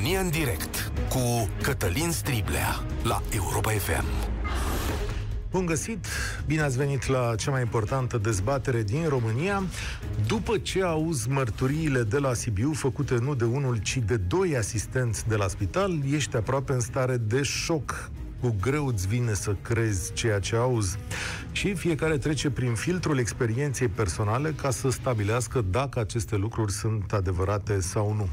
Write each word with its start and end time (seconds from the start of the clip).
România 0.00 0.20
în 0.20 0.30
direct 0.30 0.92
cu 1.08 1.48
Cătălin 1.62 2.10
Striblea 2.10 2.80
la 3.02 3.22
Europa 3.34 3.70
FM. 3.70 4.04
Bun 5.50 5.66
găsit! 5.66 6.06
Bine 6.46 6.60
ați 6.60 6.76
venit 6.76 7.06
la 7.06 7.34
cea 7.34 7.50
mai 7.50 7.60
importantă 7.60 8.18
dezbatere 8.18 8.82
din 8.82 9.08
România. 9.08 9.62
După 10.26 10.58
ce 10.58 10.82
auzi 10.82 11.28
mărturiile 11.28 12.02
de 12.02 12.18
la 12.18 12.34
Sibiu, 12.34 12.72
făcute 12.72 13.18
nu 13.18 13.34
de 13.34 13.44
unul, 13.44 13.76
ci 13.76 13.96
de 13.96 14.16
doi 14.16 14.56
asistenți 14.56 15.28
de 15.28 15.36
la 15.36 15.48
spital, 15.48 15.98
ești 16.12 16.36
aproape 16.36 16.72
în 16.72 16.80
stare 16.80 17.16
de 17.16 17.42
șoc 17.42 18.10
cu 18.40 18.56
greu 18.60 18.86
îți 18.86 19.08
vine 19.08 19.34
să 19.34 19.56
crezi 19.62 20.12
ceea 20.12 20.38
ce 20.38 20.56
auzi 20.56 20.96
și 21.52 21.74
fiecare 21.74 22.18
trece 22.18 22.50
prin 22.50 22.74
filtrul 22.74 23.18
experienței 23.18 23.88
personale 23.88 24.50
ca 24.50 24.70
să 24.70 24.90
stabilească 24.90 25.64
dacă 25.70 26.00
aceste 26.00 26.36
lucruri 26.36 26.72
sunt 26.72 27.12
adevărate 27.12 27.80
sau 27.80 28.14
nu. 28.14 28.28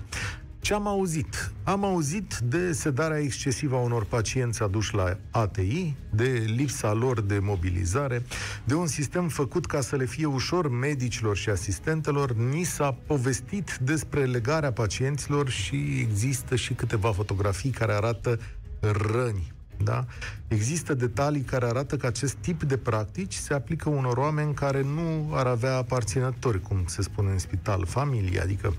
Ce 0.60 0.74
am 0.74 0.88
auzit? 0.88 1.52
Am 1.64 1.86
auzit 1.86 2.38
de 2.44 2.72
sedarea 2.72 3.20
excesivă 3.20 3.76
a 3.76 3.80
unor 3.80 4.06
pacienți 4.06 4.64
aduși 4.64 4.96
la 4.96 5.18
ATI, 5.32 5.96
de 6.10 6.44
lipsa 6.56 6.94
lor 6.94 7.22
de 7.22 7.40
mobilizare, 7.40 8.24
de 8.64 8.74
un 8.74 8.88
sistem 8.88 9.28
făcut 9.28 9.66
ca 9.66 9.82
să 9.82 9.96
le 9.96 10.06
fie 10.06 10.26
ușor 10.26 10.70
medicilor 10.70 11.38
și 11.38 11.50
asistentelor. 11.50 12.34
Ni 12.34 12.64
s-a 12.64 12.98
povestit 13.06 13.78
despre 13.82 14.26
legarea 14.26 14.72
pacienților 14.72 15.50
și 15.50 15.76
există 16.00 16.56
și 16.56 16.74
câteva 16.74 17.12
fotografii 17.12 17.70
care 17.70 17.94
arată 17.94 18.40
răni 18.80 19.56
da? 19.84 20.06
Există 20.48 20.94
detalii 20.94 21.42
care 21.42 21.66
arată 21.66 21.98
că 21.98 22.06
acest 22.06 22.34
tip 22.34 22.64
de 22.64 22.78
practici 22.78 23.34
se 23.34 23.54
aplică 23.54 23.90
unor 23.90 24.18
oameni 24.18 24.54
care 24.54 24.82
nu 24.82 25.30
ar 25.34 25.46
avea 25.46 25.76
aparținători, 25.76 26.62
cum 26.62 26.84
se 26.86 27.02
spune 27.02 27.32
în 27.32 27.38
spital, 27.38 27.86
familie, 27.86 28.42
adică 28.42 28.74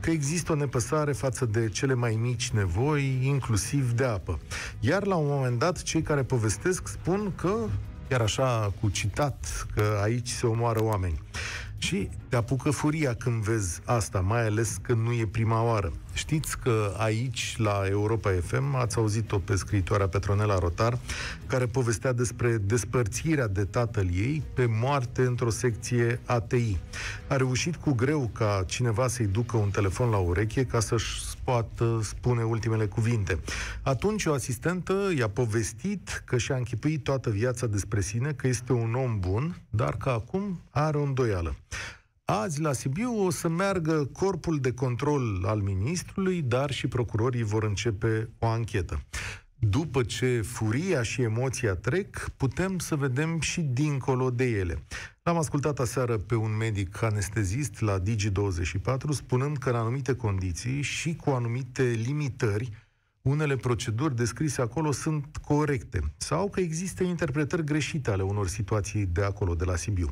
că 0.00 0.10
există 0.10 0.52
o 0.52 0.54
nepăsare 0.54 1.12
față 1.12 1.44
de 1.44 1.68
cele 1.68 1.94
mai 1.94 2.18
mici 2.20 2.50
nevoi, 2.50 3.20
inclusiv 3.22 3.92
de 3.92 4.04
apă. 4.04 4.38
Iar 4.80 5.06
la 5.06 5.14
un 5.14 5.26
moment 5.28 5.58
dat, 5.58 5.82
cei 5.82 6.02
care 6.02 6.22
povestesc 6.22 6.88
spun 6.88 7.32
că, 7.36 7.54
chiar 8.08 8.20
așa 8.20 8.72
cu 8.80 8.88
citat, 8.88 9.66
că 9.74 10.00
aici 10.02 10.28
se 10.28 10.46
omoară 10.46 10.82
oameni. 10.82 11.20
Și 11.78 12.08
te 12.28 12.36
apucă 12.36 12.70
furia 12.70 13.14
când 13.14 13.42
vezi 13.42 13.80
asta, 13.84 14.20
mai 14.20 14.46
ales 14.46 14.78
când 14.82 15.06
nu 15.06 15.12
e 15.12 15.26
prima 15.26 15.62
oară. 15.62 15.92
Știți 16.14 16.58
că 16.58 16.94
aici, 16.96 17.54
la 17.58 17.82
Europa 17.88 18.30
FM, 18.42 18.74
ați 18.74 18.96
auzit-o 18.96 19.38
pe 19.38 19.56
scriitoarea 19.56 20.08
Petronela 20.08 20.58
Rotar, 20.58 20.98
care 21.46 21.66
povestea 21.66 22.12
despre 22.12 22.56
despărțirea 22.56 23.46
de 23.46 23.64
tatăl 23.64 24.06
ei 24.12 24.42
pe 24.54 24.66
moarte 24.66 25.22
într-o 25.22 25.50
secție 25.50 26.20
ATI. 26.24 26.78
A 27.26 27.36
reușit 27.36 27.76
cu 27.76 27.92
greu 27.92 28.30
ca 28.32 28.64
cineva 28.66 29.08
să-i 29.08 29.26
ducă 29.26 29.56
un 29.56 29.70
telefon 29.70 30.10
la 30.10 30.16
ureche 30.16 30.64
ca 30.64 30.80
să-și 30.80 31.20
poată 31.44 32.00
spune 32.02 32.42
ultimele 32.42 32.86
cuvinte. 32.86 33.38
Atunci 33.82 34.24
o 34.24 34.32
asistentă 34.32 35.12
i-a 35.16 35.28
povestit 35.28 36.22
că 36.24 36.38
și-a 36.38 36.56
închipuit 36.56 37.02
toată 37.02 37.30
viața 37.30 37.66
despre 37.66 38.00
sine, 38.00 38.32
că 38.32 38.46
este 38.46 38.72
un 38.72 38.94
om 38.94 39.20
bun, 39.20 39.56
dar 39.70 39.96
că 39.96 40.08
acum 40.08 40.60
are 40.70 40.96
o 40.96 41.02
îndoială. 41.02 41.56
Azi, 42.26 42.60
la 42.60 42.72
Sibiu, 42.72 43.24
o 43.24 43.30
să 43.30 43.48
meargă 43.48 44.08
corpul 44.12 44.58
de 44.58 44.72
control 44.72 45.44
al 45.46 45.60
ministrului, 45.60 46.42
dar 46.42 46.70
și 46.70 46.88
procurorii 46.88 47.42
vor 47.42 47.64
începe 47.64 48.30
o 48.38 48.46
anchetă. 48.46 49.02
După 49.58 50.02
ce 50.02 50.40
furia 50.40 51.02
și 51.02 51.22
emoția 51.22 51.74
trec, 51.74 52.28
putem 52.36 52.78
să 52.78 52.96
vedem 52.96 53.40
și 53.40 53.60
dincolo 53.60 54.30
de 54.30 54.44
ele. 54.44 54.84
L-am 55.22 55.36
ascultat 55.36 55.78
aseară 55.78 56.18
pe 56.18 56.34
un 56.34 56.56
medic 56.56 57.02
anestezist 57.02 57.80
la 57.80 58.02
Digi24, 58.02 59.08
spunând 59.10 59.56
că 59.56 59.68
în 59.68 59.76
anumite 59.76 60.14
condiții 60.14 60.82
și 60.82 61.16
cu 61.16 61.30
anumite 61.30 61.82
limitări, 61.82 62.83
unele 63.24 63.56
proceduri 63.56 64.16
descrise 64.16 64.62
acolo 64.62 64.92
sunt 64.92 65.36
corecte 65.36 66.00
sau 66.16 66.50
că 66.50 66.60
există 66.60 67.02
interpretări 67.02 67.64
greșite 67.64 68.10
ale 68.10 68.22
unor 68.22 68.48
situații 68.48 69.06
de 69.06 69.22
acolo, 69.22 69.54
de 69.54 69.64
la 69.64 69.76
Sibiu. 69.76 70.10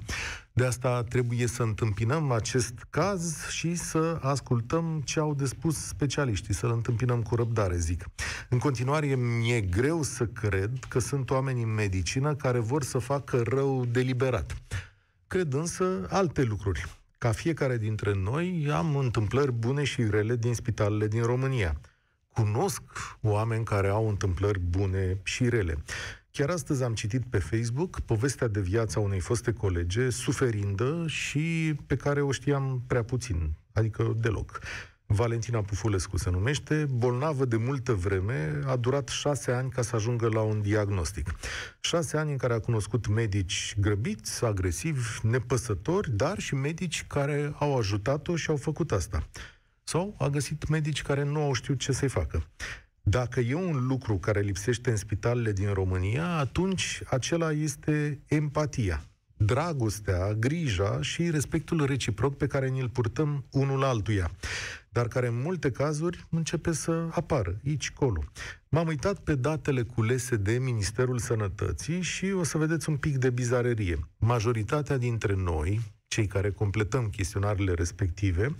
De 0.53 0.65
asta 0.65 1.03
trebuie 1.03 1.47
să 1.47 1.63
întâmpinăm 1.63 2.31
acest 2.31 2.75
caz 2.91 3.47
și 3.49 3.75
să 3.75 4.19
ascultăm 4.21 5.03
ce 5.05 5.21
au 5.21 5.35
de 5.35 5.45
spus 5.45 5.77
specialiștii, 5.77 6.55
să-l 6.55 6.71
întâmpinăm 6.71 7.23
cu 7.23 7.35
răbdare, 7.35 7.77
zic. 7.77 8.05
În 8.49 8.59
continuare, 8.59 9.07
mi-e 9.15 9.61
greu 9.61 10.03
să 10.03 10.27
cred 10.27 10.71
că 10.89 10.99
sunt 10.99 11.31
oameni 11.31 11.63
în 11.63 11.75
medicină 11.75 12.35
care 12.35 12.59
vor 12.59 12.83
să 12.83 12.99
facă 12.99 13.43
rău 13.43 13.85
deliberat. 13.85 14.57
Cred 15.27 15.53
însă 15.53 16.07
alte 16.11 16.43
lucruri. 16.43 17.01
Ca 17.19 17.33
fiecare 17.33 17.79
dintre 17.79 18.15
noi, 18.15 18.69
am 18.73 18.97
întâmplări 18.97 19.53
bune 19.53 19.85
și 19.85 20.07
rele 20.11 20.37
din 20.37 20.55
spitalele 20.55 21.09
din 21.09 21.23
România– 21.23 21.77
cunosc 22.35 22.83
oameni 23.21 23.65
care 23.65 23.89
au 23.89 24.09
întâmplări 24.09 24.59
bune 24.59 25.21
și 25.23 25.49
rele. 25.49 25.83
Chiar 26.31 26.51
astăzi 26.51 26.83
am 26.83 26.95
citit 26.95 27.23
pe 27.31 27.39
Facebook 27.39 28.01
povestea 28.01 28.49
de 28.49 28.61
viața 28.61 29.01
unei 29.01 29.21
foste 29.21 29.53
colege, 29.53 30.11
suferindă 30.11 31.05
și 31.07 31.75
pe 31.87 31.97
care 31.97 32.23
o 32.23 32.33
știam 32.33 32.83
prea 32.87 33.03
puțin, 33.03 33.53
adică 33.73 34.17
deloc. 34.17 34.61
Valentina 35.07 35.61
Pufulescu 35.63 36.17
se 36.17 36.31
numește, 36.31 36.87
bolnavă 36.91 37.45
de 37.45 37.57
multă 37.57 37.93
vreme, 37.93 38.61
a 38.67 38.77
durat 38.77 39.09
șase 39.09 39.51
ani 39.51 39.71
ca 39.71 39.83
să 39.83 39.97
ajungă 39.97 40.29
la 40.29 40.41
un 40.41 40.61
diagnostic. 40.63 41.35
Șase 41.81 42.17
ani 42.17 42.31
în 42.31 42.37
care 42.37 42.53
a 42.53 42.61
cunoscut 42.61 43.07
medici 43.07 43.75
grăbiți, 43.81 44.45
agresivi, 44.45 45.09
nepăsători, 45.23 46.11
dar 46.11 46.39
și 46.39 46.55
medici 46.55 47.05
care 47.07 47.55
au 47.59 47.79
ajutat-o 47.79 48.37
și 48.37 48.51
au 48.51 48.57
făcut 48.57 48.93
asta 48.93 49.29
sau 49.93 50.15
a 50.19 50.29
găsit 50.29 50.69
medici 50.69 51.03
care 51.03 51.25
nu 51.25 51.43
au 51.43 51.53
știut 51.53 51.79
ce 51.79 51.93
să-i 51.93 52.09
facă. 52.09 52.47
Dacă 53.03 53.41
e 53.41 53.55
un 53.55 53.87
lucru 53.87 54.19
care 54.19 54.41
lipsește 54.41 54.91
în 54.91 54.97
spitalele 54.97 55.53
din 55.53 55.73
România, 55.73 56.27
atunci 56.27 57.03
acela 57.07 57.53
este 57.53 58.21
empatia, 58.27 59.05
dragostea, 59.37 60.33
grija 60.35 61.03
și 61.03 61.31
respectul 61.31 61.85
reciproc 61.85 62.37
pe 62.37 62.47
care 62.47 62.69
ni-l 62.69 62.89
purtăm 62.89 63.45
unul 63.51 63.83
altuia, 63.83 64.31
dar 64.89 65.09
care 65.09 65.27
în 65.27 65.41
multe 65.41 65.71
cazuri 65.71 66.27
începe 66.31 66.73
să 66.73 67.09
apară, 67.11 67.61
aici, 67.67 67.91
colo. 67.91 68.25
M-am 68.69 68.87
uitat 68.87 69.19
pe 69.19 69.35
datele 69.35 69.83
culese 69.83 70.37
de 70.37 70.59
Ministerul 70.59 71.19
Sănătății 71.19 72.01
și 72.01 72.31
o 72.31 72.43
să 72.43 72.59
vedeți 72.59 72.89
un 72.89 72.97
pic 72.97 73.17
de 73.17 73.31
bizarerie. 73.31 73.99
Majoritatea 74.19 74.97
dintre 74.97 75.35
noi, 75.35 75.81
cei 76.07 76.27
care 76.27 76.51
completăm 76.51 77.09
chestionarele 77.09 77.73
respective, 77.73 78.57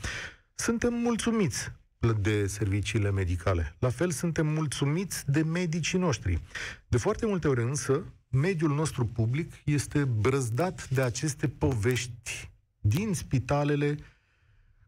suntem 0.63 0.95
mulțumiți 0.95 1.73
de 2.21 2.47
serviciile 2.47 3.11
medicale. 3.11 3.77
La 3.79 3.89
fel 3.89 4.11
suntem 4.11 4.47
mulțumiți 4.47 5.31
de 5.31 5.43
medicii 5.43 5.99
noștri. 5.99 6.41
De 6.89 6.97
foarte 6.97 7.27
multe 7.27 7.49
ori 7.49 7.63
însă, 7.63 8.05
mediul 8.29 8.75
nostru 8.75 9.05
public 9.07 9.53
este 9.65 10.05
brăzdat 10.05 10.89
de 10.89 11.03
aceste 11.03 11.49
povești 11.49 12.51
din 12.81 13.15
spitalele 13.15 13.97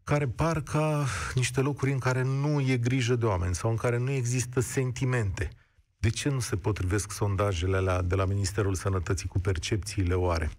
care 0.03 0.27
par 0.27 0.61
ca 0.61 1.05
niște 1.33 1.61
locuri 1.61 1.91
în 1.91 1.99
care 1.99 2.23
nu 2.23 2.59
e 2.59 2.77
grijă 2.77 3.15
de 3.15 3.25
oameni 3.25 3.55
sau 3.55 3.69
în 3.69 3.77
care 3.77 3.97
nu 3.97 4.11
există 4.11 4.59
sentimente. 4.59 5.49
De 5.97 6.09
ce 6.09 6.29
nu 6.29 6.39
se 6.39 6.55
potrivesc 6.55 7.11
sondajele 7.11 7.77
alea 7.77 8.01
de 8.01 8.15
la 8.15 8.25
Ministerul 8.25 8.75
Sănătății 8.75 9.27
cu 9.27 9.39
percepțiile 9.39 10.13
oare? 10.13 10.51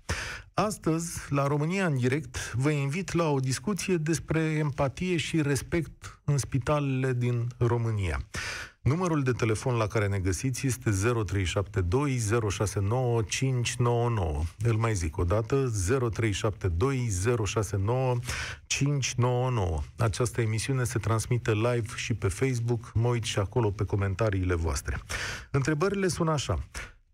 Astăzi, 0.59 1.21
la 1.28 1.47
România 1.47 1.87
în 1.87 1.97
direct, 1.97 2.53
vă 2.55 2.71
invit 2.71 3.12
la 3.12 3.31
o 3.31 3.39
discuție 3.39 3.97
despre 3.97 4.41
empatie 4.41 5.17
și 5.17 5.43
respect 5.43 6.21
în 6.25 6.39
spitalele 6.39 7.12
din 7.12 7.47
România. 7.59 8.21
Numărul 8.83 9.22
de 9.22 9.33
telefon 9.33 9.75
la 9.75 9.87
care 9.87 10.06
ne 10.06 10.19
găsiți 10.19 10.67
este 10.67 10.91
0372 10.91 12.19
069 12.50 13.22
599. 13.22 14.43
Îl 14.62 14.77
mai 14.77 14.94
zic 14.94 15.17
o 15.17 15.25
dată, 15.25 15.73
0372 16.12 17.08
069 17.44 18.19
599. 18.67 19.82
Această 19.97 20.41
emisiune 20.41 20.85
se 20.85 20.99
transmite 20.99 21.53
live 21.53 21.88
și 21.97 22.14
pe 22.14 22.29
Facebook, 22.29 22.93
mă 22.94 23.08
uit 23.08 23.25
și 23.25 23.38
acolo 23.38 23.70
pe 23.70 23.85
comentariile 23.85 24.55
voastre. 24.55 25.00
Întrebările 25.50 26.08
sunt 26.08 26.29
așa. 26.29 26.64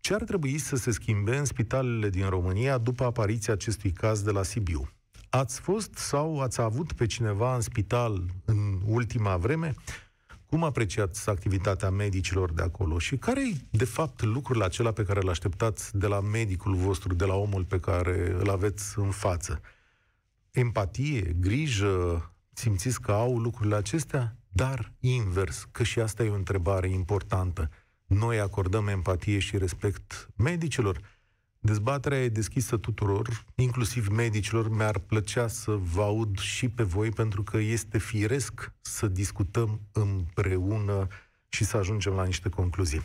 Ce 0.03 0.13
ar 0.13 0.23
trebui 0.23 0.57
să 0.57 0.75
se 0.75 0.91
schimbe 0.91 1.37
în 1.37 1.45
spitalele 1.45 2.09
din 2.09 2.29
România 2.29 2.77
după 2.77 3.03
apariția 3.03 3.53
acestui 3.53 3.91
caz 3.91 4.21
de 4.21 4.31
la 4.31 4.43
Sibiu? 4.43 4.89
Ați 5.29 5.59
fost 5.59 5.93
sau 5.93 6.41
ați 6.41 6.61
avut 6.61 6.93
pe 6.93 7.05
cineva 7.05 7.55
în 7.55 7.61
spital 7.61 8.25
în 8.45 8.81
ultima 8.85 9.37
vreme? 9.37 9.73
Cum 10.45 10.63
apreciați 10.63 11.29
activitatea 11.29 11.89
medicilor 11.89 12.51
de 12.51 12.61
acolo 12.61 12.99
și 12.99 13.17
care 13.17 13.47
e, 13.47 13.55
de 13.69 13.85
fapt, 13.85 14.21
lucrul 14.21 14.63
acela 14.63 14.91
pe 14.91 15.03
care 15.03 15.19
îl 15.21 15.29
așteptați 15.29 15.97
de 15.97 16.07
la 16.07 16.19
medicul 16.19 16.75
vostru, 16.75 17.13
de 17.13 17.25
la 17.25 17.35
omul 17.35 17.63
pe 17.63 17.79
care 17.79 18.35
îl 18.39 18.49
aveți 18.49 18.99
în 18.99 19.11
față? 19.11 19.61
Empatie, 20.51 21.35
grijă, 21.39 22.31
simțiți 22.53 23.01
că 23.01 23.11
au 23.11 23.39
lucrurile 23.39 23.75
acestea? 23.75 24.35
Dar 24.49 24.91
invers, 24.99 25.67
că 25.71 25.83
și 25.83 25.99
asta 25.99 26.23
e 26.23 26.29
o 26.29 26.35
întrebare 26.35 26.89
importantă. 26.89 27.69
Noi 28.13 28.39
acordăm 28.39 28.87
empatie 28.87 29.39
și 29.39 29.57
respect 29.57 30.29
medicilor? 30.37 30.97
Dezbaterea 31.59 32.23
e 32.23 32.27
deschisă 32.27 32.77
tuturor, 32.77 33.27
inclusiv 33.55 34.07
medicilor. 34.07 34.69
Mi-ar 34.69 34.99
plăcea 35.07 35.47
să 35.47 35.71
vă 35.71 36.01
aud 36.01 36.39
și 36.39 36.69
pe 36.69 36.83
voi, 36.83 37.09
pentru 37.09 37.43
că 37.43 37.57
este 37.57 37.97
firesc 37.97 38.71
să 38.81 39.07
discutăm 39.07 39.79
împreună 39.93 41.07
și 41.49 41.63
să 41.63 41.77
ajungem 41.77 42.13
la 42.13 42.25
niște 42.25 42.49
concluzii. 42.49 43.01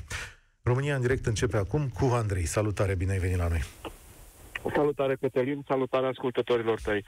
România 0.62 0.94
în 0.94 1.00
direct 1.00 1.26
începe 1.26 1.56
acum 1.56 1.88
cu 1.88 2.04
Andrei. 2.04 2.44
Salutare, 2.44 2.94
bine 2.94 3.12
ai 3.12 3.18
venit 3.18 3.36
la 3.36 3.48
noi! 3.48 3.62
Salutare, 4.74 5.16
Cătălin, 5.20 5.64
salutare 5.66 6.06
ascultătorilor 6.06 6.80
tăi. 6.80 7.04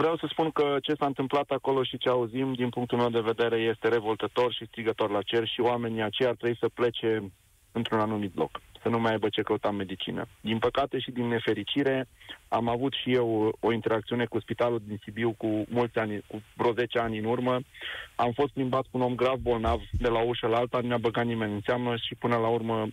Vreau 0.00 0.16
să 0.16 0.26
spun 0.30 0.50
că 0.50 0.76
ce 0.82 0.94
s-a 0.94 1.06
întâmplat 1.06 1.50
acolo 1.50 1.82
și 1.82 1.98
ce 1.98 2.08
auzim, 2.08 2.52
din 2.52 2.68
punctul 2.68 2.98
meu 2.98 3.08
de 3.10 3.20
vedere, 3.20 3.56
este 3.56 3.88
revoltător 3.88 4.52
și 4.52 4.66
strigător 4.66 5.10
la 5.10 5.22
cer 5.22 5.46
și 5.46 5.60
oamenii 5.60 6.02
aceia 6.02 6.28
ar 6.28 6.34
trebui 6.34 6.56
să 6.60 6.68
plece 6.68 7.32
într-un 7.72 8.00
anumit 8.00 8.36
loc, 8.36 8.60
să 8.82 8.88
nu 8.88 8.98
mai 8.98 9.10
aibă 9.10 9.28
ce 9.28 9.42
căuta 9.42 9.68
în 9.68 9.76
medicină. 9.76 10.26
Din 10.40 10.58
păcate 10.58 10.98
și 10.98 11.10
din 11.10 11.26
nefericire, 11.26 12.08
am 12.48 12.68
avut 12.68 12.92
și 12.92 13.12
eu 13.12 13.56
o 13.60 13.72
interacțiune 13.72 14.24
cu 14.24 14.40
spitalul 14.40 14.82
din 14.86 15.00
Sibiu 15.02 15.32
cu 15.32 15.64
mulți 15.68 15.98
ani, 15.98 16.24
cu 16.26 16.42
vreo 16.54 16.72
10 16.72 16.98
ani 16.98 17.18
în 17.18 17.24
urmă. 17.24 17.60
Am 18.16 18.32
fost 18.32 18.52
plimbat 18.52 18.82
cu 18.82 18.90
un 18.90 19.02
om 19.02 19.14
grav 19.14 19.38
bolnav 19.38 19.80
de 19.90 20.08
la 20.08 20.20
ușă 20.20 20.46
la 20.46 20.56
alta, 20.56 20.80
nu 20.80 20.88
ne-a 20.88 20.98
băgat 20.98 21.24
nimeni 21.24 21.52
în 21.52 21.60
seamnă 21.64 21.96
și 21.96 22.14
până 22.14 22.36
la 22.36 22.48
urmă 22.48 22.88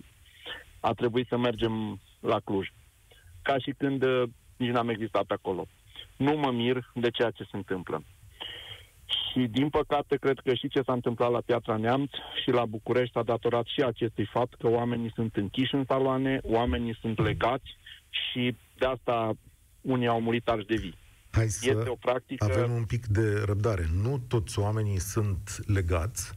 a 0.80 0.94
trebuit 0.94 1.28
să 1.28 1.38
mergem 1.38 2.00
la 2.19 2.40
Cluj. 2.40 2.68
Ca 3.42 3.58
și 3.58 3.74
când 3.78 4.04
uh, 4.04 4.24
nici 4.58 4.72
n-am 4.72 4.90
existat 4.90 5.24
pe 5.24 5.34
acolo. 5.34 5.68
Nu 6.18 6.38
mă 6.38 6.52
mir 6.52 6.92
de 6.94 7.10
ceea 7.10 7.30
ce 7.30 7.44
se 7.44 7.58
întâmplă. 7.58 8.04
Și, 9.06 9.40
din 9.40 9.70
păcate, 9.70 10.16
cred 10.16 10.40
că 10.44 10.54
și 10.54 10.68
ce 10.68 10.82
s-a 10.82 10.94
întâmplat 10.94 11.32
la 11.32 11.42
Piatra 11.46 11.78
Neamț 11.78 12.10
și 12.44 12.50
la 12.50 12.66
București 12.66 13.18
a 13.18 13.24
datorat 13.24 13.66
și 13.66 13.82
acestui 13.82 14.26
fapt 14.26 14.54
că 14.60 14.68
oamenii 14.70 15.12
sunt 15.16 15.36
închiși 15.36 15.76
în 15.76 15.84
saloane, 15.88 16.40
oamenii 16.44 16.98
sunt 17.02 17.22
legați 17.22 17.78
și 18.10 18.56
de 18.78 18.86
asta 18.86 19.34
unii 19.82 20.08
au 20.08 20.22
murit 20.22 20.48
arși 20.48 20.66
de 20.66 20.76
vii. 20.76 20.98
Hai 21.32 21.48
să 21.48 21.70
este 21.70 21.90
o 21.90 21.96
practică... 21.96 22.46
avem 22.46 22.72
un 22.72 22.84
pic 22.84 23.06
de 23.06 23.44
răbdare. 23.46 23.86
Nu 24.04 24.18
toți 24.28 24.60
oamenii 24.60 25.00
sunt 25.00 25.60
legați, 25.68 26.34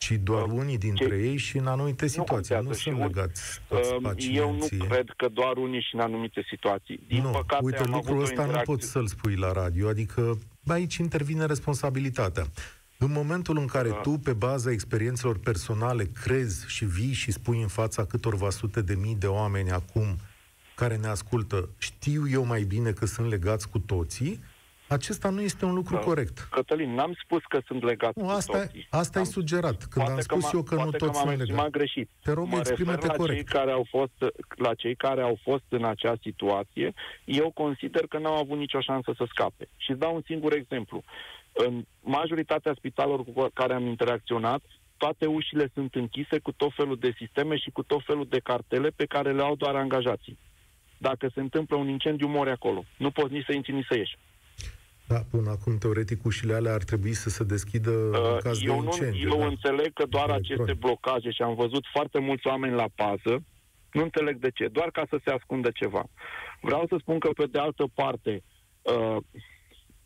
ci 0.00 0.18
doar 0.22 0.42
uh, 0.42 0.52
unii 0.52 0.78
dintre 0.78 1.08
ce... 1.08 1.14
ei 1.14 1.36
și 1.36 1.56
în 1.56 1.66
anumite 1.66 2.06
situații. 2.06 2.54
Nu, 2.54 2.62
nu 2.62 2.72
sunt 2.72 2.94
un... 2.94 3.02
legați 3.02 3.60
toți 3.68 4.28
uh, 4.28 4.36
Eu 4.36 4.52
nu 4.52 4.66
cred 4.86 5.12
că 5.16 5.28
doar 5.28 5.56
unii 5.56 5.80
și 5.80 5.94
în 5.94 6.00
anumite 6.00 6.44
situații. 6.48 7.00
Din 7.08 7.22
nu, 7.22 7.30
păcate, 7.30 7.64
uite, 7.64 7.84
lucrul 7.84 8.20
ăsta 8.20 8.42
interacție... 8.42 8.64
nu 8.66 8.76
poți 8.76 8.90
să-l 8.90 9.06
spui 9.06 9.34
la 9.34 9.52
radio, 9.52 9.88
adică 9.88 10.38
aici 10.66 10.96
intervine 10.96 11.46
responsabilitatea. 11.46 12.44
În 12.98 13.12
momentul 13.12 13.58
în 13.58 13.66
care 13.66 13.88
da. 13.88 13.94
tu, 13.94 14.10
pe 14.10 14.32
baza 14.32 14.70
experiențelor 14.70 15.38
personale, 15.38 16.04
crezi 16.04 16.68
și 16.68 16.84
vii 16.84 17.12
și 17.12 17.30
spui 17.30 17.60
în 17.60 17.68
fața 17.68 18.04
câtorva 18.04 18.50
sute 18.50 18.80
de 18.82 18.94
mii 18.94 19.14
de 19.14 19.26
oameni 19.26 19.70
acum 19.70 20.16
care 20.74 20.96
ne 20.96 21.06
ascultă, 21.06 21.68
știu 21.78 22.28
eu 22.28 22.44
mai 22.44 22.62
bine 22.62 22.90
că 22.92 23.06
sunt 23.06 23.28
legați 23.28 23.68
cu 23.68 23.78
toții, 23.78 24.40
acesta 24.90 25.28
nu 25.28 25.40
este 25.40 25.64
un 25.64 25.74
lucru 25.74 25.94
da. 25.94 26.00
corect. 26.00 26.38
Cătălin, 26.38 26.94
n-am 26.94 27.16
spus 27.24 27.42
că 27.48 27.60
sunt 27.66 27.82
legați 27.82 28.18
nu, 28.18 28.28
asta, 28.28 28.58
cu 28.58 28.64
toții. 28.64 28.86
Asta 28.90 29.18
am, 29.18 29.24
e 29.24 29.28
sugerat. 29.28 29.84
Când 29.84 30.08
am 30.08 30.20
spus 30.20 30.44
că 30.44 30.50
eu 30.56 30.62
că 30.62 30.74
nu 30.74 30.90
toți 30.90 31.18
sunt 31.18 31.38
legați. 31.38 31.70
greșit. 31.70 32.08
Te 32.22 32.32
rog, 32.32 32.48
exprime-te 32.58 33.06
la 33.06 33.12
corect. 33.12 33.50
Cei 33.50 33.60
care 33.60 33.70
au 33.70 33.86
fost, 33.90 34.12
la 34.56 34.74
cei 34.74 34.94
care 34.94 35.22
au 35.22 35.38
fost 35.42 35.64
în 35.68 35.84
acea 35.84 36.14
situație, 36.22 36.92
eu 37.24 37.50
consider 37.50 38.06
că 38.06 38.18
n-au 38.18 38.36
avut 38.36 38.58
nicio 38.58 38.80
șansă 38.80 39.14
să 39.16 39.24
scape. 39.28 39.68
Și 39.76 39.92
dau 39.92 40.14
un 40.14 40.22
singur 40.26 40.52
exemplu. 40.52 41.02
În 41.52 41.84
majoritatea 42.00 42.74
spitalelor 42.76 43.24
cu 43.24 43.50
care 43.54 43.74
am 43.74 43.86
interacționat, 43.86 44.62
toate 44.96 45.26
ușile 45.26 45.70
sunt 45.74 45.94
închise 45.94 46.38
cu 46.38 46.52
tot 46.52 46.72
felul 46.74 46.96
de 46.96 47.14
sisteme 47.16 47.56
și 47.56 47.70
cu 47.70 47.82
tot 47.82 48.02
felul 48.04 48.26
de 48.28 48.38
cartele 48.38 48.88
pe 48.88 49.04
care 49.04 49.32
le 49.32 49.42
au 49.42 49.54
doar 49.56 49.74
angajații. 49.74 50.38
Dacă 50.98 51.30
se 51.34 51.40
întâmplă 51.40 51.76
un 51.76 51.88
incendiu, 51.88 52.26
mori 52.26 52.50
acolo. 52.50 52.84
Nu 52.96 53.10
poți 53.10 53.32
nici 53.32 53.44
să 53.44 53.52
intri, 53.52 53.72
nici 53.72 53.86
să 53.90 53.96
ieși. 53.96 54.18
Da, 55.12 55.20
până 55.30 55.50
acum, 55.50 55.78
teoretic, 55.78 56.24
ușile 56.24 56.54
alea 56.54 56.72
ar 56.72 56.82
trebui 56.82 57.12
să 57.12 57.28
se 57.28 57.44
deschidă 57.44 57.90
uh, 57.90 58.32
în 58.32 58.38
caz 58.42 58.62
eu 58.62 58.80
de 58.80 58.84
incendiu. 58.84 59.28
Nu, 59.28 59.34
eu 59.34 59.40
da? 59.40 59.46
înțeleg 59.46 59.92
că 59.92 60.06
doar 60.06 60.28
Electronic. 60.28 60.62
aceste 60.62 60.86
blocaje, 60.86 61.30
și 61.30 61.42
am 61.42 61.54
văzut 61.54 61.84
foarte 61.92 62.18
mulți 62.18 62.46
oameni 62.46 62.74
la 62.74 62.88
pază, 62.94 63.42
nu 63.92 64.02
înțeleg 64.02 64.36
de 64.36 64.50
ce, 64.50 64.68
doar 64.68 64.90
ca 64.90 65.06
să 65.08 65.20
se 65.24 65.30
ascundă 65.30 65.70
ceva. 65.74 66.04
Vreau 66.60 66.86
să 66.88 66.96
spun 67.00 67.18
că, 67.18 67.28
pe 67.28 67.46
de 67.46 67.58
altă 67.58 67.84
parte, 67.94 68.42
uh, 68.82 69.16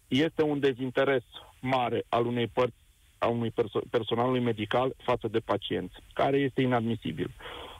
este 0.08 0.42
un 0.42 0.60
dezinteres 0.60 1.22
mare 1.60 2.04
al 2.08 2.26
unei 2.26 2.46
părți 2.46 2.76
a 3.18 3.26
unui 3.26 3.50
perso- 3.50 3.88
personalului 3.90 4.40
medical 4.40 4.94
față 5.02 5.28
de 5.28 5.38
pacienți, 5.38 5.94
care 6.12 6.36
este 6.38 6.60
inadmisibil. 6.60 7.30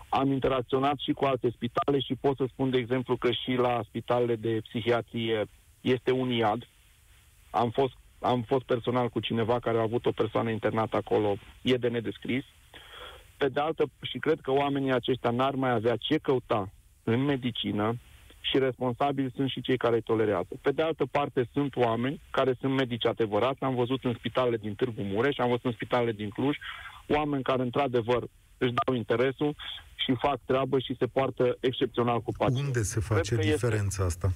Am 0.08 0.32
interacționat 0.32 0.98
și 0.98 1.12
cu 1.12 1.24
alte 1.24 1.50
spitale 1.50 1.98
și 2.00 2.14
pot 2.14 2.36
să 2.36 2.44
spun, 2.48 2.70
de 2.70 2.78
exemplu, 2.78 3.16
că 3.16 3.30
și 3.30 3.52
la 3.52 3.80
spitalele 3.88 4.36
de 4.36 4.60
psihiatrie 4.68 5.44
este 5.80 6.10
un 6.10 6.30
iad. 6.30 6.68
Am 7.54 7.70
fost, 7.70 7.94
am 8.18 8.42
fost 8.42 8.64
personal 8.64 9.08
cu 9.08 9.20
cineva 9.20 9.58
care 9.58 9.78
a 9.78 9.82
avut 9.82 10.06
o 10.06 10.12
persoană 10.12 10.50
internată 10.50 10.96
acolo, 10.96 11.36
e 11.62 11.74
de 11.74 11.88
nedescris. 11.88 12.44
Pe 13.36 13.48
de 13.48 13.60
altă, 13.60 13.84
și 14.02 14.18
cred 14.18 14.40
că 14.40 14.50
oamenii 14.50 14.92
aceștia 14.92 15.30
n-ar 15.30 15.54
mai 15.54 15.70
avea 15.70 15.96
ce 15.96 16.18
căuta 16.18 16.72
în 17.02 17.24
medicină 17.24 17.98
și 18.40 18.58
responsabili 18.58 19.32
sunt 19.34 19.48
și 19.48 19.60
cei 19.60 19.76
care 19.76 19.94
îi 19.94 20.02
tolerează. 20.02 20.48
Pe 20.60 20.70
de 20.70 20.82
altă 20.82 21.06
parte, 21.10 21.48
sunt 21.52 21.76
oameni 21.76 22.20
care 22.30 22.56
sunt 22.60 22.72
medici 22.74 23.06
adevărați, 23.06 23.62
am 23.62 23.74
văzut 23.74 24.04
în 24.04 24.14
spitalele 24.18 24.56
din 24.56 24.74
Târgu 24.74 25.02
Mureș, 25.02 25.38
am 25.38 25.48
văzut 25.48 25.64
în 25.64 25.72
spitalele 25.72 26.12
din 26.12 26.28
Cluj, 26.28 26.56
oameni 27.08 27.42
care, 27.42 27.62
într-adevăr, 27.62 28.22
își 28.58 28.72
dau 28.72 28.94
interesul 28.94 29.54
și 29.94 30.14
fac 30.18 30.38
treabă 30.44 30.78
și 30.78 30.96
se 30.98 31.06
poartă 31.06 31.56
excepțional 31.60 32.20
cu 32.20 32.32
pacienții. 32.32 32.64
Unde 32.64 32.82
se 32.82 33.00
face 33.00 33.36
diferența 33.36 34.04
este... 34.06 34.26
asta? 34.26 34.32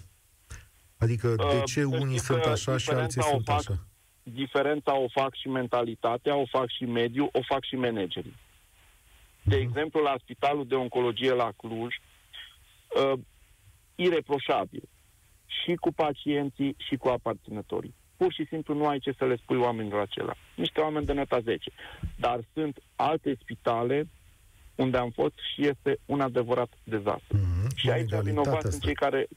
Adică 0.98 1.34
de 1.36 1.56
uh, 1.56 1.62
ce 1.64 1.84
uh, 1.84 1.98
unii 2.00 2.18
sunt 2.18 2.44
așa 2.44 2.76
și 2.76 2.90
alții 2.90 3.22
sunt 3.22 3.44
fac, 3.44 3.58
așa? 3.58 3.86
Diferența 4.22 4.98
o 4.98 5.08
fac 5.08 5.34
și 5.34 5.48
mentalitatea, 5.48 6.36
o 6.36 6.44
fac 6.46 6.70
și 6.70 6.84
mediul, 6.84 7.28
o 7.32 7.40
fac 7.42 7.64
și 7.64 7.74
managerii. 7.74 8.36
De 9.42 9.56
uh-huh. 9.56 9.60
exemplu, 9.60 10.00
la 10.00 10.14
Spitalul 10.22 10.66
de 10.66 10.74
Oncologie 10.74 11.32
la 11.32 11.50
Cluj, 11.56 11.94
uh, 11.94 13.18
ireproșabil 13.94 14.88
și 15.46 15.74
cu 15.74 15.92
pacienții 15.92 16.76
și 16.88 16.96
cu 16.96 17.08
aparținătorii. 17.08 17.94
Pur 18.16 18.32
și 18.32 18.46
simplu 18.48 18.74
nu 18.74 18.86
ai 18.86 18.98
ce 18.98 19.14
să 19.18 19.24
le 19.24 19.36
spui 19.36 19.56
oamenilor 19.56 20.00
acelea. 20.00 20.36
Niște 20.54 20.80
oameni 20.80 21.06
de 21.06 21.12
nota 21.12 21.40
10. 21.40 21.70
Dar 22.16 22.40
sunt 22.52 22.78
alte 22.96 23.36
spitale 23.40 24.08
unde 24.74 24.96
am 24.96 25.10
fost 25.10 25.34
și 25.52 25.66
este 25.66 25.98
un 26.06 26.20
adevărat 26.20 26.68
dezastru. 26.84 27.36
Mm-hmm. 27.36 27.74
Și 27.74 27.90
aici 27.90 28.14
vinovați 28.22 28.70
sunt 28.70 28.82
cei 28.82 28.94
care... 28.94 29.28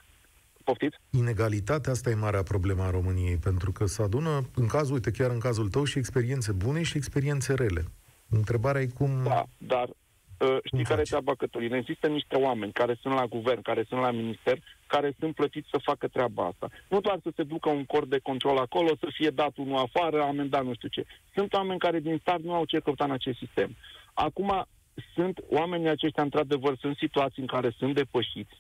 Poftiți? 0.72 0.98
Inegalitatea 1.10 1.92
asta 1.92 2.10
e 2.10 2.26
marea 2.28 2.44
problemă 2.44 2.84
a 2.84 2.90
României, 2.90 3.38
pentru 3.38 3.72
că 3.72 3.86
se 3.86 4.02
adună, 4.02 4.50
în 4.56 4.68
cazul, 4.68 4.94
uite, 4.94 5.12
chiar 5.12 5.32
în 5.32 5.40
cazul 5.40 5.70
tău, 5.70 5.84
și 5.84 5.98
experiențe 5.98 6.52
bune 6.52 6.82
și 6.84 6.98
experiențe 6.98 7.54
rele. 7.54 7.84
Întrebarea 8.30 8.82
e 8.82 8.86
cum... 8.86 9.24
Da, 9.24 9.46
dar 9.58 9.88
uh, 9.88 10.58
știi 10.64 10.84
care 10.84 11.02
e 11.02 11.04
treaba, 11.04 11.36
Cătălin? 11.36 11.74
Există 11.74 12.08
niște 12.08 12.36
oameni 12.36 12.72
care 12.72 12.98
sunt 13.02 13.14
la 13.14 13.26
guvern, 13.26 13.62
care 13.62 13.86
sunt 13.88 14.00
la 14.02 14.12
minister, 14.12 14.60
care 14.88 15.16
sunt 15.20 15.36
plătiți 15.36 15.70
să 15.72 15.80
facă 15.84 16.08
treaba 16.08 16.46
asta. 16.46 16.68
Nu 16.90 17.02
doar 17.02 17.20
să 17.24 17.32
se 17.36 17.44
ducă 17.44 17.70
un 17.70 17.86
cor 17.86 18.06
de 18.08 18.20
control 18.20 18.58
acolo, 18.58 18.96
să 19.00 19.08
fie 19.14 19.30
dat 19.30 19.58
unul 19.58 19.78
afară, 19.78 20.22
amendat 20.22 20.64
nu 20.66 20.74
știu 20.74 20.88
ce. 20.88 21.04
Sunt 21.36 21.54
oameni 21.54 21.80
care 21.80 22.00
din 22.00 22.18
start 22.22 22.44
nu 22.44 22.54
au 22.54 22.66
ce 22.66 22.80
căuta 22.80 23.04
în 23.04 23.12
acest 23.12 23.38
sistem. 23.38 23.76
Acum, 24.14 24.66
sunt 25.14 25.40
oamenii 25.50 25.90
aceștia, 25.90 26.24
într-adevăr, 26.24 26.78
sunt 26.78 26.98
situații 26.98 27.42
în 27.42 27.48
care 27.48 27.76
sunt 27.78 27.94
depășiți, 27.96 28.56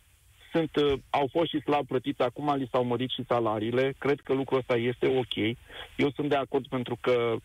sunt, 0.52 0.76
uh, 0.76 0.94
au 1.10 1.28
fost 1.32 1.50
și 1.50 1.60
slab 1.62 1.88
plătiți, 1.88 2.22
acum 2.22 2.56
li 2.56 2.70
s-au 2.72 2.84
mărit 2.84 3.10
și 3.10 3.26
salariile, 3.28 3.94
cred 3.98 4.20
că 4.20 4.34
lucrul 4.34 4.58
ăsta 4.58 4.76
este 4.76 5.08
ok. 5.08 5.36
Eu 5.96 6.12
sunt 6.16 6.30
de 6.30 6.36
acord 6.36 6.68
pentru 6.68 6.98
că 7.02 7.36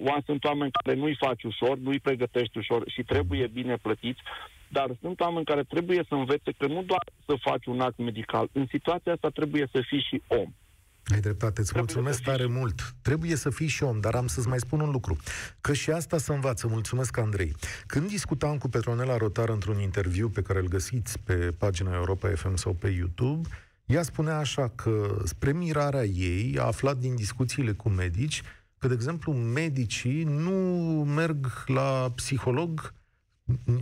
uh, 0.00 0.16
sunt 0.24 0.44
oameni 0.44 0.70
care 0.70 0.96
nu-i 0.96 1.16
faci 1.20 1.42
ușor, 1.42 1.78
nu-i 1.78 1.98
pregătești 1.98 2.58
ușor 2.58 2.90
și 2.90 3.02
trebuie 3.02 3.46
bine 3.46 3.76
plătiți, 3.76 4.20
dar 4.68 4.90
sunt 5.00 5.20
oameni 5.20 5.44
care 5.44 5.62
trebuie 5.62 6.04
să 6.08 6.14
învețe 6.14 6.52
că 6.58 6.66
nu 6.66 6.82
doar 6.82 7.04
să 7.26 7.34
faci 7.40 7.66
un 7.66 7.80
act 7.80 7.98
medical, 7.98 8.48
în 8.52 8.66
situația 8.70 9.12
asta 9.12 9.28
trebuie 9.28 9.68
să 9.72 9.80
fii 9.80 10.06
și 10.08 10.22
om. 10.26 10.52
Ai 11.12 11.20
dreptate, 11.20 11.60
îți 11.60 11.72
mulțumesc 11.76 12.22
tare 12.22 12.42
și... 12.42 12.48
mult. 12.48 12.94
Trebuie 13.02 13.36
să 13.36 13.50
fii 13.50 13.66
și 13.66 13.82
om, 13.82 14.00
dar 14.00 14.14
am 14.14 14.26
să-ți 14.26 14.48
mai 14.48 14.58
spun 14.58 14.80
un 14.80 14.90
lucru. 14.90 15.16
Că 15.60 15.72
și 15.72 15.90
asta 15.90 16.18
să 16.18 16.32
învață. 16.32 16.66
Mulțumesc, 16.66 17.16
Andrei. 17.16 17.54
Când 17.86 18.08
discutam 18.08 18.58
cu 18.58 18.68
Petronela 18.68 19.16
Rotar 19.16 19.48
într-un 19.48 19.80
interviu 19.80 20.28
pe 20.28 20.42
care 20.42 20.58
îl 20.58 20.68
găsiți 20.68 21.18
pe 21.18 21.34
pagina 21.34 21.94
Europa 21.94 22.28
FM 22.34 22.54
sau 22.54 22.72
pe 22.72 22.88
YouTube, 22.88 23.48
ea 23.84 24.02
spunea 24.02 24.38
așa 24.38 24.68
că, 24.74 25.20
spre 25.24 25.52
mirarea 25.52 26.04
ei, 26.04 26.58
a 26.58 26.64
aflat 26.64 26.96
din 26.96 27.14
discuțiile 27.14 27.72
cu 27.72 27.88
medici 27.88 28.42
că, 28.78 28.88
de 28.88 28.94
exemplu, 28.94 29.32
medicii 29.32 30.22
nu 30.24 30.52
merg 31.14 31.64
la 31.66 32.12
psiholog 32.14 32.94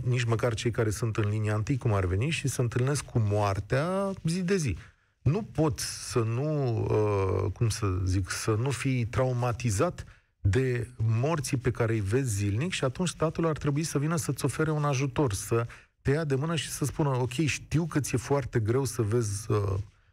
nici 0.03 0.23
măcar 0.23 0.53
cei 0.53 0.71
care 0.71 0.89
sunt 0.89 1.17
în 1.17 1.29
linia 1.29 1.55
întâi, 1.55 1.77
cum 1.77 1.93
ar 1.93 2.05
veni, 2.05 2.29
și 2.29 2.47
se 2.47 2.61
întâlnesc 2.61 3.03
cu 3.03 3.19
moartea 3.19 4.13
zi 4.23 4.41
de 4.41 4.55
zi 4.55 4.77
nu 5.25 5.41
poți 5.41 6.11
să 6.11 6.19
nu, 6.19 6.77
uh, 6.89 7.51
cum 7.51 7.69
să 7.69 7.87
zic, 8.03 8.29
să 8.29 8.51
nu 8.51 8.69
fii 8.69 9.05
traumatizat 9.05 10.03
de 10.41 10.87
morții 10.97 11.57
pe 11.57 11.71
care 11.71 11.93
îi 11.93 11.99
vezi 11.99 12.35
zilnic 12.35 12.71
și 12.71 12.83
atunci 12.83 13.07
statul 13.07 13.47
ar 13.47 13.57
trebui 13.57 13.83
să 13.83 13.99
vină 13.99 14.15
să-ți 14.15 14.45
ofere 14.45 14.71
un 14.71 14.83
ajutor, 14.83 15.33
să 15.33 15.65
te 16.01 16.11
ia 16.11 16.23
de 16.23 16.35
mână 16.35 16.55
și 16.55 16.69
să 16.69 16.85
spună, 16.85 17.09
ok, 17.09 17.31
știu 17.31 17.85
că 17.85 17.99
ți-e 17.99 18.17
foarte 18.17 18.59
greu 18.59 18.83
să 18.83 19.01
vezi 19.01 19.51
uh, 19.51 19.57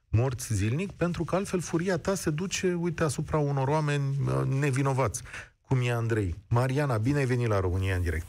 morți 0.09 0.54
zilnic, 0.54 0.90
pentru 0.92 1.25
că 1.25 1.37
altfel 1.37 1.61
furia 1.61 1.99
ta 1.99 2.14
se 2.14 2.31
duce, 2.31 2.75
uite, 2.81 3.02
asupra 3.02 3.38
unor 3.38 3.69
oameni 3.69 4.16
uh, 4.26 4.42
nevinovați, 4.61 5.23
cum 5.66 5.81
e 5.83 5.92
Andrei. 5.92 6.35
Mariana, 6.49 6.99
bine 6.99 7.19
ai 7.19 7.25
venit 7.25 7.49
la 7.49 7.61
România 7.61 7.95
în 7.95 8.02
direct. 8.02 8.26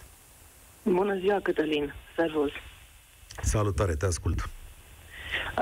Bună 0.83 1.17
ziua, 1.17 1.39
Cătălin. 1.39 1.93
Servus. 2.15 2.51
Salutare, 3.41 3.95
te 3.95 4.05
ascult. 4.05 4.49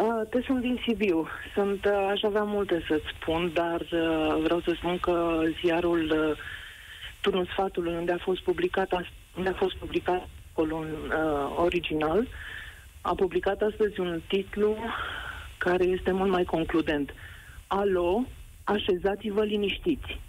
Uh, 0.01 0.27
te 0.29 0.41
sunt 0.45 0.61
din 0.61 0.79
Sibiu. 0.87 1.27
Sunt, 1.53 1.85
uh, 1.85 2.07
aș 2.11 2.21
avea 2.21 2.43
multe 2.43 2.83
să-ți 2.87 3.13
spun, 3.19 3.51
dar 3.53 3.81
uh, 3.81 4.41
vreau 4.43 4.61
să 4.61 4.73
spun 4.75 4.99
că 4.99 5.41
ziarul 5.63 6.11
uh, 6.11 6.37
Turnul 7.21 7.45
Sfatului, 7.45 7.93
unde 7.93 8.11
a 8.11 8.17
fost 8.17 8.41
publicat, 8.41 8.91
unde 9.37 9.49
a 9.49 9.53
fost 9.53 9.75
publicat 9.75 10.27
colon 10.53 10.87
uh, 10.87 11.55
original, 11.57 12.27
a 13.01 13.13
publicat 13.15 13.61
astăzi 13.61 13.99
un 13.99 14.21
titlu 14.27 14.77
care 15.57 15.83
este 15.83 16.11
mult 16.11 16.29
mai 16.31 16.43
concludent. 16.43 17.13
Alo, 17.67 18.25
așezați-vă 18.63 19.43
liniștiți. 19.43 20.19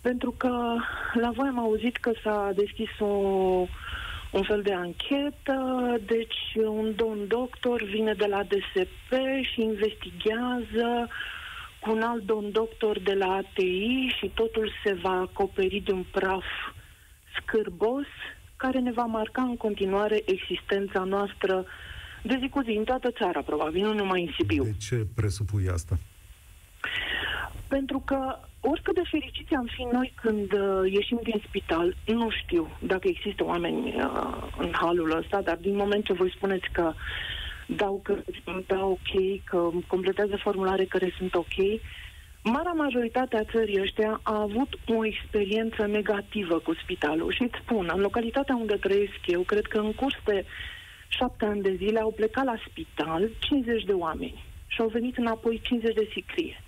Pentru 0.00 0.30
că 0.30 0.74
la 1.20 1.30
voi 1.34 1.48
am 1.48 1.58
auzit 1.58 1.96
că 1.96 2.12
s-a 2.22 2.52
deschis 2.54 2.98
o, 2.98 3.06
un 4.30 4.42
fel 4.42 4.62
de 4.62 4.72
anchetă, 4.72 5.58
deci 6.06 6.64
un 6.66 6.94
domn 6.96 7.26
doctor 7.26 7.82
vine 7.82 8.12
de 8.12 8.26
la 8.26 8.42
DSP 8.42 9.12
și 9.52 9.60
investigează 9.60 11.08
cu 11.80 11.90
un 11.90 12.02
alt 12.02 12.24
domn 12.24 12.50
doctor 12.52 12.98
de 12.98 13.12
la 13.12 13.32
ATI 13.32 14.14
și 14.18 14.30
totul 14.34 14.72
se 14.84 14.92
va 14.92 15.20
acoperi 15.20 15.82
de 15.84 15.92
un 15.92 16.04
praf 16.10 16.44
scârbos 17.36 18.06
care 18.56 18.78
ne 18.78 18.92
va 18.92 19.04
marca 19.04 19.42
în 19.42 19.56
continuare 19.56 20.22
existența 20.24 21.04
noastră 21.04 21.64
de 22.22 22.38
zi 22.40 22.48
cu 22.48 22.62
zi, 22.62 22.70
în 22.70 22.84
toată 22.84 23.10
țara, 23.10 23.42
probabil, 23.42 23.82
nu 23.82 23.94
numai 23.94 24.22
în 24.22 24.32
Sibiu. 24.36 24.64
De 24.64 24.74
ce 24.78 25.06
presupui 25.14 25.68
asta? 25.68 25.98
Pentru 27.68 27.98
că 27.98 28.38
oricât 28.60 28.94
de 28.94 29.02
fericiți 29.10 29.54
am 29.54 29.68
fi 29.76 29.82
noi 29.92 30.12
când 30.22 30.52
uh, 30.52 30.92
ieșim 30.92 31.20
din 31.22 31.42
spital, 31.46 31.96
nu 32.06 32.30
știu 32.30 32.70
dacă 32.78 33.08
există 33.08 33.44
oameni 33.44 33.94
uh, 33.96 34.48
în 34.58 34.72
halul 34.72 35.16
ăsta, 35.16 35.40
dar 35.40 35.56
din 35.56 35.76
moment 35.76 36.04
ce 36.04 36.12
voi 36.12 36.32
spuneți 36.36 36.68
că 36.72 36.92
dau, 37.66 38.00
că, 38.04 38.16
dau 38.66 38.90
ok, 38.90 39.42
că 39.44 39.70
completează 39.86 40.36
formulare 40.36 40.84
care 40.84 41.14
sunt 41.18 41.34
ok, 41.34 41.80
Marea 42.42 42.72
majoritate 42.72 43.36
a 43.36 43.44
țării 43.44 43.80
ăștia 43.80 44.20
a 44.22 44.40
avut 44.40 44.78
o 44.86 45.04
experiență 45.04 45.86
negativă 45.86 46.58
cu 46.58 46.74
spitalul 46.74 47.32
și 47.32 47.42
îți 47.42 47.58
spun, 47.62 47.90
în 47.94 48.00
localitatea 48.00 48.56
unde 48.56 48.74
trăiesc 48.74 49.20
eu, 49.26 49.40
cred 49.40 49.66
că 49.66 49.78
în 49.78 49.92
curs 49.92 50.16
de 50.24 50.44
șapte 51.08 51.44
ani 51.44 51.62
de 51.62 51.74
zile 51.74 51.98
au 51.98 52.10
plecat 52.10 52.44
la 52.44 52.54
spital 52.68 53.30
50 53.38 53.84
de 53.84 53.92
oameni 53.92 54.44
și 54.66 54.80
au 54.80 54.88
venit 54.88 55.16
înapoi 55.16 55.60
50 55.62 55.94
de 55.94 56.08
sicrie. 56.12 56.62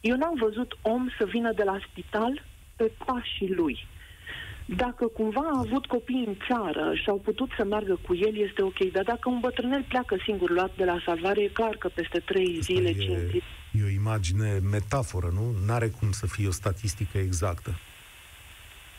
Eu 0.00 0.16
n-am 0.16 0.36
văzut 0.40 0.78
om 0.82 1.08
să 1.18 1.24
vină 1.24 1.52
de 1.52 1.62
la 1.62 1.78
spital 1.90 2.42
pe 2.76 2.92
pașii 3.04 3.54
lui. 3.54 3.86
Dacă 4.76 5.06
cumva 5.06 5.40
a 5.40 5.64
avut 5.66 5.86
copii 5.86 6.24
în 6.26 6.36
țară 6.48 6.94
și 6.94 7.08
au 7.08 7.16
putut 7.16 7.50
să 7.56 7.64
meargă 7.64 7.98
cu 8.06 8.14
el, 8.14 8.36
este 8.36 8.62
ok. 8.62 8.78
Dar 8.92 9.04
dacă 9.04 9.28
un 9.28 9.40
bătrânel 9.40 9.84
pleacă 9.88 10.16
singur 10.24 10.50
luat 10.50 10.76
de 10.76 10.84
la 10.84 10.98
salvare, 11.04 11.42
e 11.42 11.48
clar 11.48 11.76
că 11.76 11.88
peste 11.88 12.18
trei 12.18 12.58
zile, 12.60 12.88
e, 12.88 12.92
cinci 12.92 13.18
zile... 13.30 13.42
E 13.72 13.84
o 13.84 13.88
imagine 13.88 14.58
metaforă, 14.70 15.30
nu? 15.34 15.54
N-are 15.66 15.88
cum 15.88 16.10
să 16.10 16.26
fie 16.26 16.46
o 16.46 16.50
statistică 16.50 17.18
exactă. 17.18 17.78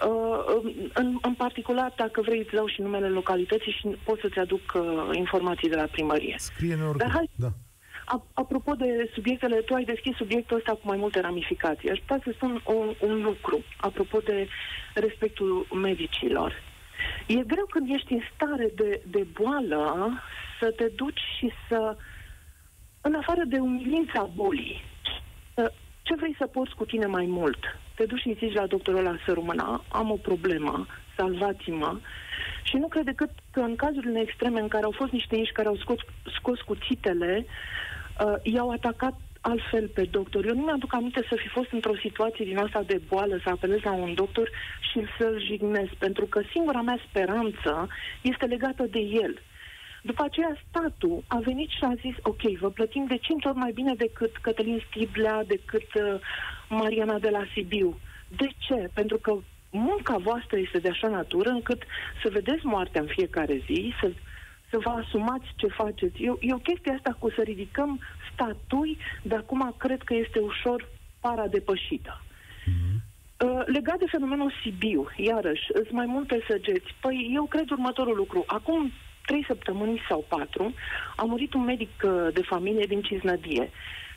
Uh, 0.08 0.74
în, 0.94 1.18
în 1.22 1.34
particular, 1.34 1.94
dacă 1.96 2.22
vrei, 2.22 2.40
îți 2.40 2.54
dau 2.54 2.68
și 2.68 2.82
numele 2.82 3.08
localității 3.10 3.72
și 3.72 3.88
pot 4.04 4.20
să-ți 4.20 4.40
aduc 4.40 4.62
uh, 4.76 5.10
informații 5.14 5.70
de 5.70 5.76
la 5.76 5.88
primărie. 5.92 6.36
Scrie-ne 6.38 6.84
oricum, 6.84 6.98
Dar 6.98 7.10
hai, 7.10 7.30
da. 7.36 7.52
Apropo 8.34 8.74
de 8.74 9.10
subiectele, 9.14 9.56
tu 9.56 9.74
ai 9.74 9.84
deschis 9.84 10.16
subiectul 10.16 10.58
ăsta 10.58 10.72
cu 10.72 10.82
mai 10.84 10.98
multe 10.98 11.20
ramificații. 11.20 11.90
Aș 11.90 12.00
putea 12.00 12.20
să 12.24 12.32
spun 12.34 12.62
un, 12.66 12.94
un 13.00 13.22
lucru, 13.22 13.64
apropo 13.78 14.20
de 14.20 14.48
respectul 14.94 15.68
medicilor. 15.74 16.64
E 17.28 17.34
greu 17.34 17.66
când 17.70 17.90
ești 17.90 18.14
în 18.14 18.22
stare 18.36 18.72
de, 18.76 19.02
de 19.08 19.28
boală 19.42 20.10
să 20.60 20.72
te 20.72 20.88
duci 20.96 21.22
și 21.38 21.52
să, 21.68 21.98
în 23.02 23.14
afară 23.14 23.44
de 23.48 23.60
umilința 23.60 24.30
bolii, 24.36 24.82
ce 26.02 26.16
vrei 26.16 26.36
să 26.38 26.48
porți 26.48 26.76
cu 26.76 26.86
tine 26.86 27.06
mai 27.06 27.26
mult? 27.26 27.60
Te 27.96 28.06
duci 28.06 28.20
și 28.20 28.38
zici 28.40 28.54
la 28.54 28.68
doctorul 28.68 29.00
ăla 29.00 29.16
să 29.26 29.34
rămână, 29.34 29.84
am 29.92 30.12
o 30.12 30.16
problemă, 30.16 30.86
salvați-mă. 31.22 32.00
Și 32.64 32.76
nu 32.78 32.88
cred 32.88 33.06
decât 33.06 33.30
că 33.52 33.60
în 33.60 33.76
cazurile 33.76 34.20
extreme 34.20 34.60
în 34.60 34.68
care 34.68 34.84
au 34.84 34.92
fost 34.92 35.12
niște 35.12 35.36
inși 35.36 35.52
care 35.52 35.68
au 35.68 35.76
scos, 35.76 36.00
scos 36.38 36.60
cuțitele, 36.62 37.46
uh, 37.46 38.54
i-au 38.54 38.70
atacat 38.70 39.16
altfel 39.42 39.88
pe 39.88 40.04
doctor. 40.12 40.46
Eu 40.46 40.56
nu 40.56 40.62
mi-aduc 40.62 40.94
aminte 40.94 41.26
să 41.30 41.36
fi 41.36 41.48
fost 41.48 41.72
într-o 41.72 41.96
situație 41.96 42.46
din 42.46 42.58
asta 42.58 42.82
de 42.86 43.02
boală, 43.08 43.40
să 43.44 43.50
apelez 43.50 43.82
la 43.84 43.92
un 43.92 44.14
doctor 44.14 44.50
și 44.92 45.00
să-l 45.18 45.42
jignesc, 45.46 45.94
pentru 45.94 46.26
că 46.26 46.42
singura 46.52 46.82
mea 46.82 47.00
speranță 47.10 47.88
este 48.22 48.46
legată 48.46 48.84
de 48.84 49.00
el. 49.00 49.42
După 50.04 50.24
aceea, 50.24 50.58
statul 50.70 51.24
a 51.28 51.38
venit 51.38 51.70
și 51.70 51.84
a 51.84 51.94
zis, 52.02 52.16
ok, 52.22 52.42
vă 52.60 52.70
plătim 52.70 53.06
de 53.06 53.18
5 53.18 53.46
ori 53.46 53.58
mai 53.58 53.72
bine 53.72 53.94
decât 53.96 54.38
Cătălin 54.38 54.84
Stiblea, 54.88 55.44
decât 55.48 55.94
uh, 55.94 56.20
Mariana 56.70 57.20
de 57.20 57.30
la 57.30 57.44
Sibiu. 57.54 58.00
De 58.38 58.50
ce? 58.58 58.90
Pentru 58.94 59.18
că 59.18 59.38
munca 59.72 60.18
voastră 60.18 60.58
este 60.58 60.80
de 60.80 60.90
așa 60.90 61.08
natură 61.08 61.50
încât 61.50 61.84
să 62.24 62.30
vedeți 62.32 62.66
moartea 62.66 63.02
în 63.02 63.08
fiecare 63.08 63.62
zi, 63.66 63.94
să, 64.00 64.12
să 64.70 64.78
vă 64.78 64.90
asumați 64.90 65.46
ce 65.56 65.68
faceți. 65.68 66.24
E, 66.24 66.34
e 66.40 66.54
o 66.54 66.68
chestie 66.70 66.92
asta 66.92 67.16
cu 67.20 67.30
să 67.30 67.42
ridicăm 67.42 68.00
statui, 68.34 68.98
de 69.22 69.36
acum 69.36 69.76
cred 69.78 70.02
că 70.02 70.14
este 70.14 70.40
ușor 70.40 70.90
paradepășită. 71.20 72.22
Mm-hmm. 72.22 73.10
Uh, 73.46 73.62
legat 73.66 74.00
de 74.00 74.06
fenomenul 74.08 74.54
Sibiu, 74.62 75.08
iarăși, 75.18 75.66
sunt 75.74 75.92
mai 75.92 76.06
multe 76.06 76.44
săgeți. 76.50 76.96
Păi 77.02 77.32
eu 77.34 77.44
cred 77.44 77.70
următorul 77.70 78.16
lucru. 78.16 78.44
Acum 78.48 78.92
trei 79.26 79.44
săptămâni 79.48 80.02
sau 80.10 80.26
patru 80.28 80.74
a 81.16 81.24
murit 81.24 81.54
un 81.54 81.64
medic 81.64 81.90
uh, 82.04 82.28
de 82.34 82.42
familie 82.42 82.86
din 82.88 83.02
Ciznădie. 83.02 83.70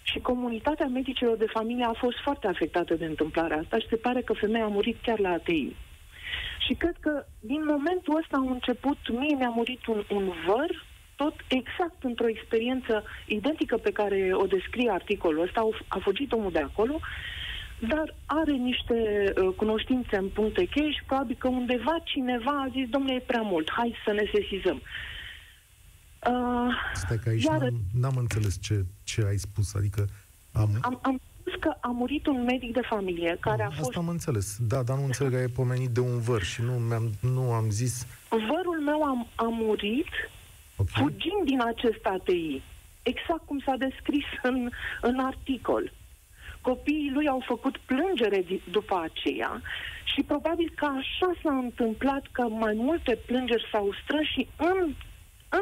Și 0.05 0.19
comunitatea 0.19 0.87
medicilor 0.87 1.37
de 1.37 1.53
familie 1.53 1.85
a 1.85 1.93
fost 1.93 2.17
foarte 2.23 2.47
afectată 2.47 2.95
de 2.95 3.05
întâmplarea 3.05 3.59
asta 3.59 3.79
și 3.79 3.89
se 3.89 3.97
pare 3.97 4.21
că 4.21 4.33
femeia 4.33 4.65
a 4.65 4.69
murit 4.79 4.97
chiar 5.03 5.19
la 5.19 5.31
ATI. 5.31 5.77
Și 6.67 6.75
cred 6.75 6.97
că 7.01 7.25
din 7.41 7.65
momentul 7.65 8.17
ăsta 8.17 8.37
au 8.37 8.49
început, 8.49 8.99
mie 9.11 9.37
mi-a 9.37 9.49
murit 9.49 9.87
un, 9.87 10.05
un 10.11 10.33
văr, 10.47 10.85
tot 11.17 11.35
exact 11.49 12.03
într-o 12.03 12.29
experiență 12.29 13.05
identică 13.27 13.77
pe 13.77 13.93
care 13.93 14.31
o 14.33 14.47
descrie 14.47 14.91
articolul 14.91 15.43
ăsta, 15.43 15.69
a 15.89 15.99
fugit 15.99 16.33
omul 16.33 16.51
de 16.53 16.59
acolo, 16.59 17.01
dar 17.79 18.15
are 18.27 18.53
niște 18.53 19.33
uh, 19.37 19.55
cunoștințe 19.57 20.17
în 20.17 20.29
puncte 20.29 20.65
cheie 20.65 20.91
și 20.91 21.05
probabil 21.07 21.37
că 21.39 21.49
undeva 21.49 21.97
cineva 22.05 22.51
a 22.51 22.69
zis, 22.73 22.89
domnule, 22.89 23.15
e 23.15 23.19
prea 23.27 23.41
mult, 23.41 23.71
hai 23.71 23.95
să 24.05 24.13
ne 24.13 24.31
sesizăm. 24.33 24.83
Uh, 26.31 26.75
Stai 26.95 27.19
că 27.23 27.29
aici 27.29 27.45
iar... 27.45 27.59
n-am, 27.59 27.81
n-am 28.01 28.17
înțeles 28.17 28.59
ce, 28.61 28.85
ce 29.03 29.25
ai 29.29 29.37
spus, 29.37 29.75
adică 29.75 30.07
am... 30.53 30.71
am... 30.81 30.99
Am 31.03 31.21
spus 31.41 31.61
că 31.61 31.75
a 31.81 31.89
murit 31.89 32.27
un 32.27 32.45
medic 32.45 32.73
de 32.73 32.81
familie 32.89 33.37
care 33.41 33.63
a, 33.63 33.67
a 33.67 33.71
fost... 33.71 33.89
Asta 33.89 34.01
am 34.01 34.09
înțeles, 34.09 34.57
da, 34.61 34.83
dar 34.83 34.97
nu 34.97 35.05
înțeleg 35.05 35.33
că 35.33 35.39
ai 35.39 35.49
pomenit 35.49 35.91
de 35.91 36.01
un 36.01 36.21
văr 36.21 36.43
și 36.43 36.63
nu, 36.63 36.73
mi-am, 36.73 37.11
nu 37.21 37.53
am 37.53 37.71
zis... 37.71 38.07
Vărul 38.29 38.81
meu 38.85 39.03
a, 39.03 39.27
a 39.35 39.49
murit 39.49 40.13
okay. 40.77 41.03
fugind 41.03 41.45
din 41.45 41.63
acest 41.63 42.05
ATI, 42.05 42.63
exact 43.03 43.45
cum 43.45 43.59
s-a 43.59 43.77
descris 43.79 44.25
în, 44.43 44.71
în 45.01 45.19
articol. 45.19 45.93
Copiii 46.61 47.11
lui 47.15 47.29
au 47.29 47.43
făcut 47.47 47.77
plângere 47.77 48.45
după 48.71 49.09
aceea 49.09 49.63
și 50.05 50.23
probabil 50.23 50.73
că 50.75 50.85
așa 50.85 51.33
s-a 51.43 51.55
întâmplat 51.55 52.25
că 52.33 52.43
mai 52.43 52.75
multe 52.77 53.19
plângeri 53.27 53.69
s-au 53.73 53.89
strâns 54.03 54.27
și 54.27 54.49
în 54.57 54.95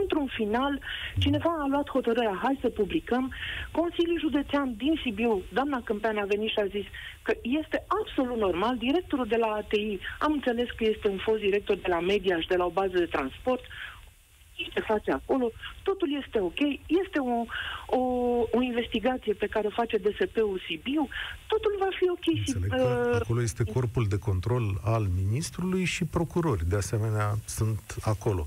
într-un 0.00 0.26
final, 0.26 0.80
cineva 1.18 1.52
a 1.58 1.66
luat 1.68 1.88
hotărârea, 1.88 2.38
hai 2.42 2.58
să 2.60 2.68
publicăm. 2.68 3.32
Consiliul 3.70 4.20
Județean 4.20 4.74
din 4.76 5.00
Sibiu, 5.02 5.42
doamna 5.52 5.80
Câmpean 5.84 6.18
a 6.18 6.24
venit 6.24 6.50
și 6.50 6.58
a 6.58 6.66
zis 6.66 6.86
că 7.22 7.32
este 7.42 7.84
absolut 8.00 8.36
normal, 8.36 8.76
directorul 8.76 9.26
de 9.26 9.36
la 9.36 9.46
ATI, 9.46 9.98
am 10.18 10.32
înțeles 10.32 10.68
că 10.76 10.84
este 10.84 11.08
un 11.08 11.18
fost 11.18 11.40
director 11.40 11.76
de 11.76 11.88
la 11.88 12.00
media 12.00 12.40
și 12.40 12.48
de 12.48 12.56
la 12.56 12.64
o 12.64 12.70
bază 12.70 12.98
de 12.98 13.14
transport, 13.16 13.64
ce 14.72 14.80
face 14.80 15.10
acolo, 15.10 15.50
totul 15.82 16.08
este 16.24 16.40
ok, 16.40 16.60
este 16.86 17.18
o, 17.18 17.44
o, 17.96 18.00
o 18.52 18.60
investigație 18.60 19.32
pe 19.32 19.46
care 19.46 19.66
o 19.66 19.70
face 19.70 19.96
DSP-ul 19.96 20.62
Sibiu, 20.66 21.08
totul 21.46 21.76
va 21.78 21.88
fi 21.98 22.10
ok. 22.10 22.26
Înțeleg 22.36 22.70
că 22.70 23.08
uh, 23.10 23.20
acolo 23.20 23.42
este 23.42 23.64
corpul 23.64 24.06
de 24.08 24.18
control 24.18 24.80
al 24.84 25.06
ministrului 25.16 25.84
și 25.84 26.04
procurori, 26.04 26.68
de 26.68 26.76
asemenea, 26.76 27.34
sunt 27.44 27.96
acolo. 28.02 28.46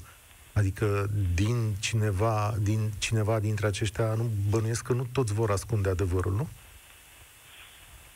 Adică 0.55 1.09
din 1.33 1.75
cineva, 1.79 2.55
din 2.61 2.91
cineva 2.97 3.39
dintre 3.39 3.67
aceștia, 3.67 4.13
nu 4.13 4.29
bănuiesc 4.49 4.83
că 4.83 4.93
nu 4.93 5.07
toți 5.11 5.33
vor 5.33 5.51
ascunde 5.51 5.89
adevărul, 5.89 6.33
nu? 6.33 6.47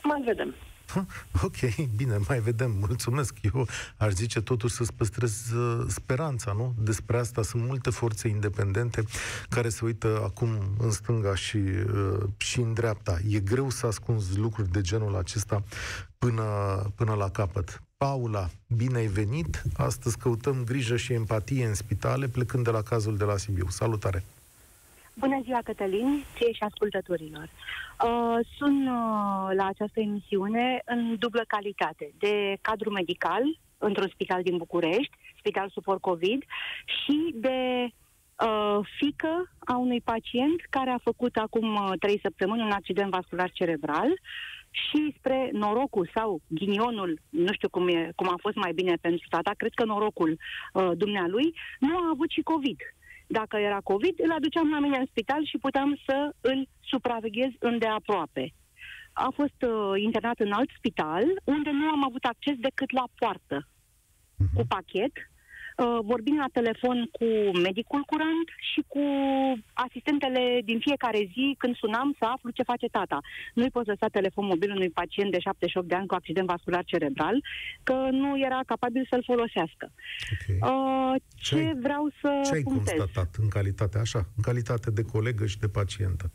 Mai 0.04 0.22
vedem. 0.26 0.56
Ok, 1.44 1.76
bine, 1.96 2.18
mai 2.28 2.40
vedem. 2.40 2.72
Mulțumesc. 2.72 3.36
Eu 3.42 3.68
aș 3.98 4.12
zice 4.12 4.42
totuși 4.42 4.74
să-ți 4.74 4.94
păstrez 4.94 5.52
uh, 5.52 5.86
speranța, 5.88 6.52
nu? 6.52 6.74
Despre 6.78 7.18
asta 7.18 7.42
sunt 7.42 7.64
multe 7.66 7.90
forțe 7.90 8.28
independente 8.28 9.04
care 9.50 9.70
se 9.70 9.86
uită 9.86 10.22
acum 10.24 10.76
în 10.78 10.92
stânga 10.92 11.36
și, 11.36 11.58
uh, 11.58 12.24
și 12.38 12.60
în 12.60 12.74
dreapta. 12.74 13.18
E 13.28 13.40
greu 13.40 13.70
să 13.70 13.86
ascunzi 13.86 14.38
lucruri 14.38 14.72
de 14.72 14.82
genul 14.82 15.16
acesta 15.16 15.64
până, 16.18 16.44
până 16.96 17.14
la 17.14 17.30
capăt. 17.30 17.82
Paula, 18.06 18.48
bine 18.78 18.98
ai 18.98 19.06
venit. 19.06 19.62
Astăzi 19.78 20.18
căutăm 20.18 20.64
grijă 20.66 20.98
și 20.98 21.14
empatie 21.14 21.66
în 21.66 21.74
spitale, 21.74 22.28
plecând 22.28 22.64
de 22.64 22.70
la 22.70 22.82
cazul 22.82 23.18
de 23.18 23.24
la 23.24 23.38
Sibiu. 23.38 23.66
Salutare! 23.68 24.24
Bună 25.14 25.40
ziua, 25.44 25.60
Cătălin, 25.64 26.24
ție 26.36 26.52
și 26.52 26.64
ascultătorilor. 26.64 27.50
Uh, 28.04 28.46
sunt 28.58 28.88
uh, 28.88 29.56
la 29.56 29.66
această 29.66 30.00
emisiune 30.00 30.82
în 30.86 31.16
dublă 31.18 31.44
calitate 31.48 32.12
de 32.18 32.58
cadru 32.62 32.90
medical 32.90 33.44
într-un 33.78 34.10
spital 34.14 34.42
din 34.44 34.58
București, 34.58 35.18
spital 35.38 35.70
suport 35.70 36.02
COVID, 36.02 36.44
și 36.86 37.34
de 37.34 37.88
uh, 37.88 38.80
fică 38.98 39.52
a 39.60 39.78
unui 39.78 40.02
pacient 40.02 40.62
care 40.70 40.90
a 40.90 40.98
făcut 41.04 41.36
acum 41.36 41.76
uh, 41.76 41.92
trei 42.00 42.20
săptămâni 42.22 42.62
un 42.62 42.72
accident 42.72 43.10
vascular 43.10 43.52
cerebral 43.52 44.20
și 44.72 45.16
spre 45.18 45.50
norocul 45.52 46.10
sau 46.16 46.42
ghinionul, 46.48 47.20
nu 47.30 47.54
știu 47.54 47.70
cum, 47.70 47.88
e, 47.88 48.12
cum 48.16 48.28
a 48.28 48.36
fost 48.42 48.56
mai 48.56 48.74
bine 48.74 48.96
pentru 49.02 49.28
tata, 49.30 49.52
cred 49.58 49.72
că 49.74 49.86
norocul 49.86 50.38
uh, 50.74 50.92
dumnealui, 50.96 51.56
nu 51.80 51.98
a 51.98 52.10
avut 52.12 52.30
și 52.30 52.42
COVID. 52.42 52.78
Dacă 53.28 53.58
era 53.58 53.80
COVID, 53.84 54.16
îl 54.18 54.32
aduceam 54.32 54.70
la 54.70 54.80
mine 54.80 54.98
în 54.98 55.06
spital 55.10 55.46
și 55.46 55.58
puteam 55.58 56.00
să 56.06 56.32
îl 56.42 56.68
supraveghez 56.80 57.52
îndeaproape. 57.60 58.54
A 59.14 59.30
fost 59.36 59.62
uh, 59.62 60.02
internat 60.02 60.40
în 60.40 60.52
alt 60.52 60.70
spital, 60.78 61.24
unde 61.44 61.70
nu 61.72 61.90
am 61.90 62.04
avut 62.04 62.24
acces 62.24 62.56
decât 62.58 62.92
la 62.92 63.04
poartă, 63.16 63.68
uh-huh. 63.68 64.54
cu 64.56 64.64
pachet, 64.68 65.12
uh, 65.80 66.00
vorbind 66.04 66.38
la 66.38 66.50
telefon 66.54 67.10
cu 67.12 67.58
medicul 67.68 68.02
curant 68.02 68.48
și 68.72 68.82
cu 68.88 69.04
asistentele 69.74 70.62
din 70.66 70.80
fiecare 70.80 71.30
zi 71.34 71.56
când 71.58 71.76
sunam 71.76 72.16
să 72.20 72.26
aflu 72.26 72.50
ce 72.50 72.64
face 72.64 72.88
tata. 72.88 73.20
Nu-i 73.54 73.70
poți 73.70 73.88
lăsa 73.88 74.08
telefon 74.08 74.46
mobil 74.46 74.72
unui 74.72 74.90
pacient 74.90 75.32
de 75.32 75.40
78 75.40 75.88
de 75.88 75.96
ani 75.96 76.08
cu 76.08 76.14
accident 76.14 76.48
vascular 76.48 76.84
cerebral, 76.86 77.44
că 77.84 78.08
nu 78.12 78.40
era 78.40 78.60
capabil 78.66 79.08
să-l 79.10 79.24
folosească. 79.26 79.92
Okay. 80.34 80.58
Uh, 80.72 81.16
ce, 81.36 81.56
ce 81.56 81.74
vreau 81.82 82.12
să 82.22 82.30
Ce 82.44 82.54
ai 82.54 82.62
puntez? 82.62 82.98
constatat 82.98 83.36
în 83.42 83.48
calitate 83.48 83.98
așa, 83.98 84.20
în 84.38 84.44
calitate 84.44 84.92
de 84.92 85.02
colegă 85.02 85.46
și 85.46 85.60
de 85.60 85.68
pacientă? 85.68 86.32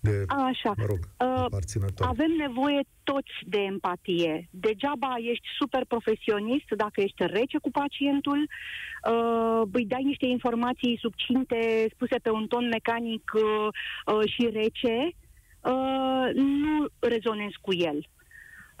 De, 0.00 0.24
Așa. 0.26 0.74
mă 0.76 0.84
rog, 0.86 0.98
uh, 0.98 1.46
Avem 1.98 2.30
nevoie 2.38 2.80
toți 3.02 3.32
de 3.44 3.58
empatie. 3.58 4.48
Degeaba 4.50 5.14
ești 5.18 5.46
super 5.58 5.84
profesionist 5.84 6.68
dacă 6.76 7.00
ești 7.00 7.26
rece 7.26 7.58
cu 7.58 7.70
pacientul, 7.70 8.48
uh, 9.10 9.62
îi 9.72 9.86
dai 9.86 10.02
niște 10.02 10.26
informații 10.26 10.98
subcinte, 11.00 11.86
spuse 11.94 12.16
pe 12.22 12.30
un 12.30 12.46
ton 12.46 12.68
mecanic 12.68 13.30
uh, 13.34 14.14
uh, 14.14 14.30
și 14.32 14.48
rece, 14.52 15.10
uh, 15.60 16.30
nu 16.34 16.86
rezonezi 16.98 17.58
cu 17.60 17.72
el. 17.74 18.08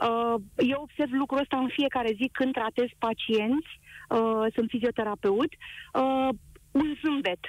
Uh, 0.08 0.34
eu 0.56 0.80
observ 0.82 1.10
lucrul 1.12 1.40
ăsta 1.40 1.56
în 1.56 1.68
fiecare 1.68 2.12
zi 2.16 2.28
când 2.32 2.52
tratez 2.52 2.88
pacienți, 2.98 3.70
uh, 4.08 4.46
sunt 4.54 4.68
fizioterapeut, 4.68 5.52
uh, 5.92 6.28
un 6.70 6.94
zâmbet 7.02 7.40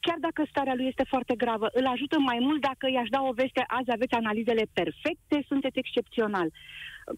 chiar 0.00 0.16
dacă 0.20 0.44
starea 0.48 0.74
lui 0.74 0.86
este 0.86 1.04
foarte 1.08 1.34
gravă, 1.34 1.68
îl 1.72 1.86
ajută 1.86 2.18
mai 2.18 2.38
mult 2.40 2.60
dacă 2.60 2.90
i-aș 2.90 3.08
da 3.08 3.22
o 3.22 3.32
veste, 3.32 3.64
azi 3.66 3.90
aveți 3.90 4.14
analizele 4.14 4.64
perfecte, 4.72 5.44
sunteți 5.48 5.78
excepțional. 5.78 6.48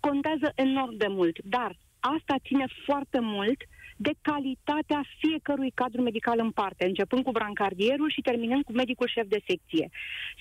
Contează 0.00 0.52
enorm 0.54 0.96
de 0.96 1.06
mult, 1.08 1.38
dar 1.44 1.76
asta 2.00 2.34
ține 2.46 2.66
foarte 2.84 3.18
mult 3.20 3.60
de 3.96 4.12
calitatea 4.20 5.02
fiecărui 5.18 5.70
cadru 5.74 6.02
medical 6.02 6.38
în 6.38 6.50
parte, 6.50 6.84
începând 6.86 7.24
cu 7.24 7.30
brancardierul 7.30 8.10
și 8.10 8.20
terminând 8.20 8.64
cu 8.64 8.72
medicul 8.72 9.08
șef 9.08 9.26
de 9.26 9.40
secție. 9.46 9.88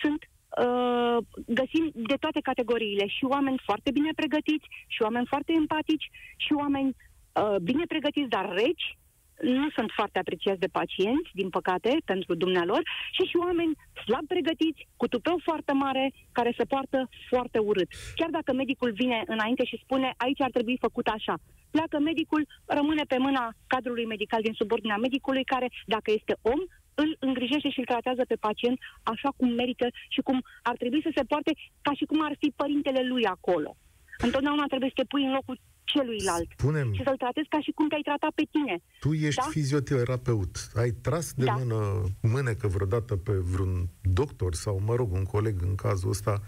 Sunt 0.02 0.22
Uh, 0.58 1.18
găsim 1.48 1.92
de 1.94 2.16
toate 2.20 2.40
categoriile 2.40 3.08
și 3.08 3.26
oameni 3.26 3.62
foarte 3.64 3.92
bine 3.92 4.12
pregătiți, 4.16 4.68
și 4.88 5.02
oameni 5.02 5.26
foarte 5.26 5.54
empatici, 5.54 6.10
și 6.38 6.54
oameni 6.54 6.96
uh, 7.34 7.56
bine 7.62 7.84
pregătiți, 7.88 8.30
dar 8.30 8.54
reci, 8.54 8.98
nu 9.42 9.70
sunt 9.70 9.92
foarte 9.96 10.20
apreciați 10.20 10.60
de 10.60 10.68
pacienți, 10.72 11.30
din 11.34 11.50
păcate, 11.50 11.98
pentru 12.06 12.36
dumnealor, 12.36 12.82
și 13.12 13.24
și 13.30 13.38
oameni 13.38 13.78
slab 14.06 14.28
pregătiți, 14.28 14.88
cu 14.98 15.08
tupeu 15.08 15.38
foarte 15.44 15.72
mare, 15.72 16.14
care 16.32 16.54
se 16.58 16.64
poartă 16.64 17.10
foarte 17.30 17.58
urât. 17.58 17.88
Chiar 18.16 18.30
dacă 18.30 18.54
medicul 18.54 18.92
vine 18.92 19.24
înainte 19.26 19.66
și 19.66 19.82
spune 19.84 20.14
aici 20.18 20.42
ar 20.42 20.52
trebui 20.52 20.78
făcut 20.80 21.08
așa, 21.08 21.36
pleacă 21.72 22.00
medicul, 22.00 22.48
rămâne 22.66 23.04
pe 23.08 23.18
mâna 23.18 23.54
cadrului 23.68 24.06
medical 24.06 24.42
din 24.42 24.54
subordinea 24.54 24.98
medicului, 24.98 25.44
care, 25.44 25.68
dacă 25.86 26.12
este 26.12 26.36
om, 26.42 26.60
îl 26.94 27.16
îngrijește 27.20 27.70
și 27.70 27.80
îl 27.80 27.86
tratează 27.86 28.24
pe 28.28 28.36
pacient 28.36 28.80
așa 29.04 29.30
cum 29.38 29.50
merită 29.50 29.88
și 30.10 30.22
cum 30.22 30.44
ar 30.62 30.76
trebui 30.78 31.02
să 31.02 31.12
se 31.16 31.24
poarte 31.24 31.52
ca 31.82 31.92
și 31.94 32.06
cum 32.06 32.24
ar 32.24 32.36
fi 32.40 32.54
părintele 32.56 33.02
lui 33.04 33.26
acolo. 33.26 33.76
Întotdeauna 34.18 34.66
trebuie 34.66 34.90
să 34.90 35.00
te 35.02 35.10
pui 35.12 35.24
în 35.26 35.32
locul 35.32 35.60
celuilalt. 35.94 36.50
Spunem, 36.58 36.94
și 36.94 37.04
să-l 37.06 37.18
tratezi 37.18 37.48
ca 37.48 37.60
și 37.62 37.72
cum 37.72 37.88
te-ai 37.88 38.02
tratat 38.02 38.32
pe 38.36 38.46
tine. 38.52 38.76
Tu 39.00 39.14
ești 39.14 39.42
da? 39.42 39.50
fizioterapeut. 39.50 40.56
Ai 40.76 40.92
tras 41.06 41.34
de 41.34 41.46
da. 41.46 41.54
mână 41.54 41.80
mânecă 42.22 42.68
vreodată 42.68 43.16
pe 43.16 43.32
vreun 43.32 43.90
doctor 44.02 44.54
sau, 44.54 44.82
mă 44.86 44.96
rog, 44.96 45.12
un 45.12 45.24
coleg 45.24 45.56
în 45.62 45.76
cazul 45.76 46.10
ăsta 46.10 46.42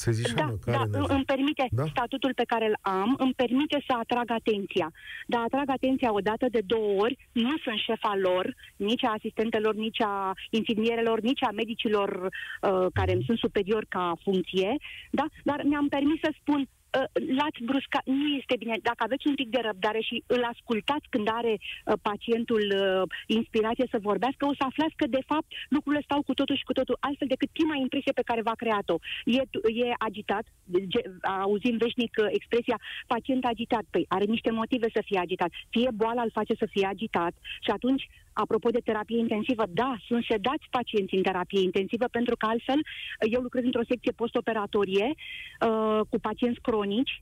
să 0.00 0.10
zici 0.10 0.32
da, 0.32 0.48
care 0.64 0.84
da, 0.90 0.98
îmi 1.14 1.24
permite 1.24 1.66
da? 1.70 1.86
statutul 1.86 2.32
pe 2.34 2.44
care 2.46 2.66
îl 2.66 2.76
am, 2.80 3.14
îmi 3.18 3.34
permite 3.34 3.84
să 3.86 3.92
atrag 3.98 4.30
atenția. 4.30 4.92
Dar 5.26 5.40
atrag 5.42 5.68
atenția 5.70 6.12
o 6.12 6.20
dată 6.20 6.46
de 6.50 6.60
două 6.66 7.00
ori, 7.00 7.28
nu 7.32 7.54
sunt 7.64 7.78
șefa 7.78 8.16
lor, 8.16 8.54
nici 8.76 9.04
a 9.04 9.14
asistentelor, 9.16 9.74
nici 9.74 10.00
a 10.00 10.32
infirmierelor, 10.50 11.20
nici 11.20 11.42
a 11.42 11.50
medicilor 11.50 12.10
uh, 12.22 12.86
care 12.92 13.12
îmi 13.12 13.24
sunt 13.26 13.38
superior 13.38 13.84
ca 13.88 14.12
funcție, 14.22 14.76
da? 15.10 15.26
dar 15.44 15.62
mi-am 15.64 15.88
permis 15.88 16.20
să 16.20 16.30
spun, 16.40 16.60
Uh, 16.60 16.77
l-ați 17.38 17.62
bruscat, 17.64 18.04
nu 18.04 18.28
este 18.40 18.54
bine. 18.58 18.76
Dacă 18.82 19.00
aveți 19.02 19.26
un 19.26 19.34
pic 19.34 19.48
de 19.48 19.60
răbdare 19.62 20.00
și 20.00 20.22
îl 20.26 20.42
ascultați 20.52 21.06
când 21.08 21.28
are 21.30 21.54
uh, 21.58 21.94
pacientul 22.02 22.64
uh, 22.74 23.02
inspirație 23.26 23.86
să 23.90 23.98
vorbească, 24.10 24.46
o 24.46 24.54
să 24.58 24.64
aflați 24.66 24.96
că, 24.96 25.06
de 25.06 25.22
fapt, 25.26 25.48
lucrurile 25.68 26.02
stau 26.02 26.22
cu 26.22 26.34
totul 26.34 26.56
și 26.56 26.68
cu 26.68 26.72
totul 26.72 26.96
altfel 27.00 27.28
decât 27.28 27.48
prima 27.52 27.76
impresie 27.76 28.12
pe 28.12 28.28
care 28.28 28.42
v-a 28.42 28.60
creat-o. 28.62 28.96
E, 29.24 29.40
e 29.82 29.92
agitat, 29.98 30.44
ge, 30.92 31.00
auzim 31.22 31.76
veșnic 31.76 32.12
uh, 32.18 32.26
expresia 32.38 32.78
pacient 33.06 33.44
agitat. 33.44 33.84
Păi 33.90 34.04
are 34.08 34.24
niște 34.24 34.50
motive 34.50 34.88
să 34.92 35.02
fie 35.04 35.18
agitat. 35.18 35.50
Fie 35.70 35.90
boala 35.94 36.22
îl 36.22 36.30
face 36.30 36.54
să 36.54 36.66
fie 36.70 36.86
agitat 36.86 37.34
și 37.60 37.70
atunci 37.70 38.08
apropo 38.44 38.68
de 38.70 38.86
terapie 38.88 39.18
intensivă, 39.18 39.64
da, 39.82 39.96
sunt 40.08 40.24
sedați 40.30 40.66
pacienți 40.70 41.14
în 41.14 41.22
terapie 41.22 41.62
intensivă, 41.68 42.06
pentru 42.10 42.34
că 42.36 42.46
altfel 42.46 42.80
eu 43.34 43.40
lucrez 43.40 43.64
într-o 43.64 43.88
secție 43.88 44.12
postoperatorie 44.22 45.08
uh, 45.14 46.00
cu 46.10 46.18
pacienți 46.26 46.60
cronici 46.60 47.14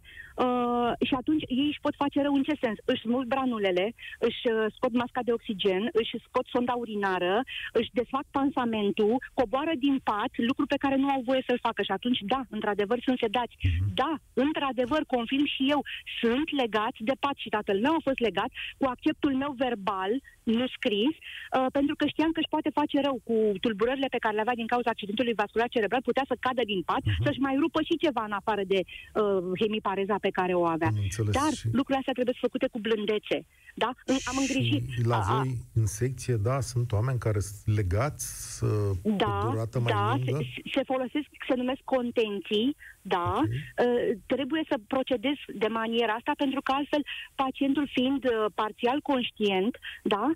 uh, 0.44 0.90
și 1.08 1.14
atunci 1.20 1.44
ei 1.60 1.68
își 1.72 1.84
pot 1.84 1.94
face 2.02 2.18
rău 2.22 2.34
în 2.34 2.42
ce 2.48 2.54
sens? 2.62 2.78
Își 2.84 3.04
smulg 3.06 3.26
branulele, 3.26 3.86
își 4.18 4.42
uh, 4.52 4.66
scot 4.76 4.92
masca 5.02 5.20
de 5.24 5.32
oxigen, 5.32 5.82
își 6.00 6.14
scot 6.26 6.46
sonda 6.54 6.74
urinară, 6.84 7.34
își 7.72 7.90
desfac 7.92 8.24
pansamentul, 8.30 9.14
coboară 9.34 9.72
din 9.78 9.96
pat, 10.10 10.32
lucru 10.50 10.64
pe 10.66 10.82
care 10.84 10.96
nu 10.96 11.08
au 11.14 11.22
voie 11.28 11.42
să-l 11.46 11.64
facă 11.68 11.82
și 11.82 11.92
atunci, 11.98 12.20
da, 12.32 12.40
într-adevăr 12.56 12.98
sunt 13.06 13.18
sedați. 13.18 13.54
Mhm. 13.62 13.94
Da, 13.94 14.12
într-adevăr, 14.46 15.02
confirm 15.16 15.46
și 15.54 15.62
eu, 15.74 15.80
sunt 16.20 16.48
legați 16.62 17.00
de 17.08 17.16
pat 17.20 17.36
și 17.36 17.48
tatăl 17.48 17.78
meu 17.80 17.94
a 17.94 18.06
fost 18.08 18.20
legat 18.28 18.50
cu 18.78 18.86
acceptul 18.94 19.32
meu 19.42 19.52
verbal, 19.64 20.12
nu 20.54 20.66
scris, 20.76 21.14
uh, 21.18 21.66
pentru 21.76 21.94
că 21.96 22.04
știam 22.06 22.30
că 22.32 22.40
își 22.40 22.52
poate 22.54 22.70
face 22.78 22.96
rău 23.06 23.16
cu 23.28 23.36
tulburările 23.60 24.08
pe 24.10 24.22
care 24.24 24.34
le 24.34 24.44
avea 24.44 24.60
din 24.60 24.72
cauza 24.72 24.90
accidentului 24.90 25.38
vascular 25.42 25.68
cerebral, 25.68 26.08
putea 26.10 26.24
să 26.30 26.42
cadă 26.46 26.62
din 26.72 26.82
pat, 26.90 27.02
uh-huh. 27.04 27.24
să-și 27.24 27.44
mai 27.46 27.56
rupă 27.62 27.80
și 27.88 28.02
ceva 28.04 28.22
în 28.24 28.34
afară 28.40 28.62
de 28.74 28.80
uh, 28.84 29.60
hemipareza 29.60 30.16
pe 30.26 30.30
care 30.38 30.52
o 30.54 30.64
avea. 30.74 30.90
Dar 31.38 31.52
și... 31.52 31.66
lucrurile 31.78 32.00
astea 32.02 32.16
trebuie 32.18 32.44
făcute 32.46 32.66
cu 32.72 32.78
blândețe. 32.86 33.38
Da? 33.74 33.90
Am 34.30 34.36
îngrijit. 34.42 34.84
la 35.12 35.18
a, 35.18 35.22
voi, 35.32 35.56
în 35.74 35.86
secție, 35.86 36.34
da, 36.48 36.60
sunt 36.60 36.92
oameni 36.92 37.18
care 37.18 37.40
sunt 37.40 37.76
legați 37.76 38.24
să 38.56 38.66
da, 39.02 39.48
durată 39.50 39.80
mai 39.80 39.92
da, 39.92 40.14
lungă? 40.14 40.38
Se, 40.42 40.62
se 40.74 40.82
folosesc, 40.92 41.28
se 41.48 41.54
numesc 41.54 41.80
contenții, 41.84 42.76
da, 43.06 43.32
okay. 43.32 43.48
uh, 43.86 44.18
trebuie 44.26 44.62
să 44.68 44.76
procedezi 44.86 45.40
de 45.54 45.66
maniera 45.66 46.12
asta, 46.12 46.32
pentru 46.36 46.60
că 46.62 46.72
altfel 46.72 47.02
pacientul 47.34 47.88
fiind 47.92 48.24
uh, 48.24 48.44
parțial 48.54 49.00
conștient, 49.00 49.78
da, 50.02 50.30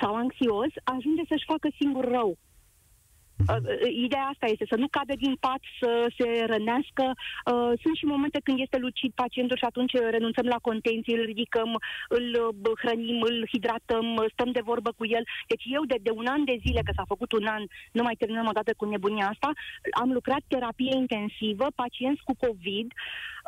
sau 0.00 0.14
anxios, 0.14 0.72
ajunge 0.84 1.22
să-și 1.28 1.50
facă 1.52 1.68
singur 1.80 2.04
rău. 2.04 2.38
Uh, 3.48 3.92
ideea 4.06 4.26
asta 4.32 4.46
este 4.46 4.66
să 4.68 4.76
nu 4.76 4.88
cadă 4.88 5.14
din 5.24 5.34
pat, 5.40 5.62
să 5.80 5.90
se 6.18 6.44
rănească. 6.46 7.04
Uh, 7.12 7.72
sunt 7.82 7.94
și 7.96 8.04
momente 8.04 8.40
când 8.44 8.58
este 8.60 8.78
lucid 8.78 9.12
pacientul 9.14 9.56
și 9.56 9.64
atunci 9.64 9.92
renunțăm 9.92 10.46
la 10.46 10.64
contenție, 10.68 11.18
îl 11.18 11.24
ridicăm, 11.24 11.70
îl 12.08 12.26
uh, 12.64 12.78
hrănim, 12.82 13.20
îl 13.20 13.48
hidratăm, 13.52 14.06
stăm 14.32 14.50
de 14.50 14.60
vorbă 14.64 14.90
cu 14.96 15.04
el. 15.06 15.24
Deci 15.46 15.64
eu 15.76 15.82
de, 15.84 15.96
de 16.02 16.10
un 16.10 16.26
an 16.26 16.44
de 16.44 16.56
zile, 16.64 16.80
că 16.84 16.92
s-a 16.96 17.04
făcut 17.12 17.32
un 17.32 17.46
an, 17.46 17.62
nu 17.92 18.02
mai 18.02 18.14
terminăm 18.18 18.46
o 18.46 18.56
dată 18.58 18.72
cu 18.76 18.84
nebunia 18.84 19.26
asta, 19.28 19.50
am 20.00 20.12
lucrat 20.12 20.42
terapie 20.48 20.94
intensivă, 20.96 21.66
pacienți 21.74 22.22
cu 22.22 22.34
COVID, 22.46 22.88
uh, 22.92 23.41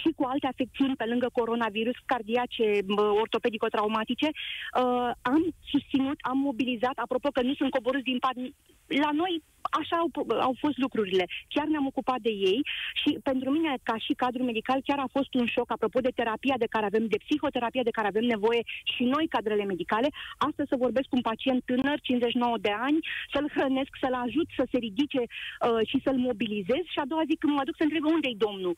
și 0.00 0.08
cu 0.16 0.24
alte 0.24 0.46
afecțiuni 0.46 0.96
pe 0.96 1.04
lângă 1.04 1.28
coronavirus, 1.32 1.94
cardiace, 2.04 2.78
ortopedico-traumatice, 3.22 4.26
uh, 4.26 5.10
am 5.22 5.42
susținut, 5.70 6.18
am 6.20 6.38
mobilizat, 6.38 6.96
apropo 6.96 7.28
că 7.28 7.42
nu 7.42 7.54
sunt 7.54 7.70
coborâți 7.70 8.04
din 8.04 8.18
pat, 8.18 8.34
la 8.86 9.10
noi 9.12 9.42
așa 9.70 9.96
au, 9.96 10.10
au 10.40 10.54
fost 10.58 10.76
lucrurile. 10.76 11.24
Chiar 11.48 11.66
ne-am 11.66 11.86
ocupat 11.86 12.20
de 12.20 12.30
ei 12.30 12.60
și 13.00 13.18
pentru 13.22 13.50
mine, 13.50 13.78
ca 13.82 13.96
și 13.98 14.12
cadru 14.12 14.42
medical, 14.42 14.80
chiar 14.84 14.98
a 14.98 15.14
fost 15.16 15.34
un 15.34 15.46
șoc, 15.46 15.70
apropo 15.72 16.00
de 16.00 16.12
terapia 16.14 16.54
de 16.58 16.66
care 16.70 16.86
avem, 16.86 17.06
de 17.06 17.22
psihoterapia 17.24 17.82
de 17.82 17.96
care 17.96 18.06
avem 18.06 18.24
nevoie 18.24 18.62
și 18.94 19.02
noi, 19.04 19.26
cadrele 19.28 19.64
medicale, 19.64 20.08
astăzi 20.38 20.68
să 20.68 20.76
vorbesc 20.84 21.08
cu 21.08 21.16
un 21.16 21.26
pacient 21.30 21.62
tânăr, 21.64 22.00
59 22.00 22.58
de 22.58 22.74
ani, 22.86 22.98
să-l 23.32 23.50
hrănesc, 23.54 23.92
să-l 24.00 24.14
ajut 24.26 24.48
să 24.56 24.64
se 24.70 24.78
ridice 24.78 25.22
uh, 25.22 25.86
și 25.90 26.00
să-l 26.04 26.18
mobilizez 26.28 26.84
și 26.92 26.98
a 26.98 27.06
doua 27.12 27.24
zi 27.28 27.36
când 27.36 27.52
mă 27.54 27.64
duc 27.64 27.74
să 27.76 27.82
întreb 27.82 28.04
unde-i 28.04 28.42
domnul. 28.46 28.76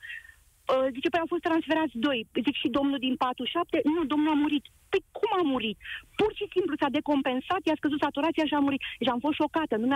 Uh, 0.73 0.87
zice, 0.95 1.09
păi 1.09 1.23
au 1.23 1.33
fost 1.35 1.47
transferați 1.49 1.95
doi. 2.07 2.27
Zic 2.47 2.57
și 2.63 2.69
domnul 2.79 2.99
din 3.07 3.17
47, 3.17 3.81
nu, 3.95 4.05
domnul 4.05 4.33
a 4.33 4.39
murit. 4.45 4.65
Păi 4.89 5.03
cum 5.19 5.31
a 5.41 5.43
murit? 5.53 5.79
Pur 6.21 6.31
și 6.39 6.47
simplu 6.55 6.75
s-a 6.81 6.91
decompensat, 6.99 7.61
i-a 7.65 7.81
scăzut 7.81 8.01
saturația 8.01 8.45
și 8.47 8.55
a 8.55 8.65
murit. 8.67 8.83
Și 9.05 9.09
am 9.15 9.21
fost 9.25 9.37
șocată. 9.43 9.77
Nu 9.77 9.87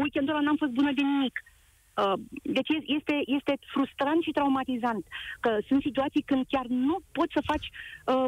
weekendul 0.00 0.34
ăla 0.34 0.44
n-am 0.44 0.62
fost 0.62 0.72
bună 0.78 0.92
de 0.98 1.02
nimic. 1.12 1.36
Uh, 2.02 2.16
deci 2.56 2.70
este, 2.98 3.14
este 3.38 3.54
frustrant 3.74 4.22
și 4.22 4.36
traumatizant 4.36 5.04
că 5.40 5.50
sunt 5.68 5.80
situații 5.82 6.22
când 6.30 6.44
chiar 6.48 6.66
nu 6.66 6.96
poți 7.12 7.32
să 7.36 7.40
faci 7.50 7.66
uh, 8.12 8.24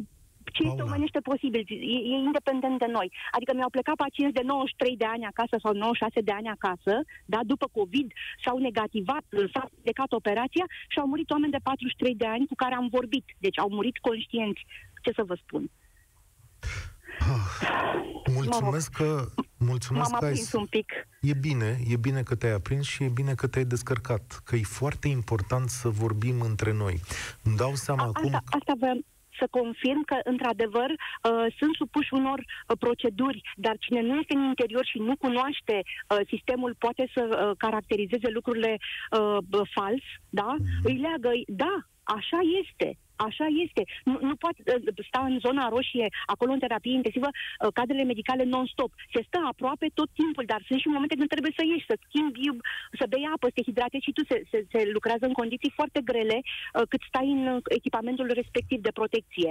ce 0.52 0.62
este 0.62 0.82
omenește 0.82 1.20
posibil, 1.20 1.64
e, 1.68 1.98
e 2.12 2.14
independent 2.28 2.78
de 2.78 2.88
noi. 2.96 3.12
Adică 3.30 3.52
mi-au 3.54 3.70
plecat 3.70 3.94
pacienți 3.94 4.34
de 4.34 4.42
93 4.44 4.96
de 4.96 5.04
ani 5.04 5.24
acasă 5.24 5.56
sau 5.62 5.72
96 5.72 6.20
de 6.20 6.32
ani 6.32 6.48
acasă, 6.48 6.94
da, 7.24 7.40
după 7.42 7.66
COVID, 7.72 8.12
s-au 8.44 8.58
negativat, 8.58 9.24
s-a 9.52 9.64
plecat 9.82 10.12
operația 10.12 10.64
și 10.88 10.98
au 10.98 11.06
murit 11.06 11.30
oameni 11.30 11.52
de 11.52 11.60
43 11.62 12.14
de 12.14 12.26
ani 12.26 12.46
cu 12.46 12.54
care 12.54 12.74
am 12.74 12.88
vorbit. 12.90 13.24
Deci 13.38 13.58
au 13.58 13.68
murit 13.68 13.98
conștienți. 13.98 14.66
Ce 15.02 15.10
să 15.12 15.22
vă 15.26 15.34
spun? 15.44 15.70
Ah, 17.18 18.30
mulțumesc 18.32 18.92
că 18.92 19.26
mulțumesc 19.58 20.10
M-am 20.10 20.20
că 20.20 20.26
ai... 20.26 20.44
un 20.52 20.66
pic. 20.66 20.92
E 21.20 21.34
bine, 21.34 21.78
e 21.88 21.96
bine 21.96 22.22
că 22.22 22.34
te-ai 22.34 22.52
aprins 22.52 22.86
și 22.86 23.02
e 23.02 23.08
bine 23.08 23.34
că 23.34 23.46
te-ai 23.46 23.64
descărcat, 23.64 24.40
că 24.44 24.56
e 24.56 24.62
foarte 24.62 25.08
important 25.08 25.68
să 25.68 25.88
vorbim 25.88 26.40
între 26.40 26.72
noi. 26.72 27.00
Îmi 27.42 27.56
dau 27.56 27.74
seama 27.74 28.02
A, 28.02 28.06
acum... 28.06 28.34
Asta, 28.34 28.42
asta 28.50 28.72
vreau, 28.78 28.98
să 29.38 29.46
confirm 29.50 30.02
că, 30.02 30.16
într-adevăr, 30.24 30.90
uh, 30.90 31.46
sunt 31.58 31.74
supuși 31.74 32.14
unor 32.14 32.38
uh, 32.38 32.76
proceduri, 32.78 33.40
dar 33.56 33.76
cine 33.78 34.00
nu 34.00 34.14
este 34.20 34.34
în 34.34 34.44
interior 34.44 34.84
și 34.84 34.98
nu 34.98 35.16
cunoaște 35.16 35.76
uh, 35.82 36.18
sistemul 36.28 36.74
poate 36.78 37.10
să 37.14 37.22
uh, 37.24 37.56
caracterizeze 37.58 38.28
lucrurile 38.28 38.76
uh, 38.78 39.66
fals, 39.74 40.04
da? 40.28 40.54
Mm-hmm. 40.54 40.82
Îi 40.82 40.96
leagă, 40.96 41.30
da, 41.46 41.74
așa 42.02 42.38
este. 42.62 42.98
Așa 43.16 43.46
este. 43.64 43.82
Nu, 44.04 44.18
nu 44.20 44.34
poate 44.36 44.60
uh, 44.66 45.04
sta 45.08 45.20
în 45.30 45.38
zona 45.38 45.68
roșie, 45.68 46.08
acolo 46.26 46.52
în 46.52 46.58
terapie 46.58 46.92
intensivă, 46.92 47.28
uh, 47.30 47.72
cadrele 47.72 48.04
medicale 48.04 48.44
non-stop. 48.44 48.92
Se 49.14 49.20
stă 49.26 49.38
aproape 49.52 49.86
tot 49.94 50.10
timpul, 50.20 50.44
dar 50.46 50.60
sunt 50.66 50.80
și 50.80 50.88
momente 50.88 51.14
când 51.14 51.28
trebuie 51.28 51.52
să 51.56 51.64
ieși, 51.64 51.90
să 51.90 51.96
schimbi, 52.04 52.62
să 52.98 53.04
bei 53.08 53.28
apă, 53.34 53.46
să 53.46 53.52
te 53.54 53.62
hidratezi 53.68 54.04
și 54.04 54.12
tu. 54.16 54.22
Se, 54.30 54.36
se, 54.50 54.58
se 54.72 54.80
lucrează 54.96 55.24
în 55.26 55.32
condiții 55.40 55.76
foarte 55.78 56.00
grele 56.10 56.38
uh, 56.42 56.82
cât 56.88 57.02
stai 57.08 57.28
în 57.36 57.60
echipamentul 57.78 58.28
respectiv 58.40 58.78
de 58.86 58.96
protecție. 59.00 59.50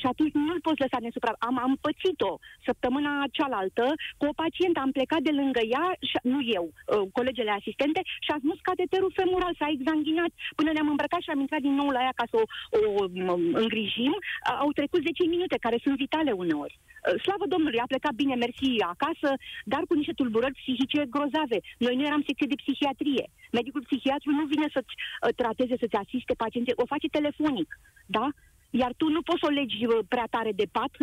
Și 0.00 0.06
atunci 0.12 0.32
nu-l 0.32 0.60
poți 0.60 0.82
lăsa 0.84 0.98
nesupra. 1.00 1.32
Am, 1.38 1.56
am 1.66 1.72
pățit-o 1.80 2.32
săptămâna 2.66 3.12
cealaltă 3.36 3.86
cu 4.18 4.24
o 4.30 4.36
pacientă. 4.42 4.78
Am 4.80 4.90
plecat 4.98 5.20
de 5.28 5.32
lângă 5.40 5.60
ea, 5.74 5.86
și, 6.08 6.16
nu 6.22 6.40
eu, 6.58 6.64
colegele 7.12 7.52
asistente, 7.60 8.00
și 8.24 8.30
a 8.32 8.42
smus 8.42 8.58
cateterul 8.70 9.12
femoral, 9.20 9.54
s-a 9.58 9.68
exanghinat. 9.76 10.32
Până 10.58 10.70
ne-am 10.72 10.92
îmbrăcat 10.92 11.20
și 11.22 11.30
am 11.30 11.40
intrat 11.44 11.60
din 11.60 11.74
nou 11.80 11.88
la 11.96 12.02
ea 12.06 12.14
ca 12.20 12.24
să 12.30 12.36
o, 12.42 12.44
o 12.88 12.89
îngrijim, 13.62 14.12
au 14.60 14.70
trecut 14.72 15.00
10 15.02 15.28
minute, 15.28 15.56
care 15.60 15.78
sunt 15.82 15.96
vitale 15.96 16.32
uneori. 16.32 16.78
Slavă 17.22 17.46
Domnului, 17.46 17.78
a 17.78 17.92
plecat 17.92 18.14
bine, 18.22 18.34
mersi 18.34 18.70
acasă, 18.94 19.30
dar 19.64 19.82
cu 19.88 19.94
niște 19.94 20.12
tulburări 20.12 20.58
psihice 20.60 21.00
grozave. 21.14 21.58
Noi 21.78 21.94
nu 21.96 22.04
eram 22.04 22.22
secție 22.26 22.52
de 22.52 22.60
psihiatrie. 22.62 23.26
Medicul 23.52 23.86
psihiatru 23.88 24.30
nu 24.30 24.44
vine 24.44 24.66
să-ți 24.74 24.94
trateze, 25.40 25.74
să-ți 25.80 26.00
asiste 26.02 26.34
pacienții, 26.34 26.80
o 26.82 26.90
face 26.92 27.08
telefonic, 27.08 27.68
da? 28.06 28.28
Iar 28.72 28.92
tu 28.96 29.06
nu 29.08 29.22
poți 29.22 29.40
să 29.42 29.46
o 29.48 29.56
legi 29.58 29.86
prea 30.08 30.26
tare 30.30 30.52
de 30.60 30.66
pat, 30.76 30.94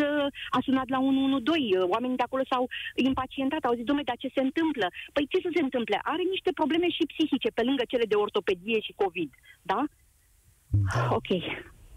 a 0.49 0.59
sunat 0.63 0.89
la 0.89 0.99
112, 0.99 1.77
oamenii 1.93 2.15
de 2.15 2.23
acolo 2.25 2.43
s-au 2.49 2.69
impacientat, 2.95 3.63
au 3.63 3.75
zis, 3.77 3.83
domnule, 3.83 4.09
dar 4.09 4.17
ce 4.19 4.29
se 4.35 4.41
întâmplă? 4.47 4.87
Păi 5.13 5.27
ce 5.31 5.39
să 5.41 5.49
se 5.55 5.61
întâmple? 5.61 5.99
Are 6.03 6.23
niște 6.33 6.51
probleme 6.59 6.89
și 6.89 7.09
psihice, 7.11 7.49
pe 7.53 7.63
lângă 7.63 7.83
cele 7.87 8.05
de 8.11 8.15
ortopedie 8.15 8.79
și 8.79 8.93
COVID, 9.01 9.31
da? 9.61 9.83
Da. 10.93 11.07
Ok. 11.17 11.29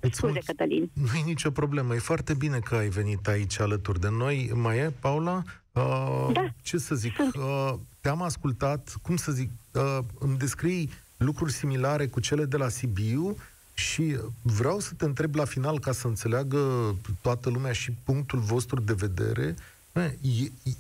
Îți 0.00 0.16
Scuze, 0.16 0.32
mulț- 0.32 0.46
Cătălin. 0.46 0.90
Nu 0.92 1.18
e 1.18 1.22
nicio 1.24 1.50
problemă. 1.50 1.94
E 1.94 1.98
foarte 1.98 2.34
bine 2.34 2.58
că 2.58 2.74
ai 2.74 2.88
venit 2.88 3.28
aici 3.28 3.60
alături 3.60 4.00
de 4.00 4.08
noi. 4.08 4.50
Mai 4.54 4.76
e, 4.78 4.92
Paula? 5.00 5.42
Uh, 5.72 6.28
da. 6.32 6.52
Ce 6.62 6.78
să 6.78 6.94
zic? 6.94 7.12
Uh, 7.18 7.74
te-am 8.00 8.22
ascultat, 8.22 8.94
cum 9.02 9.16
să 9.16 9.32
zic, 9.32 9.50
uh, 9.72 9.98
îmi 10.18 10.36
descrii 10.38 10.90
lucruri 11.16 11.52
similare 11.52 12.06
cu 12.06 12.20
cele 12.20 12.44
de 12.44 12.56
la 12.56 12.68
Sibiu 12.68 13.36
și 13.74 14.16
vreau 14.42 14.78
să 14.78 14.92
te 14.96 15.04
întreb 15.04 15.34
la 15.34 15.44
final 15.44 15.78
ca 15.78 15.92
să 15.92 16.06
înțeleagă 16.06 16.94
toată 17.20 17.50
lumea 17.50 17.72
și 17.72 17.92
punctul 18.04 18.38
vostru 18.38 18.80
de 18.80 18.92
vedere. 18.92 19.54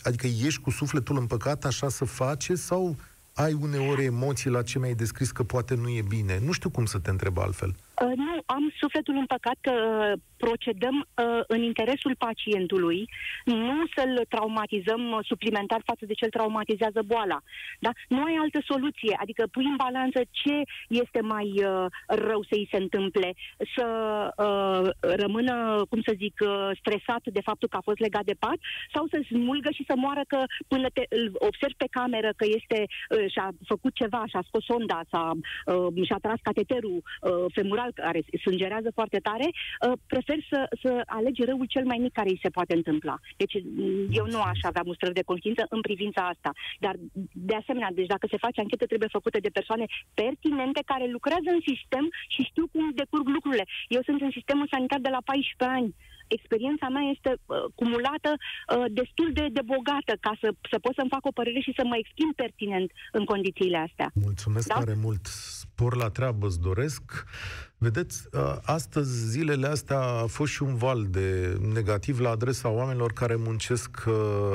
Adică 0.02 0.26
ești 0.26 0.60
cu 0.60 0.70
sufletul 0.70 1.16
împăcat, 1.18 1.64
așa 1.64 1.88
să 1.88 2.04
face 2.04 2.54
sau 2.54 2.96
ai 3.34 3.52
uneori 3.52 4.04
emoții 4.04 4.50
la 4.50 4.62
ce 4.62 4.78
mi-ai 4.78 4.94
descris 4.94 5.30
că 5.30 5.42
poate 5.42 5.74
nu 5.74 5.88
e 5.88 6.02
bine? 6.08 6.40
Nu 6.44 6.52
știu 6.52 6.70
cum 6.70 6.86
să 6.86 6.98
te 6.98 7.10
întreb 7.10 7.38
altfel. 7.38 7.68
Uh, 7.68 7.74
nu, 8.04 8.42
am 8.46 8.72
sufletul 8.80 9.16
împăcat 9.16 9.56
că 9.60 9.74
procedăm 10.36 10.96
uh, 10.98 11.40
în 11.46 11.62
interesul 11.62 12.14
pacientului, 12.18 13.08
nu 13.44 13.78
să-l 13.96 14.24
traumatizăm 14.28 15.10
uh, 15.10 15.18
suplimentar 15.30 15.80
față 15.84 16.04
de 16.06 16.12
ce 16.12 16.24
îl 16.24 16.30
traumatizează 16.30 17.00
boala. 17.06 17.38
Da? 17.78 17.90
Nu 18.08 18.22
ai 18.24 18.36
altă 18.40 18.60
soluție, 18.70 19.16
adică 19.20 19.42
pui 19.50 19.64
în 19.64 19.76
balanță 19.76 20.20
ce 20.30 20.56
este 20.88 21.20
mai 21.20 21.48
uh, 21.56 21.86
rău 22.06 22.40
să-i 22.50 22.68
se 22.70 22.76
întâmple, 22.76 23.34
să 23.76 23.86
uh, 24.46 25.14
rămână, 25.22 25.54
cum 25.90 26.00
să 26.06 26.12
zic, 26.16 26.34
uh, 26.40 26.70
stresat 26.80 27.22
de 27.24 27.40
faptul 27.48 27.68
că 27.68 27.76
a 27.76 27.88
fost 27.88 27.98
legat 27.98 28.24
de 28.24 28.40
pat, 28.44 28.58
sau 28.94 29.06
să 29.10 29.18
smulgă 29.26 29.70
și 29.70 29.84
să 29.88 29.94
moară 29.96 30.22
că 30.26 30.40
până 30.68 30.88
te, 30.92 31.04
îl 31.08 31.30
observi 31.34 31.80
pe 31.82 31.88
cameră 31.90 32.30
că 32.36 32.44
este 32.58 32.78
uh, 32.86 33.30
și-a 33.32 33.48
făcut 33.66 33.94
ceva, 33.94 34.22
și-a 34.26 34.42
scos 34.46 34.64
sonda, 34.64 35.00
s-a, 35.10 35.32
uh, 35.66 36.04
și-a 36.06 36.18
tras 36.22 36.40
cateterul 36.42 36.98
uh, 37.02 37.44
femural 37.52 37.89
care 37.94 38.20
sângerează 38.44 38.90
foarte 38.94 39.18
tare, 39.18 39.46
uh, 39.46 39.92
prefer 40.06 40.30
prefer 40.30 40.46
să, 40.50 40.76
să 40.82 41.02
alegi 41.06 41.44
răul 41.44 41.66
cel 41.74 41.84
mai 41.84 41.98
mic 41.98 42.12
care 42.12 42.28
îi 42.28 42.42
se 42.42 42.50
poate 42.56 42.74
întâmpla. 42.74 43.16
Deci 43.36 43.54
mm, 43.62 44.06
eu 44.10 44.26
nu 44.26 44.40
aș 44.40 44.58
avea 44.62 44.82
mustrări 44.84 45.18
de 45.18 45.28
conștiință 45.30 45.66
în 45.68 45.80
privința 45.80 46.22
asta. 46.32 46.50
Dar, 46.78 46.94
de 47.32 47.54
asemenea, 47.54 47.90
deci 47.94 48.12
dacă 48.14 48.26
se 48.30 48.42
face 48.44 48.60
anchetă, 48.60 48.86
trebuie 48.86 49.16
făcută 49.18 49.38
de 49.40 49.56
persoane 49.58 49.84
pertinente 50.14 50.80
care 50.84 51.06
lucrează 51.16 51.48
în 51.56 51.62
sistem 51.70 52.04
și 52.28 52.42
știu 52.50 52.66
cum 52.72 52.90
decurg 52.94 53.26
lucrurile. 53.28 53.64
Eu 53.88 54.02
sunt 54.02 54.20
în 54.20 54.30
sistemul 54.30 54.68
sanitar 54.70 55.00
de 55.00 55.14
la 55.16 55.22
14 55.24 55.78
ani 55.78 55.94
experiența 56.38 56.88
mea 56.88 57.04
este 57.14 57.30
uh, 57.32 57.56
cumulată 57.74 58.30
uh, 58.36 58.84
destul 59.00 59.28
de, 59.32 59.46
de 59.56 59.62
bogată 59.72 60.12
ca 60.20 60.32
să, 60.40 60.48
să 60.70 60.78
pot 60.78 60.94
să-mi 60.94 61.12
fac 61.16 61.24
o 61.26 61.36
părere 61.38 61.60
și 61.60 61.76
să 61.78 61.82
mă 61.84 61.96
exprim 61.98 62.30
pertinent 62.42 62.88
în 63.12 63.24
condițiile 63.24 63.78
astea. 63.88 64.08
Mulțumesc 64.14 64.66
da? 64.68 64.74
tare 64.74 64.96
mult. 65.06 65.24
Spor 65.62 65.96
la 65.96 66.08
treabă 66.08 66.46
îți 66.46 66.60
doresc. 66.60 67.04
Vedeți, 67.82 68.26
uh, 68.32 68.56
astăzi, 68.62 69.28
zilele 69.28 69.66
astea, 69.66 70.00
a 70.00 70.26
fost 70.26 70.52
și 70.52 70.62
un 70.62 70.74
val 70.74 71.06
de 71.06 71.58
negativ 71.72 72.20
la 72.20 72.30
adresa 72.30 72.68
oamenilor 72.68 73.12
care 73.12 73.36
muncesc 73.36 74.04
uh, 74.06 74.14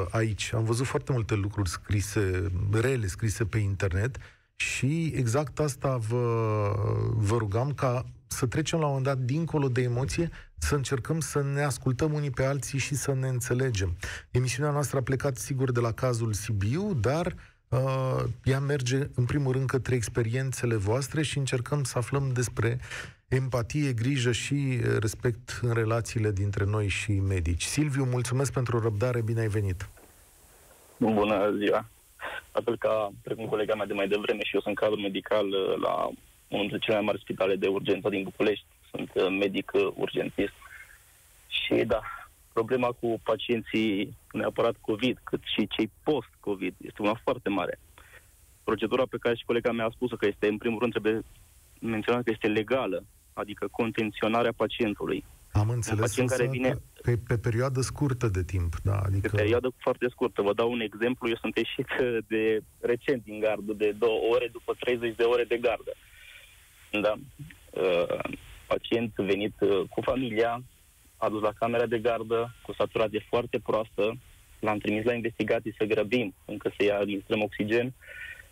aici. 0.09 0.53
Am 0.53 0.63
văzut 0.63 0.85
foarte 0.85 1.11
multe 1.11 1.35
lucruri 1.35 1.69
scrise, 1.69 2.51
rele 2.71 3.07
scrise 3.07 3.45
pe 3.45 3.57
internet 3.57 4.17
și 4.55 5.13
exact 5.15 5.59
asta 5.59 5.97
vă, 5.97 6.23
vă 7.13 7.37
rugam 7.37 7.73
ca 7.73 8.05
să 8.27 8.45
trecem 8.45 8.79
la 8.79 8.85
un 8.85 8.91
moment 8.91 9.15
dat 9.15 9.25
dincolo 9.25 9.67
de 9.67 9.81
emoție, 9.81 10.29
să 10.57 10.75
încercăm 10.75 11.19
să 11.19 11.43
ne 11.53 11.63
ascultăm 11.63 12.13
unii 12.13 12.31
pe 12.31 12.43
alții 12.43 12.79
și 12.79 12.95
să 12.95 13.13
ne 13.13 13.27
înțelegem. 13.27 13.97
Emisiunea 14.31 14.71
noastră 14.71 14.97
a 14.97 15.01
plecat 15.01 15.37
sigur 15.37 15.71
de 15.71 15.79
la 15.79 15.91
cazul 15.91 16.33
Sibiu, 16.33 16.93
dar 16.93 17.35
uh, 17.67 18.23
ea 18.43 18.59
merge 18.59 19.09
în 19.15 19.25
primul 19.25 19.51
rând 19.51 19.67
către 19.67 19.95
experiențele 19.95 20.75
voastre 20.75 21.21
și 21.21 21.37
încercăm 21.37 21.83
să 21.83 21.97
aflăm 21.97 22.31
despre 22.33 22.79
empatie, 23.35 23.93
grijă 23.93 24.31
și 24.31 24.79
respect 24.99 25.59
în 25.61 25.73
relațiile 25.73 26.31
dintre 26.31 26.65
noi 26.65 26.87
și 26.87 27.11
medici. 27.11 27.63
Silviu, 27.63 28.03
mulțumesc 28.03 28.53
pentru 28.53 28.79
răbdare, 28.79 29.21
bine 29.21 29.39
ai 29.39 29.47
venit! 29.47 29.89
Bună 30.97 31.55
ziua! 31.57 31.85
La 32.53 32.61
fel 32.63 32.77
ca, 32.77 33.11
precum 33.23 33.45
colega 33.45 33.75
mea 33.75 33.85
de 33.85 33.93
mai 33.93 34.07
devreme, 34.07 34.43
și 34.43 34.55
eu 34.55 34.61
sunt 34.61 34.75
cadru 34.75 34.99
medical 34.99 35.47
uh, 35.47 35.75
la 35.81 35.93
unul 36.47 36.67
dintre 36.67 36.77
cele 36.77 36.95
mai 36.95 37.05
mari 37.05 37.19
spitale 37.19 37.55
de 37.55 37.67
urgență 37.67 38.09
din 38.09 38.23
București. 38.23 38.65
Sunt 38.89 39.11
uh, 39.13 39.27
medic 39.39 39.71
uh, 39.73 39.87
urgentist. 39.95 40.53
Și 41.47 41.73
da, 41.73 42.01
problema 42.53 42.87
cu 42.99 43.19
pacienții 43.23 44.17
neapărat 44.31 44.75
COVID, 44.81 45.17
cât 45.23 45.41
și 45.43 45.67
cei 45.67 45.91
post-COVID, 46.03 46.75
este 46.77 47.01
una 47.01 47.19
foarte 47.23 47.49
mare. 47.49 47.79
Procedura 48.63 49.03
pe 49.09 49.17
care 49.17 49.35
și 49.35 49.45
colega 49.45 49.71
mea 49.71 49.85
a 49.85 49.95
spus 49.95 50.11
că 50.17 50.25
este, 50.27 50.47
în 50.47 50.57
primul 50.57 50.79
rând, 50.79 50.91
trebuie 50.91 51.21
menționat 51.79 52.23
că 52.23 52.31
este 52.33 52.47
legală, 52.47 53.03
adică 53.35 53.67
contenționarea 53.71 54.53
pacientului. 54.55 55.25
Am 55.51 55.69
înțeles 55.69 55.99
un 55.99 56.05
pacient 56.05 56.29
care 56.29 56.47
vine 56.47 56.75
pe, 57.01 57.17
pe 57.27 57.37
perioadă 57.37 57.81
scurtă 57.81 58.27
de 58.27 58.43
timp, 58.43 58.73
da, 58.83 58.97
adică... 59.05 59.29
Pe 59.29 59.41
perioadă 59.41 59.69
foarte 59.77 60.07
scurtă. 60.09 60.41
Vă 60.41 60.53
dau 60.53 60.71
un 60.71 60.79
exemplu. 60.79 61.29
Eu 61.29 61.35
sunt 61.35 61.55
ieșit 61.55 61.87
de 62.27 62.61
recent 62.79 63.23
din 63.23 63.39
gardă 63.39 63.73
de 63.73 63.91
două 63.91 64.19
ore 64.33 64.47
după 64.51 64.75
30 64.79 65.15
de 65.15 65.23
ore 65.23 65.43
de 65.43 65.57
gardă. 65.57 65.91
Da. 67.01 67.13
Uh, 67.81 68.19
pacient 68.67 69.13
venit 69.15 69.55
uh, 69.59 69.81
cu 69.89 70.01
familia, 70.01 70.63
a 71.17 71.29
dus 71.29 71.41
la 71.41 71.53
camera 71.59 71.85
de 71.85 71.99
gardă 71.99 72.55
cu 72.61 72.73
saturație 72.73 73.25
foarte 73.29 73.59
proastă, 73.59 74.17
l-am 74.59 74.77
trimis 74.77 75.03
la 75.03 75.13
investigații 75.13 75.75
să 75.77 75.85
grăbim 75.85 76.33
încă 76.45 76.71
să-i 76.77 76.91
administrăm 76.91 77.41
oxigen, 77.41 77.93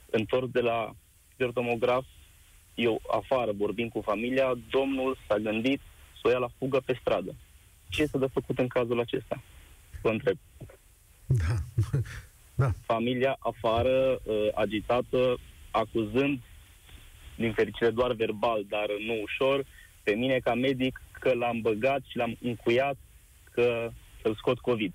întors 0.10 0.50
de 0.50 0.60
la 0.60 0.96
tomograf, 1.54 2.06
eu 2.76 3.02
afară 3.12 3.52
vorbim 3.52 3.90
cu 3.90 4.02
familia, 4.02 4.54
domnul 4.70 5.18
s-a 5.28 5.38
gândit 5.38 5.82
să 6.22 6.28
o 6.28 6.30
ia 6.30 6.38
la 6.38 6.50
fugă 6.58 6.82
pe 6.86 6.98
stradă. 7.00 7.36
Ce 7.90 8.02
este 8.02 8.18
de 8.18 8.28
făcut 8.34 8.58
în 8.60 8.68
cazul 8.68 9.00
acesta? 9.00 9.42
Vă 10.02 10.10
întreb. 10.10 10.38
Da. 11.26 11.56
da. 12.66 12.72
Familia 12.86 13.36
afară, 13.40 14.20
uh, 14.24 14.48
agitată, 14.54 15.38
acuzând, 15.72 16.40
din 17.36 17.54
fericire 17.54 17.90
doar 17.90 18.14
verbal, 18.14 18.66
dar 18.70 18.86
nu 19.08 19.22
ușor, 19.22 19.66
pe 20.04 20.12
mine 20.12 20.40
ca 20.40 20.54
medic 20.54 21.02
că 21.12 21.34
l-am 21.34 21.62
băgat 21.62 22.02
și 22.08 22.18
l-am 22.18 22.38
încuiat 22.42 22.98
că 23.52 23.92
să-l 24.22 24.36
scot 24.36 24.60
COVID. 24.60 24.94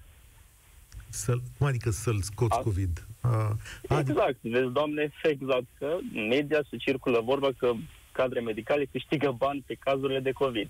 Să, 1.09 1.37
cum 1.59 1.67
adică 1.67 1.91
să-l 1.91 2.21
scot 2.21 2.51
A, 2.51 2.57
COVID? 2.57 3.08
Uh, 3.23 3.51
exact, 3.83 4.29
adic- 4.29 4.53
vezi, 4.53 4.73
doamne, 4.73 5.13
exact, 5.23 5.67
că 5.79 5.99
în 6.15 6.27
media 6.27 6.61
se 6.71 6.77
circulă 6.77 7.21
vorba 7.21 7.49
că 7.57 7.73
cadre 8.13 8.41
medicale 8.41 8.85
câștigă 8.85 9.31
bani 9.31 9.65
pe 9.67 9.75
cazurile 9.75 10.21
de 10.21 10.33
COVID. 10.33 10.69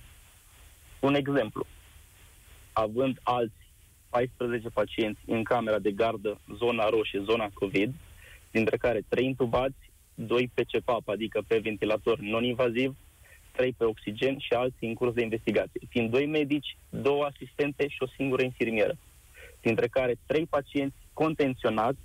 Un 1.01 1.15
exemplu. 1.15 1.67
Având 2.73 3.19
alți 3.23 3.55
14 4.09 4.69
pacienți 4.69 5.21
în 5.27 5.43
camera 5.43 5.79
de 5.79 5.91
gardă, 5.91 6.41
zona 6.57 6.89
roșie, 6.89 7.23
zona 7.25 7.49
COVID, 7.55 7.95
dintre 8.51 8.77
care 8.77 9.01
3 9.09 9.25
intubați, 9.25 9.91
2 10.15 10.51
pe 10.55 10.65
CPAP, 10.73 11.09
adică 11.09 11.45
pe 11.47 11.59
ventilator 11.59 12.19
non-invaziv, 12.19 12.97
3 13.53 13.73
pe 13.73 13.85
oxigen 13.85 14.39
și 14.39 14.53
alții 14.53 14.89
în 14.89 14.95
curs 14.95 15.13
de 15.13 15.23
investigație, 15.23 15.81
fiind 15.89 16.11
doi 16.11 16.27
medici, 16.27 16.77
două 16.89 17.25
asistente 17.25 17.89
și 17.89 18.03
o 18.03 18.07
singură 18.07 18.43
infirmieră, 18.43 18.97
dintre 19.61 19.87
care 19.87 20.15
trei 20.27 20.47
pacienți 20.47 20.97
contenționați 21.13 21.99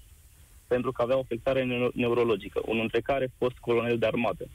pentru 0.74 0.92
că 0.92 1.02
aveau 1.02 1.20
afectare 1.20 1.62
neurologică, 1.94 2.60
unul 2.66 2.80
dintre 2.80 3.02
care 3.02 3.24
a 3.26 3.36
fost 3.38 3.58
colonel 3.58 3.98
de 3.98 4.06
armată. 4.06 4.46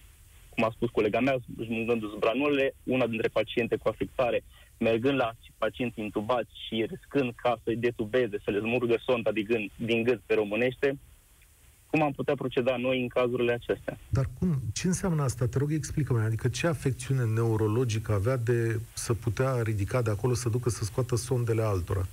Cum 0.54 0.64
a 0.64 0.70
spus 0.74 0.90
colega 0.90 1.20
mea, 1.20 1.36
smungându-și 1.64 2.18
branulele, 2.18 2.74
una 2.82 3.06
dintre 3.06 3.28
paciente 3.28 3.76
cu 3.76 3.88
afectare, 3.88 4.38
mergând 4.78 5.16
la 5.18 5.30
pacienți 5.58 6.00
intubați 6.00 6.52
și 6.64 6.86
riscând 6.90 7.32
ca 7.42 7.60
să-i 7.64 7.76
detubeze, 7.76 8.36
să 8.44 8.50
le 8.50 8.58
smurgă 8.58 8.96
sonda 9.06 9.30
din 9.32 9.44
gât, 9.48 9.86
din 9.86 10.02
gât 10.02 10.20
pe 10.26 10.34
românește, 10.34 10.98
cum 11.90 12.02
am 12.02 12.12
putea 12.12 12.34
proceda 12.34 12.76
noi 12.76 13.00
în 13.00 13.08
cazurile 13.08 13.52
acestea. 13.52 13.98
Dar 14.08 14.26
cum? 14.38 14.50
Ce 14.74 14.86
înseamnă 14.86 15.22
asta? 15.22 15.46
Te 15.46 15.58
rog, 15.58 15.72
explică-mi. 15.72 16.20
Adică 16.20 16.48
ce 16.48 16.66
afecțiune 16.66 17.24
neurologică 17.24 18.12
avea 18.12 18.36
de 18.36 18.80
să 18.92 19.14
putea 19.14 19.62
ridica 19.62 20.02
de 20.02 20.10
acolo, 20.10 20.34
să 20.34 20.48
ducă 20.48 20.68
să 20.70 20.84
scoată 20.84 21.16
sondele 21.16 21.62
altora? 21.62 22.06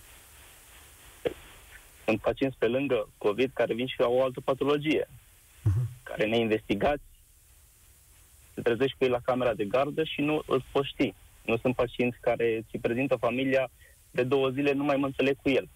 Sunt 2.05 2.21
pacienți 2.21 2.57
pe 2.57 2.67
lângă 2.67 3.09
COVID 3.17 3.51
care 3.53 3.73
vin 3.73 3.87
și 3.87 4.01
au 4.01 4.13
o 4.13 4.23
altă 4.23 4.41
patologie, 4.41 5.07
uh-huh. 5.07 6.03
care 6.03 6.25
ne 6.25 6.37
investigați, 6.37 7.03
se 8.53 8.61
trezești 8.61 8.97
cu 8.97 9.03
ei 9.03 9.09
la 9.09 9.19
camera 9.19 9.53
de 9.53 9.65
gardă 9.65 10.03
și 10.03 10.21
nu 10.21 10.41
îl 10.45 10.63
poți 10.71 10.87
ști. 10.87 11.13
Nu 11.45 11.57
sunt 11.57 11.75
pacienți 11.75 12.17
care 12.21 12.65
ți 12.69 12.77
prezintă 12.77 13.15
familia 13.15 13.69
de 14.11 14.23
două 14.23 14.49
zile, 14.49 14.71
nu 14.71 14.83
mai 14.83 14.95
mă 14.95 15.05
înțeleg 15.05 15.35
cu 15.41 15.49
el. 15.49 15.67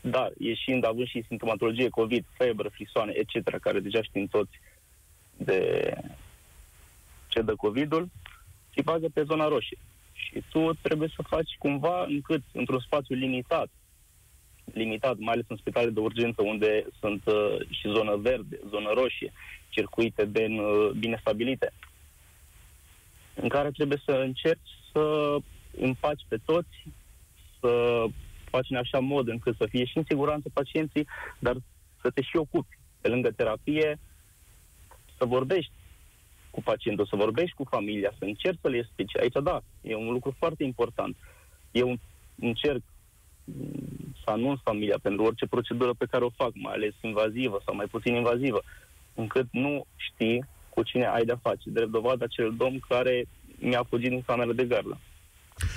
Dar, 0.00 0.32
ieșind, 0.38 0.84
având 0.84 1.06
și 1.06 1.24
simptomatologie 1.26 1.88
COVID, 1.88 2.24
febră, 2.36 2.68
frisoane, 2.68 3.12
etc., 3.12 3.58
care 3.60 3.80
deja 3.80 4.02
știm 4.02 4.26
toți 4.26 4.60
de 5.36 5.92
ce 7.28 7.40
dă 7.40 7.54
COVID-ul, 7.54 8.08
ți 8.72 8.82
bagă 8.82 9.06
pe 9.14 9.22
zona 9.22 9.48
roșie. 9.48 9.78
Și 10.12 10.42
tu 10.50 10.72
trebuie 10.82 11.08
să 11.16 11.22
faci 11.22 11.56
cumva 11.58 12.04
încât, 12.04 12.42
într-un 12.52 12.80
spațiu 12.80 13.14
limitat, 13.14 13.68
limitat, 14.72 15.18
mai 15.18 15.32
ales 15.32 15.44
în 15.48 15.56
spitale 15.56 15.90
de 15.90 16.00
urgență, 16.00 16.42
unde 16.42 16.86
sunt 17.00 17.22
uh, 17.26 17.56
și 17.70 17.88
zonă 17.88 18.16
verde, 18.16 18.58
zonă 18.68 18.92
roșie, 18.94 19.32
circuite 19.68 20.24
bine, 20.24 20.60
uh, 20.60 20.90
bine 20.90 21.18
stabilite, 21.20 21.72
în 23.34 23.48
care 23.48 23.70
trebuie 23.70 24.02
să 24.04 24.12
încerci 24.12 24.70
să 24.92 25.36
împaci 25.76 26.26
pe 26.28 26.38
toți, 26.44 26.86
să 27.60 28.04
faci 28.50 28.70
în 28.70 28.76
așa 28.76 28.98
mod 28.98 29.28
încât 29.28 29.56
să 29.56 29.66
fie 29.66 29.84
și 29.84 29.96
în 29.96 30.04
siguranță 30.08 30.48
pacienții, 30.52 31.06
dar 31.38 31.56
să 32.02 32.10
te 32.10 32.22
și 32.22 32.36
ocupi 32.36 32.78
pe 33.00 33.08
lângă 33.08 33.30
terapie, 33.30 33.98
să 35.18 35.24
vorbești 35.24 35.72
cu 36.50 36.62
pacientul, 36.62 37.06
să 37.06 37.16
vorbești 37.16 37.54
cu 37.56 37.64
familia, 37.64 38.14
să 38.18 38.24
încerci 38.24 38.58
să 38.60 38.68
le 38.68 38.76
explici. 38.76 39.16
Aici, 39.16 39.42
da, 39.42 39.62
e 39.80 39.94
un 39.94 40.12
lucru 40.12 40.34
foarte 40.38 40.64
important. 40.64 41.16
Eu 41.70 41.98
încerc 42.38 42.82
să 44.28 44.34
anunț 44.34 44.60
familia 44.62 44.98
pentru 45.02 45.22
orice 45.24 45.46
procedură 45.46 45.92
pe 45.98 46.06
care 46.10 46.24
o 46.24 46.36
fac, 46.36 46.50
mai 46.54 46.72
ales 46.74 46.94
invazivă 47.00 47.60
sau 47.64 47.74
mai 47.74 47.86
puțin 47.86 48.14
invazivă, 48.14 48.62
încât 49.14 49.46
nu 49.50 49.84
știi 49.96 50.44
cu 50.68 50.82
cine 50.82 51.06
ai 51.06 51.24
de-a 51.24 51.38
face. 51.42 51.70
Drept 51.70 51.90
dovadă 51.90 52.24
acel 52.24 52.54
domn 52.56 52.78
care 52.88 53.24
mi-a 53.58 53.82
fugit 53.88 54.10
din 54.10 54.22
camera 54.26 54.52
de 54.52 54.64
gardă, 54.64 54.98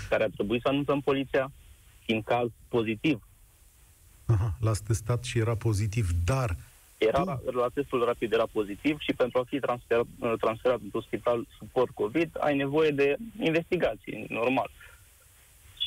care 0.10 0.24
a 0.24 0.30
trebuit 0.30 0.62
să 0.62 0.68
anunțăm 0.68 1.02
poliția, 1.02 1.52
în 2.08 2.22
caz 2.22 2.48
pozitiv. 2.68 3.28
Aha, 4.26 4.54
l-ați 4.60 4.84
testat 4.84 5.24
și 5.24 5.40
era 5.40 5.56
pozitiv, 5.56 6.08
dar... 6.26 6.56
Era, 6.98 7.42
la 7.52 7.68
testul 7.74 8.06
rapid 8.06 8.34
era 8.34 8.46
pozitiv 8.52 9.00
și 9.00 9.14
pentru 9.14 9.40
a 9.40 9.44
fi 9.48 9.60
transferat, 9.60 10.06
transferat 10.40 10.80
într-un 10.82 11.02
spital 11.02 11.48
suport 11.58 11.90
COVID, 11.94 12.30
ai 12.40 12.56
nevoie 12.56 12.92
de 12.92 13.16
investigații, 13.40 14.26
normal. 14.30 14.70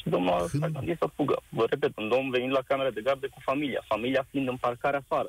Și 0.04 0.10
domnul 0.10 0.46
Când... 0.48 0.62
a 0.62 0.68
gândit 0.68 0.98
să 0.98 1.08
fugă. 1.14 1.42
Vă 1.48 1.66
repet, 1.68 1.96
un 1.96 2.08
domn 2.08 2.30
venit 2.30 2.50
la 2.50 2.62
camera 2.66 2.90
de 2.90 3.00
gardă 3.00 3.26
cu 3.28 3.40
familia, 3.40 3.84
familia 3.86 4.26
fiind 4.30 4.48
în 4.48 4.56
parcare 4.56 4.96
afară. 4.96 5.28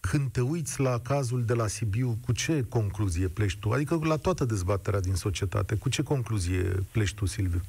Când 0.00 0.30
te 0.30 0.40
uiți 0.40 0.80
la 0.80 0.98
cazul 0.98 1.44
de 1.44 1.54
la 1.54 1.66
Sibiu, 1.66 2.18
cu 2.24 2.32
ce 2.32 2.64
concluzie 2.68 3.28
pleci 3.28 3.56
tu? 3.56 3.70
Adică 3.70 3.98
la 4.02 4.16
toată 4.16 4.44
dezbaterea 4.44 5.00
din 5.00 5.14
societate, 5.14 5.74
cu 5.74 5.88
ce 5.88 6.02
concluzie 6.02 6.62
pleci 6.92 7.14
tu, 7.14 7.26
Silviu? 7.26 7.60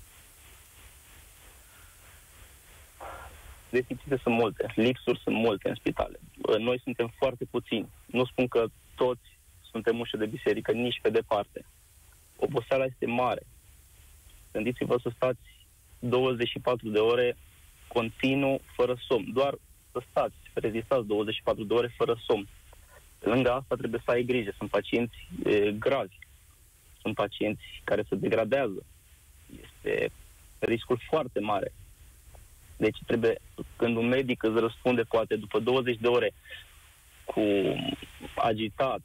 deficite 3.69 4.19
sunt 4.23 4.35
multe, 4.35 4.71
lipsuri 4.75 5.19
sunt 5.23 5.35
multe 5.35 5.69
în 5.69 5.75
spitale. 5.75 6.19
Noi 6.57 6.79
suntem 6.83 7.13
foarte 7.17 7.45
puțini. 7.45 7.89
Nu 8.05 8.25
spun 8.25 8.47
că 8.47 8.65
toți 8.95 9.37
suntem 9.71 9.99
ușă 9.99 10.17
de 10.17 10.25
biserică, 10.25 10.71
nici 10.71 10.99
pe 11.01 11.09
departe. 11.09 11.65
Oboseala 12.35 12.85
este 12.85 13.05
mare. 13.05 13.41
Gândiți-vă 14.51 14.99
să 15.01 15.11
stați 15.15 15.39
24 15.99 16.89
de 16.89 16.99
ore 16.99 17.37
continuu, 17.87 18.61
fără 18.75 18.95
somn. 19.07 19.33
Doar 19.33 19.55
să 19.91 20.01
stați, 20.09 20.35
să 20.53 20.59
rezistați 20.59 21.07
24 21.07 21.63
de 21.63 21.73
ore 21.73 21.93
fără 21.97 22.19
somn. 22.27 22.47
Pe 23.19 23.29
lângă 23.29 23.51
asta 23.51 23.75
trebuie 23.75 24.01
să 24.05 24.11
ai 24.11 24.23
grijă. 24.23 24.53
Sunt 24.57 24.69
pacienți 24.69 25.27
e, 25.45 25.71
gravi. 25.71 26.17
Sunt 27.01 27.15
pacienți 27.15 27.81
care 27.83 28.03
se 28.09 28.15
degradează. 28.15 28.85
Este 29.61 30.11
riscul 30.59 30.99
foarte 31.09 31.39
mare. 31.39 31.71
Deci 32.77 32.97
trebuie, 33.05 33.39
când 33.75 33.97
un 33.97 34.07
medic 34.07 34.43
îți 34.43 34.59
răspunde 34.59 35.01
poate 35.01 35.35
după 35.35 35.59
20 35.59 35.97
de 35.97 36.07
ore 36.07 36.33
cu 37.25 37.41
agitat 38.35 38.99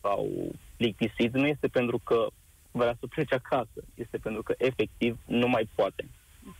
sau 0.00 0.28
plictisit, 0.76 1.32
nu 1.32 1.46
este 1.46 1.68
pentru 1.68 1.98
că 1.98 2.26
vrea 2.70 2.96
să 3.00 3.06
plece 3.06 3.34
acasă, 3.34 3.84
este 3.94 4.18
pentru 4.18 4.42
că 4.42 4.54
efectiv 4.58 5.18
nu 5.26 5.48
mai 5.48 5.68
poate. 5.74 6.08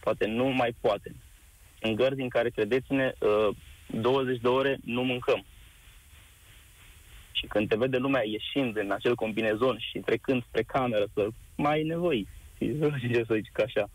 Poate 0.01 0.27
nu 0.27 0.45
mai 0.45 0.75
poate. 0.81 1.15
În 1.81 1.95
gărzi 1.95 2.21
în 2.21 2.29
care, 2.29 2.51
credeți-ne, 2.51 3.13
20 3.87 4.35
uh, 4.35 4.43
de 4.43 4.49
ore 4.49 4.79
nu 4.85 5.05
mâncăm. 5.05 5.45
Și 7.33 7.47
când 7.47 7.69
te 7.69 7.77
vede 7.77 7.97
lumea 7.97 8.23
ieșind 8.25 8.77
în 8.77 8.91
acel 8.91 9.15
combinezon 9.15 9.79
și 9.79 9.99
trecând 9.99 10.43
spre 10.43 10.63
cameră, 10.63 11.07
să 11.15 11.29
mai 11.57 11.73
ai 11.73 11.83
nevoie, 11.83 12.27
să 13.27 13.35
zic 13.35 13.61
așa, 13.61 13.91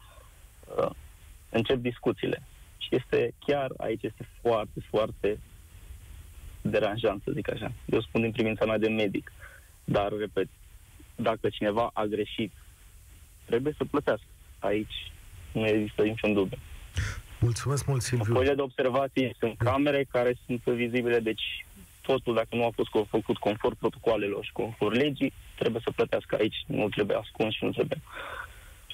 uh, 0.77 0.89
încep 1.49 1.77
discuțiile. 1.77 2.43
Și 2.77 2.95
este 2.95 3.33
chiar 3.45 3.71
aici 3.77 4.03
este 4.03 4.27
foarte, 4.41 4.79
foarte 4.89 5.39
deranjant, 6.61 7.21
să 7.23 7.31
zic 7.31 7.51
așa. 7.51 7.71
Eu 7.85 8.01
spun 8.01 8.21
din 8.21 8.31
privința 8.31 8.65
mea 8.65 8.77
de 8.77 8.89
medic. 8.89 9.31
Dar, 9.83 10.11
repet, 10.11 10.47
dacă 11.15 11.49
cineva 11.49 11.89
a 11.93 12.03
greșit, 12.03 12.51
trebuie 13.45 13.73
să 13.77 13.85
plătească. 13.85 14.27
Aici 14.59 15.11
nu 15.53 15.67
există 15.67 16.01
niciun 16.01 16.33
dubiu. 16.33 16.57
Mulțumesc 17.39 17.85
mult, 17.85 18.01
Silviu. 18.01 18.33
Foile 18.33 18.53
de 18.53 18.61
observații 18.61 19.35
sunt 19.39 19.57
camere 19.57 20.05
care 20.11 20.35
sunt 20.45 20.63
vizibile, 20.63 21.19
deci 21.19 21.65
totul, 22.01 22.33
dacă 22.33 22.47
nu 22.49 22.65
a 22.65 22.69
fost 22.75 23.09
făcut 23.09 23.37
conform 23.37 23.77
protocoalelor 23.77 24.43
și 24.43 24.51
conform 24.51 24.93
legii, 24.93 25.33
trebuie 25.57 25.81
să 25.83 25.91
plătească 25.95 26.35
aici. 26.39 26.63
Nu 26.67 26.89
trebuie 26.89 27.17
ascuns 27.17 27.53
și 27.53 27.63
nu 27.63 27.71
trebuie. 27.71 28.01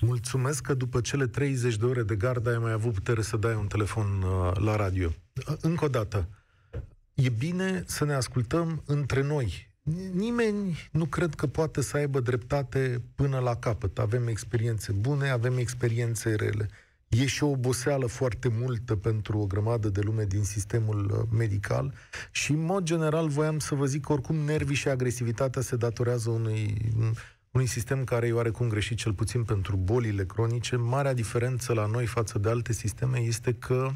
Mulțumesc 0.02 0.64
că 0.64 0.74
după 0.74 1.02
cele 1.02 1.28
30 1.28 1.76
de 1.76 1.86
ore 1.86 2.04
de 2.04 2.16
gardă 2.16 2.50
ai 2.50 2.58
mai 2.58 2.72
avut 2.72 2.94
putere 2.94 3.22
să 3.22 3.38
dai 3.38 3.56
un 3.56 3.68
telefon 3.68 4.22
uh, 4.22 4.52
la 4.56 4.76
radio. 4.76 5.10
Încă 5.62 5.86
o 5.86 5.88
dată, 5.88 6.30
e 7.14 7.30
bine 7.30 7.84
să 7.86 8.06
ne 8.06 8.14
ascultăm 8.14 8.84
între 8.86 9.22
noi. 9.22 9.69
Nimeni 10.14 10.78
nu 10.92 11.06
cred 11.06 11.36
că 11.36 11.48
poate 11.48 11.82
să 11.82 11.98
aibă 11.98 12.20
dreptate 12.20 13.02
până 13.16 13.40
la 13.40 13.56
capăt. 13.56 14.00
Avem 14.00 14.28
experiențe 14.28 14.92
bune, 14.92 15.30
avem 15.30 15.58
experiențe 15.58 16.36
rele. 16.36 16.70
E 17.10 17.26
și 17.26 17.44
o 17.44 17.48
oboseală 17.48 18.06
foarte 18.06 18.48
multă 18.48 18.96
pentru 18.96 19.38
o 19.38 19.46
grămadă 19.46 19.90
de 19.90 20.02
lume 20.02 20.26
din 20.26 20.44
sistemul 20.44 21.12
uh, 21.12 21.38
medical 21.38 21.94
și, 22.32 22.52
în 22.52 22.66
mod 22.66 22.84
general, 22.84 23.28
voiam 23.28 23.60
să 23.60 23.76
vă 23.76 23.86
zic 23.86 24.06
că 24.06 24.12
oricum 24.12 24.36
nervii 24.36 24.76
și 24.76 24.88
agresivitatea 24.88 25.62
se 25.62 25.76
datorează 25.76 26.30
unui, 26.30 26.92
unui 27.52 27.68
sistem 27.68 28.04
care 28.04 28.28
e 28.28 28.32
oarecum 28.32 28.68
greșit, 28.68 28.98
cel 28.98 29.14
puțin 29.14 29.44
pentru 29.44 29.76
bolile 29.76 30.26
cronice. 30.26 30.76
Marea 30.76 31.14
diferență 31.14 31.74
la 31.74 31.86
noi 31.86 32.06
față 32.06 32.40
de 32.40 32.50
alte 32.50 32.74
sisteme 32.74 33.20
este 33.20 33.54
că 33.54 33.92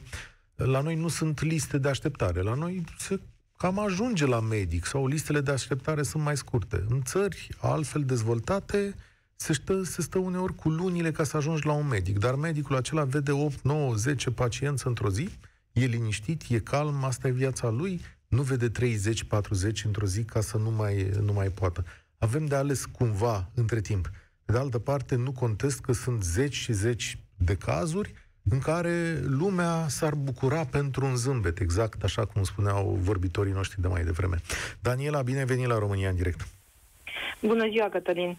la 0.55 0.81
noi 0.81 0.95
nu 0.95 1.07
sunt 1.07 1.41
liste 1.41 1.77
de 1.77 1.89
așteptare. 1.89 2.41
La 2.41 2.53
noi 2.53 2.83
se 2.97 3.19
cam 3.63 3.79
ajunge 3.79 4.25
la 4.25 4.39
medic 4.39 4.85
sau 4.85 5.07
listele 5.07 5.41
de 5.41 5.51
așteptare 5.51 6.03
sunt 6.03 6.23
mai 6.23 6.37
scurte. 6.37 6.83
În 6.89 7.01
țări 7.01 7.49
altfel 7.59 8.03
dezvoltate 8.03 8.95
se 9.35 9.53
stă, 9.53 9.83
se 9.83 10.01
stă 10.01 10.17
uneori 10.17 10.55
cu 10.55 10.69
lunile 10.69 11.11
ca 11.11 11.23
să 11.23 11.37
ajungi 11.37 11.65
la 11.65 11.73
un 11.73 11.87
medic, 11.87 12.19
dar 12.19 12.35
medicul 12.35 12.75
acela 12.75 13.03
vede 13.03 13.31
8, 13.31 13.61
9, 13.61 13.95
10 13.95 14.31
pacienți 14.31 14.87
într-o 14.87 15.09
zi, 15.09 15.29
e 15.71 15.85
liniștit, 15.85 16.43
e 16.49 16.59
calm, 16.59 17.03
asta 17.03 17.27
e 17.27 17.31
viața 17.31 17.69
lui, 17.69 18.01
nu 18.27 18.41
vede 18.41 18.69
30, 18.69 19.23
40 19.23 19.83
într-o 19.83 20.05
zi 20.05 20.23
ca 20.23 20.41
să 20.41 20.57
nu 20.57 20.69
mai, 20.69 21.09
nu 21.21 21.33
mai 21.33 21.49
poată. 21.49 21.85
Avem 22.17 22.45
de 22.45 22.55
ales 22.55 22.85
cumva 22.85 23.51
între 23.53 23.81
timp. 23.81 24.11
Pe 24.45 24.51
de 24.51 24.57
altă 24.57 24.79
parte, 24.79 25.15
nu 25.15 25.31
contest 25.31 25.79
că 25.79 25.91
sunt 25.91 26.23
zeci 26.23 26.55
și 26.55 26.73
zeci 26.73 27.17
de 27.35 27.55
cazuri 27.55 28.13
în 28.49 28.59
care 28.59 29.19
lumea 29.27 29.87
s-ar 29.87 30.13
bucura 30.15 30.65
pentru 30.65 31.05
un 31.05 31.15
zâmbet, 31.15 31.59
exact 31.59 32.03
așa 32.03 32.25
cum 32.25 32.43
spuneau 32.43 32.97
vorbitorii 32.99 33.53
noștri 33.53 33.81
de 33.81 33.87
mai 33.87 34.03
devreme. 34.03 34.37
Daniela, 34.81 35.21
bine 35.21 35.45
venit 35.45 35.67
la 35.67 35.77
România 35.77 36.09
în 36.09 36.15
direct. 36.15 36.47
Bună 37.41 37.67
ziua, 37.69 37.89
Cătălin. 37.89 38.37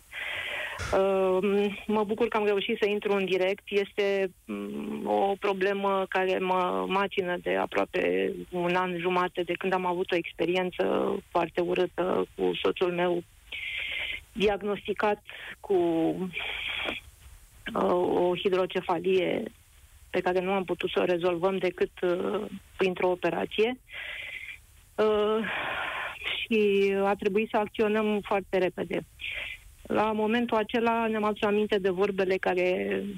Uh, 0.92 1.74
mă 1.86 2.04
bucur 2.04 2.28
că 2.28 2.36
am 2.36 2.44
reușit 2.44 2.78
să 2.78 2.88
intru 2.88 3.12
în 3.12 3.24
direct. 3.24 3.62
Este 3.66 4.30
um, 4.46 5.06
o 5.06 5.34
problemă 5.40 6.06
care 6.08 6.38
mă 6.38 6.84
macină 6.88 7.36
de 7.42 7.56
aproape 7.56 8.32
un 8.50 8.74
an 8.74 8.98
jumate 8.98 9.42
de 9.42 9.52
când 9.52 9.72
am 9.72 9.86
avut 9.86 10.10
o 10.10 10.16
experiență 10.16 11.14
foarte 11.30 11.60
urâtă 11.60 12.26
cu 12.36 12.50
soțul 12.62 12.92
meu 12.92 13.22
diagnosticat 14.32 15.22
cu 15.60 15.74
uh, 17.74 18.28
o 18.28 18.36
hidrocefalie 18.36 19.42
pe 20.14 20.20
care 20.20 20.40
nu 20.40 20.52
am 20.52 20.64
putut 20.64 20.90
să 20.90 21.00
o 21.00 21.04
rezolvăm 21.04 21.56
decât 21.58 21.90
uh, 22.02 22.44
printr-o 22.76 23.10
operație. 23.10 23.78
Uh, 24.94 25.38
și 26.36 26.58
a 27.04 27.14
trebuit 27.18 27.48
să 27.50 27.56
acționăm 27.56 28.20
foarte 28.20 28.58
repede. 28.58 29.06
La 29.82 30.12
momentul 30.12 30.56
acela 30.56 31.06
ne-am 31.06 31.24
adus 31.24 31.42
aminte 31.42 31.78
de 31.78 31.90
vorbele 31.90 32.36
care 32.36 32.68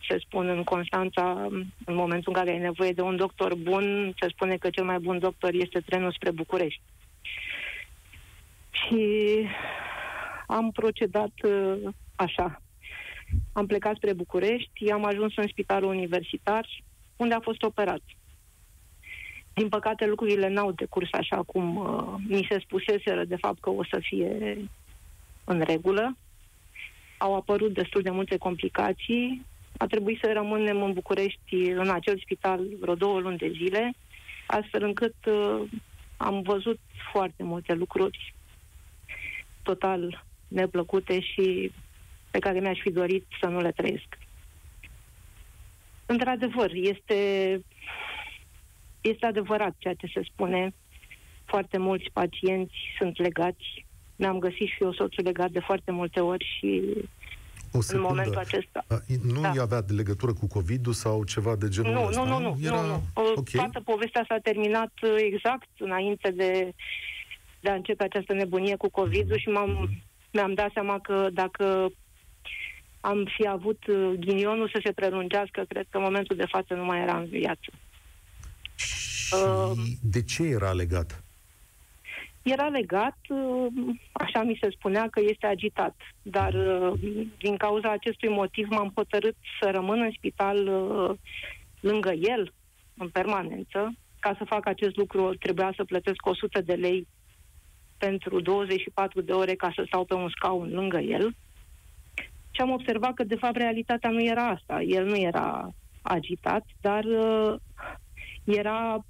se 0.09 0.17
spun 0.19 0.49
în 0.49 0.65
Constanța 0.65 1.47
în 1.85 1.95
momentul 1.95 2.33
în 2.33 2.39
care 2.43 2.51
ai 2.51 2.59
nevoie 2.59 2.93
de 2.93 3.01
un 3.01 3.17
doctor 3.17 3.55
bun, 3.55 4.15
se 4.21 4.29
spune 4.29 4.57
că 4.57 4.71
cel 4.71 4.85
mai 4.85 4.99
bun 4.99 5.19
doctor 5.19 5.53
este 5.53 5.81
trenul 5.81 6.13
spre 6.13 6.31
București. 6.31 6.81
Și 8.71 9.05
am 10.47 10.71
procedat 10.71 11.33
uh, 11.43 11.93
așa. 12.17 12.61
Am 13.53 13.67
plecat 13.67 13.97
spre 13.97 14.13
București, 14.13 14.91
am 14.91 15.05
ajuns 15.05 15.37
în 15.37 15.47
spitalul 15.49 15.89
universitar, 15.89 16.67
unde 17.17 17.35
a 17.35 17.41
fost 17.41 17.63
operat. 17.63 18.01
Din 19.55 19.69
păcate, 19.69 20.07
lucrurile 20.07 20.49
n-au 20.49 20.73
decurs 20.73 21.09
așa 21.13 21.43
cum 21.43 21.77
uh, 21.77 22.15
mi 22.29 22.47
se 22.51 22.59
spuseseră, 22.59 23.25
de 23.25 23.37
fapt, 23.37 23.61
că 23.61 23.71
o 23.71 23.85
să 23.85 23.99
fie 24.01 24.59
în 25.45 25.61
regulă. 25.61 26.17
Au 27.19 27.35
apărut 27.35 27.73
destul 27.75 28.03
de 28.03 28.11
multe 28.11 28.37
complicații. 28.37 29.45
A 29.77 29.87
trebuit 29.87 30.19
să 30.23 30.33
rămânem 30.33 30.83
în 30.83 30.93
București, 30.93 31.55
în 31.55 31.91
acel 31.91 32.19
spital, 32.19 32.67
vreo 32.81 32.95
două 32.95 33.19
luni 33.19 33.39
de 33.39 33.53
zile, 33.57 33.95
astfel 34.47 34.83
încât 34.83 35.15
uh, 35.27 35.63
am 36.17 36.43
văzut 36.43 36.79
foarte 37.13 37.43
multe 37.43 37.75
lucruri 37.75 38.35
total 39.63 40.25
neplăcute 40.49 41.21
și 41.21 41.73
pe 42.31 42.39
care 42.39 42.61
mi-aș 42.61 42.79
fi 42.81 42.91
dorit 42.91 43.27
să 43.41 43.47
nu 43.47 43.61
le 43.61 43.73
trăiesc. 43.73 44.19
Într-adevăr, 46.07 46.71
este, 46.73 47.21
este 49.01 49.27
adevărat 49.27 49.75
ceea 49.79 49.95
ce 49.95 50.07
se 50.15 50.23
spune. 50.33 50.75
Foarte 51.45 51.79
mulți 51.79 52.11
pacienți 52.13 52.75
sunt 52.99 53.19
legați. 53.19 53.85
Mi-am 54.17 54.39
găsit 54.39 54.69
și 54.69 54.83
eu 54.83 54.93
soțul 54.93 55.25
legat 55.25 55.51
de 55.51 55.61
foarte 55.61 55.91
multe 55.91 56.21
ori 56.21 56.45
și 56.59 56.83
o 57.73 57.79
în 57.89 58.01
momentul 58.01 58.37
acesta. 58.37 58.85
A, 58.87 58.97
nu 59.23 59.41
da. 59.41 59.53
avea 59.61 59.81
de 59.81 59.93
legătură 59.93 60.33
cu 60.33 60.47
COVID-ul 60.47 60.93
sau 60.93 61.25
ceva 61.25 61.57
de 61.57 61.69
genul 61.69 61.93
nu, 61.93 62.07
ăsta? 62.07 62.25
Nu, 62.25 62.39
nu, 62.39 62.41
nu. 62.41 62.57
Era... 62.63 62.81
nu, 62.81 62.87
nu. 62.87 63.03
Okay. 63.15 63.55
Toată 63.55 63.81
povestea 63.85 64.25
s-a 64.29 64.39
terminat 64.43 64.93
exact 65.17 65.69
înainte 65.79 66.31
de, 66.31 66.75
de 67.61 67.71
a 67.71 67.75
începe 67.75 68.05
această 68.05 68.33
nebunie 68.33 68.77
cu 68.77 68.91
COVID-ul 68.91 69.39
și 69.39 69.49
m-am, 69.49 69.91
mi-am 70.33 70.55
dat 70.55 70.71
seama 70.73 70.99
că 70.99 71.29
dacă 71.33 71.93
am 73.07 73.25
fi 73.37 73.47
avut 73.47 73.87
uh, 73.87 74.13
ghinionul 74.19 74.69
să 74.69 74.81
se 74.85 74.93
prelungească, 74.93 75.65
cred 75.69 75.87
că 75.91 75.97
în 75.97 76.03
momentul 76.03 76.37
de 76.37 76.47
față 76.49 76.75
nu 76.75 76.85
mai 76.85 77.01
era 77.01 77.17
în 77.19 77.27
viață. 77.27 77.71
Și 78.75 79.35
uh, 79.35 79.79
de 80.03 80.23
ce 80.23 80.43
era 80.43 80.73
legat? 80.73 81.25
Era 82.43 82.67
legat, 82.69 83.19
uh, 83.29 83.67
așa 84.13 84.43
mi 84.43 84.59
se 84.61 84.71
spunea, 84.71 85.09
că 85.11 85.21
este 85.21 85.47
agitat. 85.47 85.95
Dar 86.23 86.55
uh, 86.55 86.93
din 87.39 87.57
cauza 87.57 87.91
acestui 87.91 88.29
motiv 88.29 88.67
m-am 88.71 88.93
hotărât 88.95 89.37
să 89.61 89.71
rămân 89.71 90.01
în 90.01 90.11
spital 90.17 90.65
lângă 91.81 92.13
el, 92.13 92.53
în 92.97 93.09
permanență. 93.09 93.95
Ca 94.19 94.35
să 94.39 94.45
fac 94.45 94.67
acest 94.67 94.97
lucru 94.97 95.35
trebuia 95.35 95.73
să 95.77 95.85
plătesc 95.85 96.27
100 96.27 96.61
de 96.61 96.75
lei 96.75 97.07
pentru 97.99 98.41
24 98.41 99.21
de 99.21 99.33
ore 99.33 99.55
ca 99.55 99.73
să 99.75 99.83
stau 99.87 100.05
pe 100.05 100.15
un 100.15 100.29
scaun 100.29 100.69
lângă 100.73 100.99
el. 100.99 101.35
Și 102.57 102.63
am 102.63 102.71
observat 102.71 103.15
că, 103.15 103.25
de 103.25 103.35
fapt, 103.35 103.57
realitatea 103.57 104.11
nu 104.11 104.23
era 104.23 104.49
asta. 104.49 104.83
El 104.83 105.07
nu 105.07 105.17
era 105.17 105.71
agitat, 106.03 106.65
dar 106.81 107.05
uh, 107.05 107.55
era, 108.45 109.05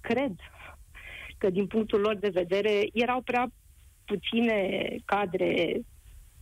cred, 0.00 0.32
că 1.38 1.50
din 1.50 1.66
punctul 1.66 2.00
lor 2.00 2.16
de 2.16 2.28
vedere 2.28 2.88
erau 2.92 3.20
prea 3.20 3.48
puține 4.04 4.88
cadre 5.04 5.80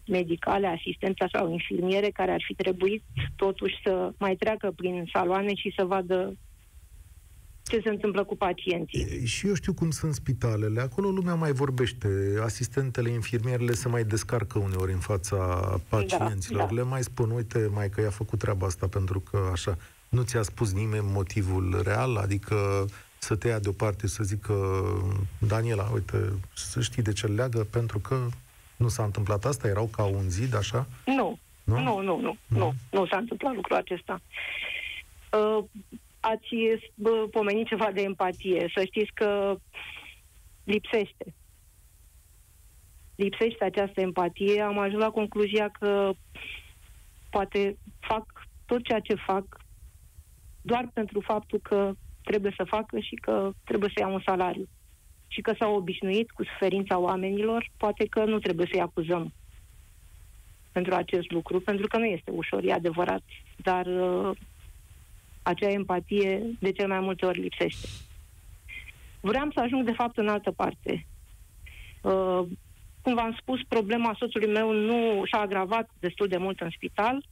medicale, 0.07 0.67
asistența 0.67 1.27
sau 1.33 1.51
infirmiere 1.51 2.11
care 2.11 2.33
ar 2.33 2.43
fi 2.47 2.55
trebuit 2.55 3.03
totuși 3.37 3.75
să 3.85 4.13
mai 4.19 4.35
treacă 4.35 4.71
prin 4.77 5.09
saloane 5.13 5.55
și 5.55 5.73
să 5.77 5.85
vadă 5.85 6.37
ce 7.73 7.81
se 7.81 7.89
întâmplă 7.89 8.25
cu 8.25 8.37
pacienții. 8.37 9.27
Și 9.27 9.47
eu 9.47 9.55
știu 9.55 9.73
cum 9.73 9.91
sunt 9.91 10.15
spitalele. 10.15 10.81
Acolo 10.81 11.09
lumea 11.09 11.35
mai 11.35 11.53
vorbește. 11.53 12.09
Asistentele, 12.43 13.11
infirmierele 13.11 13.73
se 13.73 13.89
mai 13.89 14.05
descarcă 14.05 14.59
uneori 14.59 14.93
în 14.93 14.99
fața 14.99 15.37
pacienților. 15.89 16.61
Da, 16.61 16.67
da. 16.67 16.75
Le 16.75 16.83
mai 16.83 17.03
spun, 17.03 17.31
uite, 17.31 17.71
mai 17.73 17.89
că 17.91 18.01
i-a 18.01 18.11
făcut 18.11 18.39
treaba 18.39 18.67
asta 18.67 18.87
pentru 18.87 19.21
că 19.21 19.49
așa. 19.53 19.77
Nu 20.09 20.23
ți-a 20.23 20.43
spus 20.43 20.73
nimeni 20.73 21.07
motivul 21.07 21.81
real? 21.85 22.17
Adică 22.17 22.87
să 23.19 23.37
te 23.37 23.49
ia 23.49 23.59
deoparte 23.59 24.07
să 24.07 24.25
zică 24.25 24.55
Daniela, 25.39 25.91
uite, 25.95 26.33
să 26.55 26.81
știi 26.81 27.03
de 27.03 27.13
ce 27.13 27.27
leagă, 27.27 27.67
pentru 27.71 27.99
că 27.99 28.27
nu 28.77 28.89
s-a 28.89 29.05
întâmplat 29.05 29.45
asta? 29.45 29.69
Erau 29.69 29.87
ca 29.87 30.05
un 30.05 30.29
zid, 30.29 30.55
așa? 30.55 30.87
Nu. 31.05 31.39
Nu, 31.65 31.79
nu, 31.79 32.01
nu, 32.01 32.21
nu. 32.21 32.21
Nu, 32.21 32.37
nu, 32.59 32.75
nu 32.91 33.07
s-a 33.07 33.17
întâmplat 33.17 33.55
lucrul 33.55 33.77
acesta. 33.77 34.21
Uh, 35.31 35.65
ați 36.23 36.49
bă, 36.95 37.29
pomenit 37.31 37.67
ceva 37.67 37.91
de 37.93 38.03
empatie. 38.03 38.71
Să 38.75 38.85
știți 38.85 39.13
că 39.15 39.57
lipsește. 40.65 41.35
Lipsește 43.15 43.65
această 43.65 44.01
empatie. 44.01 44.61
Am 44.61 44.79
ajuns 44.79 45.03
la 45.03 45.11
concluzia 45.11 45.69
că 45.69 46.13
poate 47.31 47.77
fac 48.01 48.27
tot 48.67 48.85
ceea 48.85 49.01
ce 49.01 49.15
fac 49.15 49.45
doar 50.63 50.91
pentru 50.93 51.21
faptul 51.21 51.61
că 51.63 51.93
trebuie 52.25 52.55
să 52.57 52.65
facă 52.65 52.99
și 52.99 53.15
că 53.15 53.53
trebuie 53.65 53.91
să 53.95 54.01
ia 54.01 54.09
un 54.09 54.23
salariu. 54.27 54.69
Și 55.27 55.41
că 55.41 55.55
s-au 55.59 55.75
obișnuit 55.75 56.31
cu 56.31 56.45
suferința 56.45 56.99
oamenilor, 56.99 57.71
poate 57.77 58.07
că 58.07 58.25
nu 58.25 58.39
trebuie 58.39 58.69
să-i 58.71 58.81
acuzăm 58.81 59.33
pentru 60.73 60.95
acest 60.95 61.31
lucru, 61.31 61.61
pentru 61.61 61.87
că 61.87 61.99
nu 61.99 62.05
este 62.05 62.31
ușor, 62.31 62.65
e 62.65 62.73
adevărat, 62.73 63.23
dar 63.57 63.87
uh, 63.87 64.37
acea 65.43 65.71
empatie 65.71 66.43
de 66.61 66.73
cel 66.73 66.89
mai 66.89 67.01
multe 67.01 67.27
ori 67.27 67.41
lipsește. 67.41 67.89
Vreau 69.21 69.51
să 69.55 69.61
ajung, 69.61 69.85
de 69.85 69.93
fapt, 69.93 70.17
în 70.17 70.29
altă 70.29 70.51
parte. 70.51 71.07
Uh, 72.03 72.43
cum 73.03 73.15
v-am 73.15 73.37
spus, 73.41 73.61
problema 73.69 74.15
soțului 74.19 74.53
meu 74.53 74.73
nu 74.73 75.23
s-a 75.31 75.41
agravat 75.41 75.91
destul 75.99 76.27
de 76.29 76.37
mult 76.37 76.61
în 76.61 76.71
spital. 76.71 77.25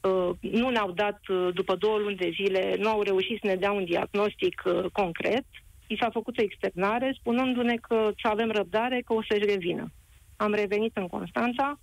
Uh, 0.00 0.30
nu 0.40 0.70
ne-au 0.70 0.90
dat, 0.90 1.20
uh, 1.28 1.48
după 1.54 1.76
două 1.76 1.98
luni 1.98 2.16
de 2.16 2.30
zile, 2.34 2.76
nu 2.78 2.88
au 2.88 3.02
reușit 3.02 3.38
să 3.40 3.46
ne 3.46 3.54
dea 3.54 3.72
un 3.72 3.84
diagnostic 3.84 4.62
uh, 4.64 4.84
concret. 4.92 5.44
I 5.86 5.96
s-a 6.00 6.10
făcut 6.10 6.38
o 6.38 6.42
externare, 6.42 7.16
spunându-ne 7.18 7.76
că 7.76 8.12
să 8.22 8.28
avem 8.28 8.50
răbdare, 8.50 9.00
că 9.00 9.12
o 9.12 9.22
să-și 9.22 9.44
revină. 9.44 9.92
Am 10.36 10.52
revenit 10.52 10.96
în 10.96 11.08
Constanța, 11.08 11.78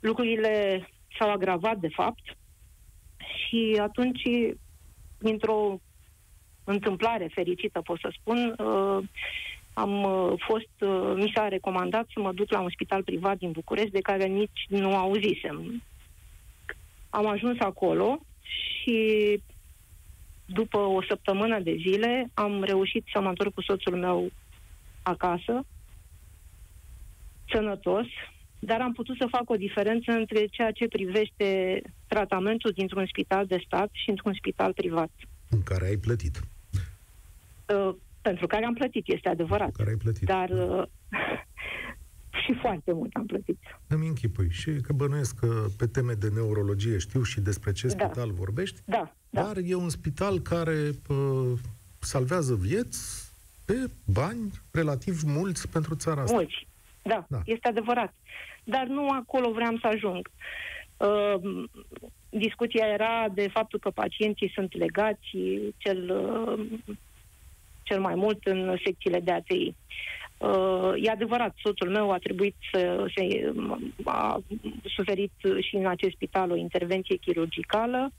lucrurile 0.00 0.86
s-au 1.18 1.30
agravat, 1.30 1.78
de 1.78 1.88
fapt, 1.88 2.36
și 3.36 3.78
atunci, 3.80 4.22
dintr-o 5.18 5.80
întâmplare 6.64 7.30
fericită, 7.34 7.80
pot 7.80 7.98
să 7.98 8.12
spun, 8.20 8.54
uh, 8.58 9.04
am 9.72 10.02
uh, 10.02 10.32
fost, 10.46 10.70
uh, 10.80 11.12
mi 11.16 11.32
s-a 11.34 11.48
recomandat 11.48 12.06
să 12.12 12.20
mă 12.20 12.32
duc 12.32 12.50
la 12.50 12.60
un 12.60 12.70
spital 12.70 13.02
privat 13.02 13.36
din 13.36 13.50
București, 13.50 13.90
de 13.90 14.00
care 14.00 14.26
nici 14.26 14.66
nu 14.68 14.96
auzisem. 14.96 15.82
Am 17.10 17.26
ajuns 17.26 17.58
acolo 17.60 18.20
și 18.42 19.40
după 20.44 20.78
o 20.78 21.02
săptămână 21.02 21.58
de 21.60 21.76
zile 21.78 22.30
am 22.34 22.62
reușit 22.62 23.04
să 23.12 23.20
mă 23.20 23.28
întorc 23.28 23.54
cu 23.54 23.62
soțul 23.62 23.96
meu 23.96 24.30
acasă, 25.02 25.64
sănătos, 27.52 28.06
dar 28.58 28.80
am 28.80 28.92
putut 28.92 29.16
să 29.16 29.26
fac 29.30 29.50
o 29.50 29.56
diferență 29.56 30.12
între 30.12 30.46
ceea 30.46 30.70
ce 30.70 30.88
privește 30.88 31.82
tratamentul 32.14 32.70
dintr-un 32.70 33.06
spital 33.06 33.46
de 33.46 33.62
stat 33.66 33.88
și 33.92 34.10
într-un 34.10 34.34
spital 34.34 34.72
privat. 34.72 35.10
În 35.50 35.62
care 35.62 35.86
ai 35.86 35.96
plătit. 35.96 36.40
Uh, 37.74 37.94
pentru 38.22 38.46
care 38.46 38.64
am 38.64 38.74
plătit, 38.74 39.04
este 39.06 39.28
adevărat. 39.28 39.70
Pentru 39.72 39.82
care 39.82 39.90
ai 39.90 40.02
plătit. 40.04 40.26
Dar 40.26 40.48
uh, 40.50 40.82
și 42.42 42.52
foarte 42.60 42.92
mult 42.92 43.14
am 43.14 43.26
plătit. 43.26 43.58
Îmi 43.86 44.06
închipui. 44.06 44.50
Și 44.50 44.70
că 44.70 44.92
bănuiesc 44.92 45.38
că 45.38 45.66
pe 45.78 45.86
teme 45.86 46.12
de 46.12 46.28
neurologie 46.34 46.98
știu 46.98 47.22
și 47.22 47.40
despre 47.40 47.72
ce 47.72 47.86
da. 47.86 48.04
spital 48.04 48.30
vorbești. 48.30 48.80
Da, 48.84 49.14
da. 49.30 49.42
Dar 49.42 49.56
e 49.64 49.74
un 49.74 49.88
spital 49.88 50.38
care 50.38 50.90
uh, 51.08 51.52
salvează 51.98 52.54
vieți 52.54 52.98
pe 53.64 53.90
bani 54.04 54.50
relativ 54.72 55.22
mulți 55.22 55.68
pentru 55.68 55.94
țara 55.94 56.22
asta. 56.22 56.34
Mulți, 56.34 56.68
da, 57.02 57.26
da, 57.28 57.40
este 57.44 57.68
adevărat. 57.68 58.14
Dar 58.64 58.86
nu 58.86 59.08
acolo 59.08 59.52
vreau 59.52 59.76
să 59.76 59.86
ajung. 59.86 60.28
Uh, 60.28 60.79
discuția 62.28 62.86
era 62.86 63.28
de 63.34 63.48
faptul 63.48 63.78
că 63.78 63.90
pacienții 63.90 64.52
sunt 64.54 64.76
legați, 64.76 65.36
cel, 65.76 66.10
uh, 66.10 66.66
cel 67.82 68.00
mai 68.00 68.14
mult 68.14 68.44
în 68.44 68.76
secțiile 68.84 69.20
de 69.20 69.32
ATI. 69.32 69.74
Uh, 70.38 70.92
e 71.02 71.10
adevărat, 71.10 71.54
soțul 71.62 71.90
meu 71.90 72.10
a 72.10 72.18
trebuit 72.18 72.54
să 72.72 73.06
se 73.14 73.52
a 74.04 74.42
suferit 74.84 75.32
și 75.60 75.76
în 75.76 75.86
acest 75.86 76.14
spital 76.14 76.50
o 76.50 76.56
intervenție 76.56 77.16
chirurgicală. 77.16 78.12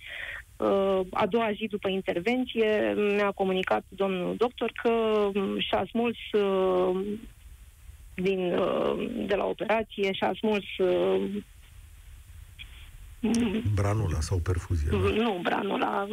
Uh, 0.57 0.99
a 1.11 1.25
doua 1.25 1.51
zi 1.51 1.67
după 1.67 1.89
intervenție 1.89 2.93
mi-a 3.15 3.31
comunicat 3.31 3.83
domnul 3.89 4.35
doctor 4.35 4.71
că 4.83 4.91
și-a 5.57 5.85
smuls 5.89 6.17
uh, 6.31 7.01
din, 8.15 8.53
uh, 8.53 9.09
de 9.27 9.35
la 9.35 9.45
operație 9.45 10.11
și-a 10.11 10.33
smuls 10.37 10.77
uh, 10.77 11.21
Branula 13.75 14.19
sau 14.19 14.37
perfuzia? 14.37 14.89
Da? 14.91 14.97
Nu, 14.97 15.39
branula. 15.43 16.07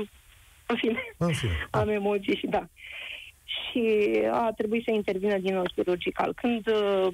În 0.66 0.76
fine, 0.76 1.14
în 1.16 1.32
fine. 1.32 1.68
am 1.80 1.88
emoții 1.88 2.36
și 2.36 2.46
da 2.46 2.68
și 3.70 3.82
a 4.32 4.52
trebuit 4.56 4.84
să 4.84 4.90
intervină 4.90 5.38
din 5.38 5.54
nou 5.54 5.64
chirurgical. 5.74 6.34
Când 6.34 6.66
uh, 6.66 7.09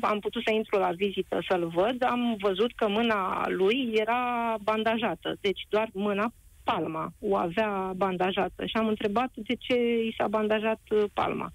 am 0.00 0.18
putut 0.20 0.42
să 0.44 0.52
intru 0.52 0.78
la 0.78 0.90
vizită 0.90 1.38
să-l 1.48 1.68
văd, 1.68 2.04
am 2.04 2.36
văzut 2.40 2.72
că 2.74 2.88
mâna 2.88 3.48
lui 3.48 3.90
era 3.92 4.54
bandajată, 4.62 5.36
deci 5.40 5.66
doar 5.68 5.88
mâna 5.92 6.32
palma 6.64 7.12
o 7.20 7.36
avea 7.36 7.92
bandajată 7.96 8.66
și 8.66 8.76
am 8.76 8.86
întrebat 8.86 9.30
de 9.34 9.54
ce 9.54 9.74
i 10.08 10.14
s-a 10.18 10.28
bandajat 10.28 10.80
uh, 10.90 11.04
palma. 11.12 11.52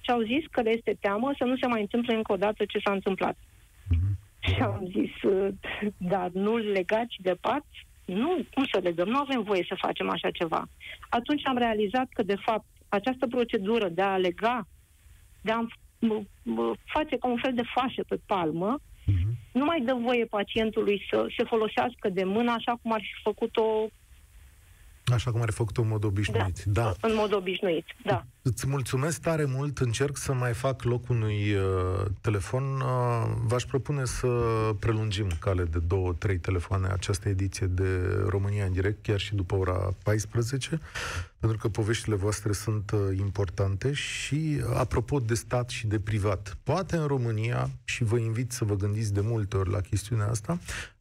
Și 0.00 0.10
au 0.10 0.20
zis 0.20 0.44
că 0.50 0.60
le 0.60 0.70
este 0.70 0.96
teamă 1.00 1.32
să 1.38 1.44
nu 1.44 1.56
se 1.56 1.66
mai 1.66 1.80
întâmple 1.80 2.14
încă 2.14 2.32
o 2.32 2.36
dată 2.36 2.64
ce 2.64 2.78
s-a 2.84 2.92
întâmplat. 2.92 3.36
Mm-hmm. 3.36 4.19
Și 4.54 4.60
am 4.60 4.90
zis, 4.92 5.22
uh, 5.22 5.48
dar 5.96 6.30
nu 6.32 6.56
legați 6.56 7.16
de 7.18 7.34
pat? 7.40 7.64
Nu, 8.04 8.44
cum 8.54 8.64
să 8.72 8.80
legăm? 8.82 9.08
Nu 9.08 9.18
avem 9.18 9.42
voie 9.42 9.64
să 9.68 9.74
facem 9.78 10.10
așa 10.10 10.30
ceva. 10.30 10.68
Atunci 11.08 11.46
am 11.46 11.56
realizat 11.56 12.08
că, 12.10 12.22
de 12.22 12.36
fapt, 12.44 12.66
această 12.88 13.26
procedură 13.26 13.88
de 13.88 14.02
a 14.02 14.16
lega, 14.16 14.66
de 15.40 15.52
a 15.52 15.66
face 16.84 17.16
ca 17.16 17.28
un 17.28 17.38
fel 17.42 17.54
de 17.54 17.62
fașă 17.74 18.04
pe 18.08 18.20
palmă, 18.26 18.78
uh-huh. 18.78 19.52
nu 19.52 19.64
mai 19.64 19.80
dă 19.80 19.94
voie 19.94 20.24
pacientului 20.24 21.02
să 21.10 21.26
se 21.36 21.44
folosească 21.44 22.08
de 22.08 22.24
mână 22.24 22.50
așa 22.50 22.78
cum 22.82 22.92
ar 22.92 23.00
fi 23.00 23.22
făcut-o 23.22 23.88
Așa 25.04 25.30
cum 25.30 25.40
are 25.40 25.50
făcut 25.50 25.76
în 25.76 25.88
mod 25.88 26.04
obișnuit. 26.04 26.62
Da, 26.64 26.82
da. 26.82 27.08
În 27.08 27.14
mod 27.14 27.34
obișnuit, 27.34 27.84
da. 28.04 28.24
Îți 28.42 28.66
mulțumesc 28.66 29.20
tare 29.20 29.44
mult. 29.44 29.78
Încerc 29.78 30.16
să 30.16 30.32
mai 30.32 30.52
fac 30.52 30.82
loc 30.82 31.08
unui 31.08 31.54
uh, 31.54 32.06
telefon. 32.20 32.80
Uh, 32.80 33.32
v-aș 33.44 33.64
propune 33.64 34.04
să 34.04 34.28
prelungim 34.78 35.28
cale 35.40 35.64
de 35.64 35.78
două, 35.78 36.12
trei 36.12 36.38
telefoane 36.38 36.88
această 36.88 37.28
ediție 37.28 37.66
de 37.66 37.98
România 38.28 38.64
în 38.64 38.72
direct, 38.72 39.02
chiar 39.02 39.20
și 39.20 39.34
după 39.34 39.54
ora 39.54 39.88
14 40.02 40.80
pentru 41.40 41.58
că 41.58 41.68
poveștile 41.68 42.14
voastre 42.14 42.52
sunt 42.52 42.90
uh, 42.90 43.18
importante 43.18 43.92
și, 43.92 44.60
uh, 44.60 44.76
apropo 44.76 45.18
de 45.18 45.34
stat 45.34 45.68
și 45.68 45.86
de 45.86 46.00
privat, 46.00 46.56
poate 46.62 46.96
în 46.96 47.06
România, 47.06 47.70
și 47.84 48.04
vă 48.04 48.18
invit 48.18 48.52
să 48.52 48.64
vă 48.64 48.76
gândiți 48.76 49.12
de 49.12 49.20
multe 49.20 49.56
ori 49.56 49.70
la 49.70 49.80
chestiunea 49.80 50.28
asta, 50.28 50.58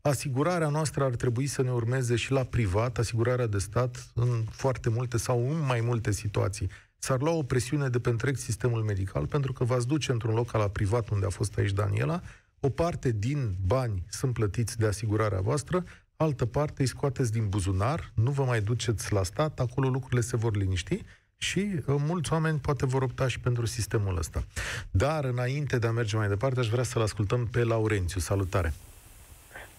asigurarea 0.09 0.69
noastră 0.69 1.03
ar 1.03 1.15
trebui 1.15 1.47
să 1.47 1.61
ne 1.61 1.71
urmeze 1.71 2.15
și 2.15 2.31
la 2.31 2.43
privat, 2.43 2.97
asigurarea 2.97 3.47
de 3.47 3.57
stat, 3.57 4.11
în 4.13 4.43
foarte 4.49 4.89
multe 4.89 5.17
sau 5.17 5.51
în 5.51 5.65
mai 5.65 5.81
multe 5.81 6.11
situații. 6.11 6.69
S-ar 6.97 7.21
lua 7.21 7.31
o 7.31 7.43
presiune 7.43 7.89
de 7.89 7.99
pe 7.99 8.09
întreg 8.09 8.35
sistemul 8.35 8.83
medical, 8.83 9.27
pentru 9.27 9.53
că 9.53 9.63
v-ați 9.63 9.87
duce 9.87 10.11
într-un 10.11 10.33
loc 10.33 10.51
ca 10.51 10.57
la 10.57 10.67
privat, 10.67 11.09
unde 11.09 11.25
a 11.25 11.29
fost 11.29 11.57
aici 11.57 11.71
Daniela, 11.71 12.21
o 12.59 12.69
parte 12.69 13.11
din 13.11 13.55
bani 13.65 14.03
sunt 14.09 14.33
plătiți 14.33 14.77
de 14.77 14.85
asigurarea 14.85 15.41
voastră, 15.41 15.83
altă 16.15 16.45
parte 16.45 16.81
îi 16.81 16.87
scoateți 16.87 17.31
din 17.31 17.49
buzunar, 17.49 18.11
nu 18.13 18.31
vă 18.31 18.43
mai 18.43 18.61
duceți 18.61 19.13
la 19.13 19.23
stat, 19.23 19.59
acolo 19.59 19.89
lucrurile 19.89 20.21
se 20.21 20.37
vor 20.37 20.55
liniști 20.55 21.03
și 21.37 21.59
uh, 21.59 21.95
mulți 22.07 22.33
oameni 22.33 22.59
poate 22.59 22.85
vor 22.85 23.01
opta 23.01 23.27
și 23.27 23.39
pentru 23.39 23.65
sistemul 23.65 24.17
ăsta. 24.17 24.43
Dar 24.91 25.25
înainte 25.25 25.79
de 25.79 25.87
a 25.87 25.91
merge 25.91 26.17
mai 26.17 26.27
departe, 26.27 26.59
aș 26.59 26.69
vrea 26.69 26.83
să-l 26.83 27.01
ascultăm 27.01 27.47
pe 27.47 27.63
Laurențiu. 27.63 28.19
Salutare! 28.19 28.73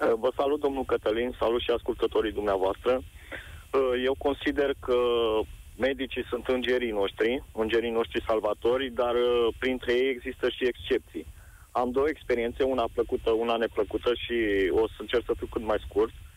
Uh, 0.00 0.12
vă 0.18 0.30
salut, 0.36 0.60
domnul 0.60 0.84
Cătălin, 0.84 1.34
salut 1.38 1.60
și 1.60 1.70
ascultătorii 1.70 2.32
dumneavoastră. 2.32 2.92
Uh, 2.96 4.02
eu 4.04 4.14
consider 4.18 4.70
că 4.80 4.98
medicii 5.76 6.24
sunt 6.24 6.46
îngerii 6.46 6.90
noștri, 6.90 7.42
îngerii 7.52 7.90
noștri 7.90 8.24
salvatori, 8.26 8.90
dar 8.90 9.14
printre 9.58 9.92
ei 9.92 10.10
există 10.10 10.48
și 10.48 10.66
excepții. 10.66 11.26
Am 11.70 11.90
două 11.90 12.08
experiențe, 12.08 12.62
una 12.62 12.84
plăcută, 12.92 13.30
una 13.30 13.56
neplăcută 13.56 14.14
și 14.14 14.36
o 14.70 14.86
să 14.88 14.96
încerc 14.98 15.24
să 15.26 15.34
fiu 15.38 15.46
cât 15.50 15.62
mai 15.62 15.78
scurt. 15.86 16.12
Uh, 16.12 16.30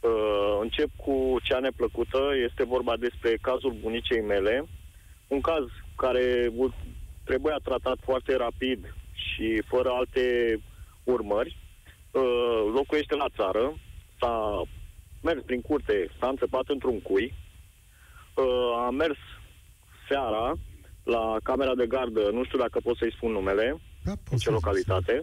Uh, 0.00 0.58
încep 0.60 0.88
cu 0.96 1.36
cea 1.42 1.58
neplăcută. 1.58 2.18
Este 2.48 2.64
vorba 2.64 2.96
despre 2.96 3.38
cazul 3.40 3.76
bunicei 3.80 4.20
mele. 4.20 4.64
Un 5.28 5.40
caz 5.40 5.64
care 5.96 6.52
trebuia 7.24 7.56
tratat 7.64 7.98
foarte 8.04 8.36
rapid 8.36 8.94
și 9.12 9.62
fără 9.66 9.88
alte 9.88 10.56
urmări. 11.04 11.56
Uh, 12.10 12.72
locuiește 12.74 13.14
la 13.14 13.28
țară. 13.36 13.74
S-a 14.20 14.62
mers 15.22 15.42
prin 15.42 15.60
curte, 15.60 16.10
s-a 16.20 16.28
înțepat 16.28 16.64
într-un 16.66 17.00
cui. 17.00 17.34
Uh, 18.34 18.84
a 18.86 18.90
mers 18.90 19.18
seara 20.08 20.52
la 21.04 21.36
camera 21.42 21.74
de 21.74 21.86
gardă, 21.86 22.30
nu 22.30 22.44
știu 22.44 22.58
dacă 22.58 22.80
pot 22.82 22.96
să-i 22.96 23.12
spun 23.16 23.32
numele, 23.32 23.80
da, 24.04 24.12
în 24.30 24.38
ce 24.38 24.50
localitate. 24.50 25.22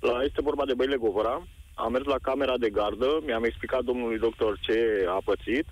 La, 0.00 0.22
este 0.22 0.42
vorba 0.42 0.64
de 0.64 0.74
Băile 0.74 0.96
Govora 0.96 1.42
am 1.74 1.92
mers 1.92 2.04
la 2.04 2.18
camera 2.22 2.56
de 2.58 2.70
gardă, 2.70 3.20
mi-am 3.24 3.44
explicat 3.44 3.82
domnului 3.82 4.18
doctor 4.18 4.58
ce 4.60 5.06
a 5.08 5.20
pățit, 5.24 5.66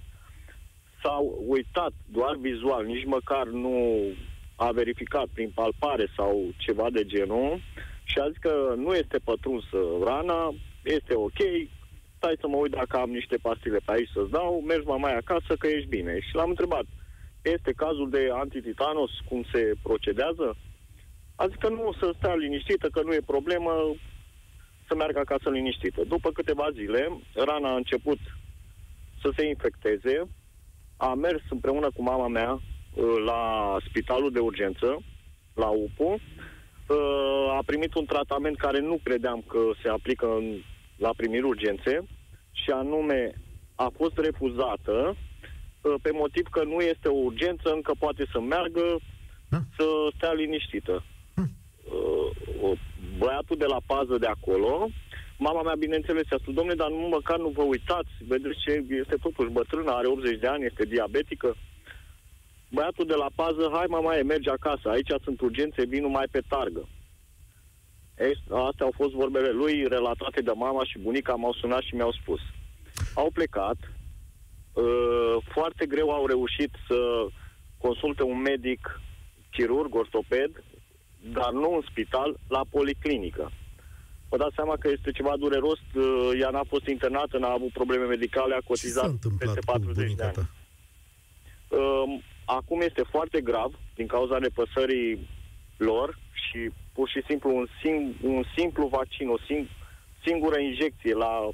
s-au 1.02 1.44
uitat 1.46 1.92
doar 2.06 2.36
vizual, 2.36 2.84
nici 2.84 3.04
măcar 3.04 3.46
nu 3.46 4.02
a 4.56 4.70
verificat 4.70 5.26
prin 5.32 5.50
palpare 5.54 6.06
sau 6.16 6.54
ceva 6.56 6.90
de 6.90 7.04
genul 7.04 7.60
și 8.12 8.18
a 8.18 8.28
zis 8.28 8.38
că 8.46 8.74
nu 8.76 8.94
este 8.94 9.18
pătrunsă 9.24 9.78
rana, 10.04 10.54
este 10.82 11.14
ok, 11.14 11.40
stai 12.16 12.36
să 12.40 12.46
mă 12.48 12.56
uit 12.56 12.72
dacă 12.72 12.96
am 12.96 13.10
niște 13.10 13.36
pastile 13.36 13.78
pe 13.84 13.92
aici 13.92 14.14
să-ți 14.14 14.30
dau, 14.30 14.60
mergi 14.66 14.86
mai 14.86 15.16
acasă 15.16 15.52
că 15.58 15.66
ești 15.66 15.88
bine. 15.88 16.20
Și 16.20 16.34
l-am 16.34 16.48
întrebat, 16.48 16.84
este 17.42 17.72
cazul 17.72 18.10
de 18.10 18.28
antititanos, 18.32 19.10
cum 19.28 19.44
se 19.52 19.72
procedează? 19.82 20.56
A 21.36 21.46
zis 21.46 21.56
că 21.58 21.68
nu, 21.68 21.94
să 22.00 22.14
stea 22.16 22.34
liniștită, 22.34 22.88
că 22.88 23.00
nu 23.04 23.12
e 23.14 23.32
problemă, 23.34 23.72
să 24.88 24.94
meargă 24.94 25.18
acasă 25.18 25.50
liniștită. 25.50 26.00
După 26.04 26.30
câteva 26.30 26.68
zile, 26.72 27.20
rana 27.34 27.72
a 27.72 27.76
început 27.76 28.18
să 29.22 29.32
se 29.36 29.46
infecteze, 29.46 30.28
a 30.96 31.14
mers 31.14 31.42
împreună 31.50 31.90
cu 31.94 32.02
mama 32.02 32.28
mea 32.28 32.52
uh, 32.52 33.04
la 33.24 33.76
spitalul 33.88 34.32
de 34.32 34.38
urgență, 34.38 35.02
la 35.54 35.68
UPU, 35.68 36.04
uh, 36.04 36.14
uh, 36.14 36.41
a 37.58 37.62
primit 37.66 37.94
un 37.94 38.04
tratament 38.04 38.56
care 38.56 38.80
nu 38.80 39.00
credeam 39.02 39.44
că 39.46 39.58
se 39.82 39.88
aplică 39.88 40.26
în, 40.26 40.56
la 40.96 41.10
primiri 41.16 41.42
urgențe 41.42 42.04
și 42.52 42.70
anume 42.70 43.32
a 43.74 43.92
fost 43.96 44.16
refuzată 44.18 45.16
uh, 45.16 45.94
pe 46.02 46.10
motiv 46.12 46.46
că 46.50 46.64
nu 46.64 46.80
este 46.80 47.08
o 47.08 47.22
urgență, 47.28 47.72
încă 47.72 47.92
poate 47.98 48.24
să 48.32 48.40
meargă, 48.40 48.96
da. 49.48 49.58
să 49.76 49.84
stea 50.16 50.32
liniștită. 50.32 51.04
Hm. 51.34 51.50
Uh, 52.62 52.78
băiatul 53.18 53.56
de 53.56 53.64
la 53.64 53.80
pază 53.86 54.16
de 54.18 54.26
acolo, 54.26 54.88
mama 55.38 55.62
mea, 55.62 55.74
bineînțeles, 55.78 56.26
a 56.30 56.36
spus, 56.40 56.54
domnule, 56.54 56.76
dar 56.76 56.90
nu, 56.90 57.08
măcar 57.08 57.38
nu 57.38 57.48
vă 57.48 57.62
uitați, 57.62 58.10
vedeți 58.28 58.60
ce 58.64 58.72
este 59.02 59.16
totuși 59.22 59.50
bătrână, 59.50 59.90
are 59.90 60.06
80 60.06 60.38
de 60.38 60.46
ani, 60.46 60.64
este 60.64 60.84
diabetică. 60.84 61.56
Băiatul 62.74 63.06
de 63.06 63.14
la 63.14 63.30
pază, 63.34 63.70
hai 63.72 63.86
mama, 63.88 64.16
e, 64.16 64.22
merge 64.22 64.50
acasă, 64.50 64.88
aici 64.88 65.12
sunt 65.22 65.40
urgențe, 65.40 65.84
vin 65.84 66.02
numai 66.02 66.24
pe 66.30 66.42
targă. 66.48 66.88
Ei, 68.18 68.34
astea 68.68 68.86
au 68.86 68.92
fost 68.96 69.12
vorbele 69.12 69.50
lui, 69.50 69.86
relatate 69.88 70.40
de 70.40 70.52
mama 70.54 70.84
și 70.84 70.98
bunica, 70.98 71.34
m-au 71.34 71.52
sunat 71.52 71.82
și 71.82 71.94
mi-au 71.94 72.12
spus. 72.12 72.40
Au 73.14 73.30
plecat, 73.30 73.76
uh, 74.72 75.36
foarte 75.54 75.86
greu 75.86 76.10
au 76.10 76.26
reușit 76.26 76.70
să 76.86 77.26
consulte 77.78 78.22
un 78.22 78.40
medic 78.40 79.00
chirurg, 79.50 79.94
ortoped, 79.94 80.64
dar 81.32 81.50
nu 81.52 81.74
în 81.74 81.82
spital, 81.90 82.36
la 82.48 82.60
policlinică. 82.70 83.52
Vă 84.28 84.36
dați 84.36 84.54
seama 84.54 84.76
că 84.76 84.88
este 84.88 85.10
ceva 85.10 85.34
dureros, 85.38 85.78
uh, 85.94 86.30
ea 86.40 86.50
n-a 86.50 86.64
fost 86.68 86.86
internată, 86.86 87.38
n-a 87.38 87.52
avut 87.52 87.72
probleme 87.72 88.04
medicale, 88.04 88.54
a 88.54 88.66
cotizat 88.66 89.14
peste 89.38 89.60
40 89.64 90.14
de 90.14 90.22
ani. 90.22 90.48
Uh, 91.68 92.20
acum 92.44 92.80
este 92.80 93.02
foarte 93.10 93.40
grav 93.40 93.72
din 93.94 94.06
cauza 94.06 94.38
nepăsării 94.38 95.28
lor 95.76 96.18
și 96.32 96.70
pur 96.92 97.08
și 97.08 97.22
simplu 97.28 97.56
un, 97.56 97.66
sing- 97.66 98.20
un 98.20 98.42
simplu 98.56 98.86
vaccin, 98.86 99.28
o 99.28 99.38
sing- 99.38 99.70
singură 100.24 100.58
injecție 100.60 101.14
la 101.14 101.48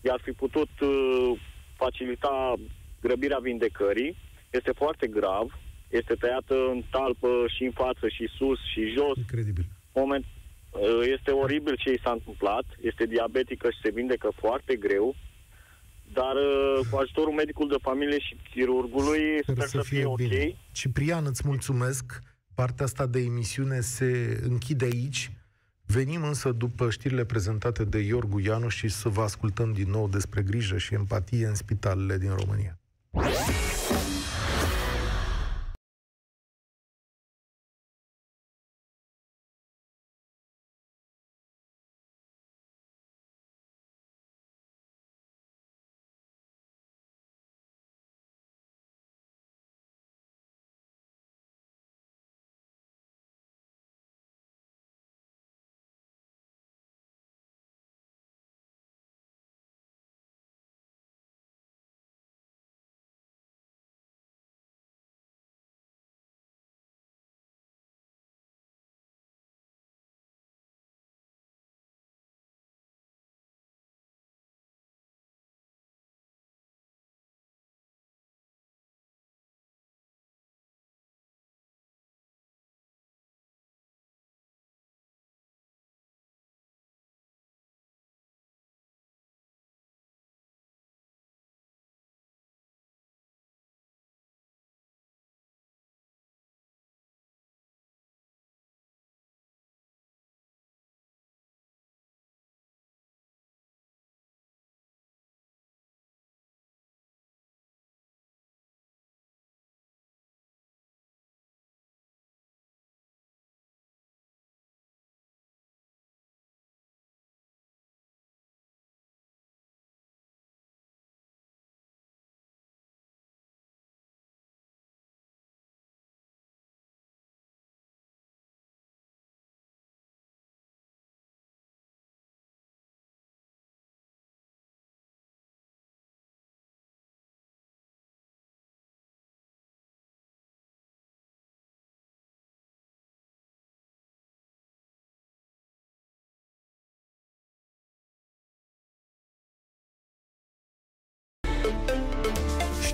i-ar 0.00 0.20
fi 0.22 0.32
putut 0.32 0.68
uh, 0.80 1.38
facilita 1.76 2.54
grăbirea 3.00 3.38
vindecării. 3.38 4.16
Este 4.50 4.72
foarte 4.72 5.06
grav, 5.06 5.58
este 5.88 6.14
tăiată 6.14 6.54
în 6.54 6.82
talpă 6.90 7.28
și 7.56 7.64
în 7.64 7.70
față 7.70 8.08
și 8.08 8.28
sus 8.36 8.58
și 8.72 8.82
jos. 8.96 9.16
Incredibil. 9.16 9.64
Moment, 9.94 10.24
uh, 10.24 11.00
este 11.16 11.30
oribil 11.30 11.76
ce 11.76 11.90
i 11.92 12.00
s-a 12.04 12.10
întâmplat, 12.10 12.64
este 12.80 13.06
diabetică 13.06 13.70
și 13.70 13.78
se 13.82 13.90
vindecă 13.90 14.32
foarte 14.36 14.76
greu, 14.76 15.14
dar 16.20 16.34
uh, 16.34 16.86
cu 16.90 16.96
ajutorul 16.96 17.32
medicului 17.32 17.70
de 17.76 17.82
familie 17.82 18.18
și 18.18 18.36
chirurgului 18.50 19.22
sper, 19.42 19.54
sper 19.54 19.66
să, 19.66 19.76
să 19.76 19.82
fie, 19.82 19.98
fie 19.98 20.12
bine. 20.16 20.44
ok. 20.44 20.56
Ciprian, 20.72 21.24
îți 21.26 21.42
mulțumesc. 21.44 22.04
Partea 22.54 22.84
asta 22.84 23.06
de 23.06 23.20
emisiune 23.20 23.80
se 23.80 24.40
închide 24.48 24.84
aici. 24.84 25.30
Venim 25.86 26.22
însă 26.22 26.52
după 26.52 26.90
știrile 26.90 27.24
prezentate 27.24 27.84
de 27.84 27.98
Iorgu 27.98 28.40
Ianu 28.40 28.68
și 28.68 28.88
să 28.88 29.08
vă 29.08 29.22
ascultăm 29.22 29.72
din 29.72 29.90
nou 29.90 30.08
despre 30.08 30.42
grijă 30.42 30.78
și 30.78 30.94
empatie 30.94 31.46
în 31.46 31.54
spitalele 31.54 32.18
din 32.18 32.34
România. 32.38 32.78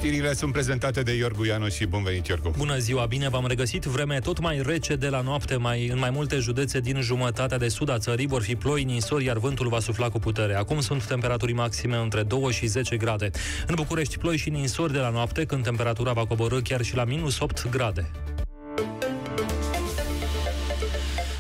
Știrile 0.03 0.33
sunt 0.33 0.53
prezentate 0.53 1.03
de 1.03 1.13
Iorgu 1.13 1.45
Iano 1.45 1.69
și 1.69 1.87
bun 1.87 2.03
venit, 2.03 2.27
Iorgu. 2.27 2.55
Bună 2.57 2.79
ziua, 2.79 3.07
bine 3.07 3.29
v-am 3.29 3.47
regăsit. 3.47 3.85
Vreme 3.85 4.19
tot 4.19 4.41
mai 4.41 4.63
rece 4.67 4.97
de 4.97 5.09
la 5.09 5.21
noapte, 5.21 5.57
mai, 5.57 5.87
în 5.87 5.99
mai 5.99 6.11
multe 6.11 6.37
județe 6.37 6.81
din 6.81 7.01
jumătatea 7.01 7.59
de 7.59 7.69
sud 7.69 7.91
a 7.91 7.99
țării 7.99 8.27
vor 8.27 8.43
fi 8.43 8.57
ploi, 8.57 8.85
ninsori, 8.85 9.25
iar 9.25 9.39
vântul 9.39 9.69
va 9.69 9.81
sufla 9.81 10.09
cu 10.09 10.19
putere. 10.19 10.55
Acum 10.55 10.81
sunt 10.81 11.05
temperaturi 11.05 11.53
maxime 11.53 11.97
între 11.97 12.23
2 12.23 12.53
și 12.53 12.67
10 12.67 12.97
grade. 12.97 13.31
În 13.67 13.75
București 13.75 14.19
ploi 14.19 14.37
și 14.37 14.51
ninsori 14.51 14.93
de 14.93 14.99
la 14.99 15.11
noapte, 15.11 15.45
când 15.45 15.63
temperatura 15.63 16.13
va 16.13 16.27
coborâ 16.27 16.61
chiar 16.61 16.83
și 16.83 16.97
la 16.97 17.05
minus 17.05 17.41
8 17.41 17.71
grade. 17.71 18.11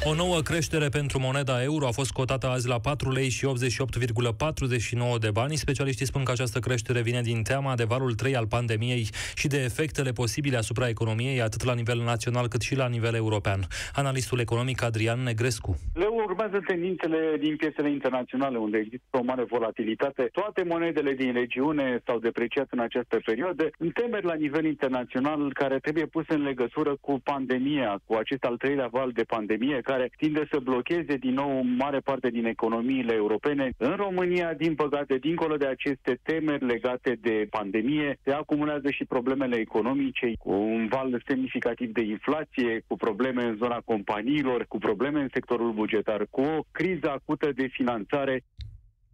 O 0.05 0.14
nouă 0.14 0.40
creștere 0.40 0.88
pentru 0.88 1.18
moneda 1.20 1.62
euro 1.62 1.86
a 1.86 1.90
fost 1.90 2.12
cotată 2.12 2.46
azi 2.46 2.68
la 2.68 2.78
4 2.80 3.11
lei 3.12 3.28
și 3.28 3.46
88,49 3.46 5.18
de 5.20 5.30
bani. 5.32 5.57
Specialiștii 5.57 6.07
spun 6.07 6.24
că 6.24 6.30
această 6.30 6.59
creștere 6.59 7.00
vine 7.00 7.20
din 7.20 7.42
teama 7.42 7.74
de 7.74 7.84
valul 7.84 8.14
3 8.14 8.36
al 8.36 8.46
pandemiei 8.46 9.09
și 9.34 9.46
de 9.46 9.57
efectele 9.57 10.11
posibile 10.12 10.57
asupra 10.57 10.88
economiei, 10.88 11.42
atât 11.42 11.64
la 11.64 11.74
nivel 11.74 11.98
național 11.98 12.48
cât 12.48 12.61
și 12.61 12.74
la 12.76 12.88
nivel 12.88 13.14
european. 13.14 13.61
Analistul 13.94 14.38
economic 14.38 14.82
Adrian 14.82 15.22
Negrescu. 15.22 15.76
Le 15.94 16.07
urmează 16.07 16.59
tendințele 16.66 17.36
din 17.40 17.57
piețele 17.57 17.90
internaționale, 17.90 18.59
unde 18.59 18.78
există 18.78 19.05
o 19.11 19.22
mare 19.22 19.44
volatilitate. 19.44 20.28
Toate 20.32 20.62
monedele 20.68 21.12
din 21.12 21.32
regiune 21.32 22.03
s-au 22.07 22.18
depreciat 22.18 22.66
în 22.70 22.78
această 22.78 23.20
perioadă, 23.24 23.70
în 23.78 23.90
temeri 23.90 24.26
la 24.26 24.34
nivel 24.34 24.64
internațional 24.64 25.53
care 25.53 25.78
trebuie 25.78 26.07
puse 26.07 26.34
în 26.34 26.42
legătură 26.42 26.96
cu 27.00 27.20
pandemia, 27.24 28.00
cu 28.07 28.14
acest 28.14 28.42
al 28.44 28.57
treilea 28.57 28.88
val 28.90 29.11
de 29.12 29.22
pandemie, 29.22 29.80
care 29.93 30.11
tinde 30.16 30.45
să 30.53 30.59
blocheze 30.59 31.14
din 31.16 31.34
nou 31.34 31.62
mare 31.82 32.01
parte 32.09 32.28
din 32.30 32.47
economiile 32.47 33.14
europene. 33.14 33.66
În 33.76 33.95
România, 34.05 34.55
din 34.55 34.74
păcate, 34.74 35.14
dincolo 35.16 35.57
de 35.57 35.66
aceste 35.66 36.12
temeri 36.22 36.64
legate 36.66 37.18
de 37.20 37.47
pandemie, 37.51 38.18
se 38.24 38.32
acumulează 38.32 38.88
și 38.90 39.05
problemele 39.05 39.57
economice, 39.57 40.32
cu 40.38 40.51
un 40.51 40.88
val 40.90 41.22
semnificativ 41.26 41.93
de 41.93 42.05
inflație, 42.14 42.84
cu 42.86 42.97
probleme 42.97 43.43
în 43.45 43.57
zona 43.57 43.80
companiilor, 43.84 44.64
cu 44.68 44.78
probleme 44.78 45.20
în 45.20 45.28
sectorul 45.32 45.72
bugetar, 45.72 46.26
cu 46.30 46.40
o 46.40 46.64
criză 46.70 47.09
acută 47.11 47.53
de 47.55 47.66
finanțare 47.66 48.45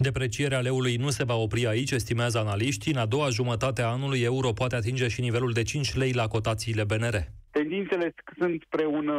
Deprecierea 0.00 0.60
leului 0.60 0.96
nu 0.96 1.10
se 1.10 1.24
va 1.24 1.34
opri 1.34 1.66
aici, 1.66 1.90
estimează 1.90 2.38
analiștii. 2.38 2.92
În 2.92 2.98
a 2.98 3.06
doua 3.06 3.28
jumătate 3.28 3.82
a 3.82 3.86
anului, 3.86 4.20
euro 4.20 4.52
poate 4.52 4.76
atinge 4.76 5.08
și 5.08 5.20
nivelul 5.20 5.52
de 5.52 5.62
5 5.62 5.94
lei 5.94 6.12
la 6.12 6.26
cotațiile 6.26 6.84
BNR 6.84 7.16
Tendințele 7.50 8.14
sunt 8.38 8.62
spre 8.66 8.86
un 8.86 9.12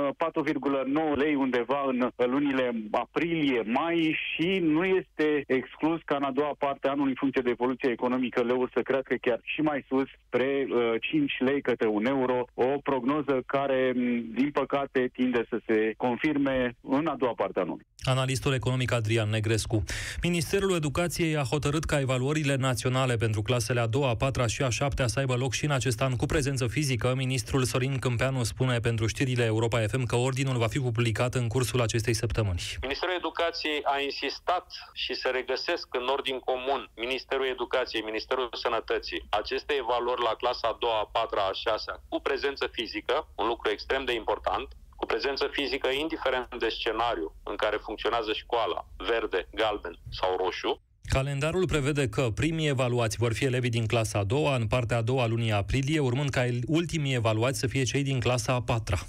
4,9 1.11 1.15
lei 1.15 1.35
undeva 1.35 1.83
în 1.87 2.11
lunile 2.15 2.71
aprilie-mai 2.91 4.17
și 4.25 4.59
nu 4.61 4.83
este 4.85 5.43
exclus 5.47 5.99
ca 6.05 6.15
în 6.15 6.23
a 6.23 6.31
doua 6.31 6.55
parte 6.57 6.87
a 6.87 6.91
anului, 6.91 7.09
în 7.09 7.17
funcție 7.19 7.41
de 7.41 7.49
evoluția 7.49 7.91
economică, 7.91 8.41
leul 8.41 8.69
să 8.73 8.81
crească 8.81 9.15
chiar 9.21 9.39
și 9.43 9.61
mai 9.61 9.85
sus, 9.87 10.07
spre 10.25 10.67
uh, 10.69 11.01
5 11.01 11.31
lei 11.39 11.61
către 11.61 11.87
un 11.87 12.05
euro, 12.05 12.45
o 12.53 12.77
prognoză 12.83 13.41
care, 13.45 13.91
din 14.33 14.49
păcate, 14.53 15.09
tinde 15.13 15.45
să 15.49 15.59
se 15.65 15.93
confirme 15.97 16.75
în 16.81 17.07
a 17.07 17.15
doua 17.15 17.33
parte 17.35 17.59
a 17.59 17.61
anului. 17.61 17.85
Analistul 18.03 18.53
economic 18.53 18.91
Adrian 18.91 19.29
Negrescu. 19.29 19.83
Ministerul 20.21 20.75
Educației 20.75 21.37
a 21.37 21.41
hotărât 21.41 21.83
ca 21.83 21.99
evaluările 21.99 22.55
naționale 22.55 23.15
pentru 23.15 23.41
clasele 23.41 23.79
a 23.79 23.87
doua, 23.87 24.09
a 24.09 24.15
patra 24.15 24.47
și 24.47 24.61
a 24.61 24.69
șaptea 24.69 25.07
să 25.07 25.19
aibă 25.19 25.35
loc 25.35 25.53
și 25.53 25.65
în 25.65 25.71
acest 25.71 26.01
an 26.01 26.15
cu 26.15 26.25
prezență 26.25 26.67
fizică. 26.67 27.13
Ministrul 27.15 27.63
Sorin 27.63 27.97
Câmpeanu 28.19 28.43
spune 28.43 28.79
pentru 28.79 29.07
știrile 29.07 29.43
Europa 29.43 29.79
FM 29.87 30.03
că 30.05 30.15
ordinul 30.15 30.57
va 30.57 30.67
fi 30.67 30.79
publicat 30.79 31.33
în 31.33 31.47
cursul 31.47 31.81
acestei 31.81 32.13
săptămâni. 32.13 32.61
Ministerul 32.81 33.15
Educației 33.17 33.79
a 33.83 33.99
insistat 33.99 34.65
și 34.93 35.13
se 35.13 35.29
regăsesc 35.29 35.87
în 35.91 36.07
ordin 36.07 36.39
comun 36.39 36.89
Ministerul 36.95 37.45
Educației, 37.45 38.01
Ministerul 38.01 38.49
Sănătății, 38.53 39.25
aceste 39.29 39.73
evaluări 39.73 40.21
la 40.21 40.35
clasa 40.41 40.67
a 40.67 40.77
doua, 40.79 40.99
a 40.99 41.09
patra, 41.11 41.41
a 41.47 41.51
șasea 41.53 42.01
cu 42.09 42.19
prezență 42.19 42.67
fizică, 42.71 43.27
un 43.35 43.47
lucru 43.47 43.69
extrem 43.69 44.05
de 44.05 44.13
important, 44.13 44.67
cu 44.95 45.05
prezență 45.05 45.47
fizică, 45.51 45.87
indiferent 45.87 46.55
de 46.59 46.69
scenariu 46.69 47.35
în 47.43 47.55
care 47.55 47.77
funcționează 47.77 48.33
școala, 48.33 48.85
verde, 48.97 49.47
galben 49.53 49.95
sau 50.09 50.37
roșu. 50.37 50.81
Calendarul 51.03 51.65
prevede 51.65 52.07
că 52.07 52.21
primii 52.21 52.67
evaluați 52.67 53.17
vor 53.17 53.33
fi 53.33 53.45
elevii 53.45 53.69
din 53.69 53.85
clasa 53.85 54.19
a 54.19 54.23
doua, 54.23 54.55
în 54.55 54.67
partea 54.67 54.97
a 54.97 55.01
doua 55.01 55.27
lunii 55.27 55.51
aprilie, 55.51 55.99
urmând 55.99 56.29
ca 56.29 56.45
ultimii 56.65 57.13
evaluați 57.13 57.59
să 57.59 57.67
fie 57.67 57.83
cei 57.83 58.03
din 58.03 58.19
clasa 58.19 58.53
a 58.53 58.61
patra. 58.61 58.99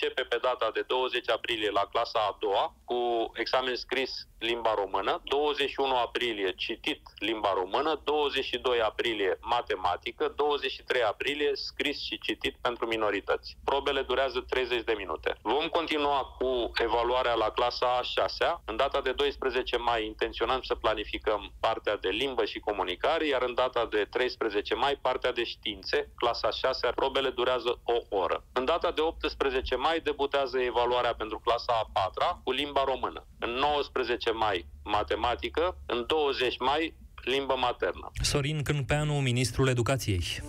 Vom 0.00 0.08
începe 0.10 0.36
pe 0.36 0.46
data 0.48 0.70
de 0.74 0.84
20 0.86 1.30
aprilie 1.30 1.70
la 1.70 1.88
clasa 1.92 2.18
a 2.18 2.36
doua 2.40 2.74
cu 2.84 3.30
examen 3.34 3.76
scris 3.76 4.26
limba 4.38 4.74
română, 4.74 5.20
21 5.24 5.96
aprilie 5.96 6.52
citit 6.56 7.00
limba 7.18 7.52
română, 7.54 8.00
22 8.04 8.80
aprilie 8.80 9.38
matematică, 9.40 10.32
23 10.36 11.02
aprilie 11.02 11.50
scris 11.54 12.02
și 12.02 12.18
citit 12.18 12.56
pentru 12.60 12.86
minorități. 12.86 13.56
Probele 13.64 14.02
durează 14.02 14.40
30 14.48 14.84
de 14.84 14.94
minute. 14.96 15.34
Vom 15.42 15.68
continua 15.68 16.36
cu 16.38 16.70
evaluarea 16.82 17.34
la 17.34 17.50
clasa 17.50 17.96
a 17.98 18.02
6 18.02 18.60
În 18.64 18.76
data 18.76 19.00
de 19.00 19.12
12 19.12 19.76
mai 19.76 20.04
intenționăm 20.04 20.62
să 20.62 20.74
planificăm 20.74 21.52
partea 21.60 21.96
de 21.96 22.08
limbă 22.08 22.44
și 22.44 22.58
comunicare, 22.58 23.26
iar 23.26 23.42
în 23.42 23.54
data 23.54 23.86
de 23.86 24.06
13 24.10 24.74
mai 24.74 24.98
partea 25.02 25.32
de 25.32 25.44
științe, 25.44 26.10
clasa 26.16 26.50
6 26.50 26.88
probele 26.94 27.30
durează 27.30 27.80
o 27.84 28.16
oră. 28.16 28.44
În 28.52 28.64
data 28.64 28.90
de 28.90 29.00
18 29.00 29.74
mai 29.76 29.87
debutează 30.04 30.58
evaluarea 30.58 31.14
pentru 31.14 31.38
clasa 31.44 31.72
a 31.82 31.90
4 31.92 32.40
cu 32.44 32.50
limba 32.50 32.84
română. 32.92 33.20
În 33.38 33.50
19 33.50 33.96
19 34.08 34.30
mai 34.30 34.66
matematică, 34.84 35.76
în 35.86 36.04
20 36.06 36.58
mai 36.58 36.94
limbă 37.24 37.54
maternă. 37.60 38.10
Sorin 38.22 38.62
Câmpeanu, 38.62 39.14
ministrul 39.20 39.68
educației. 39.68 40.42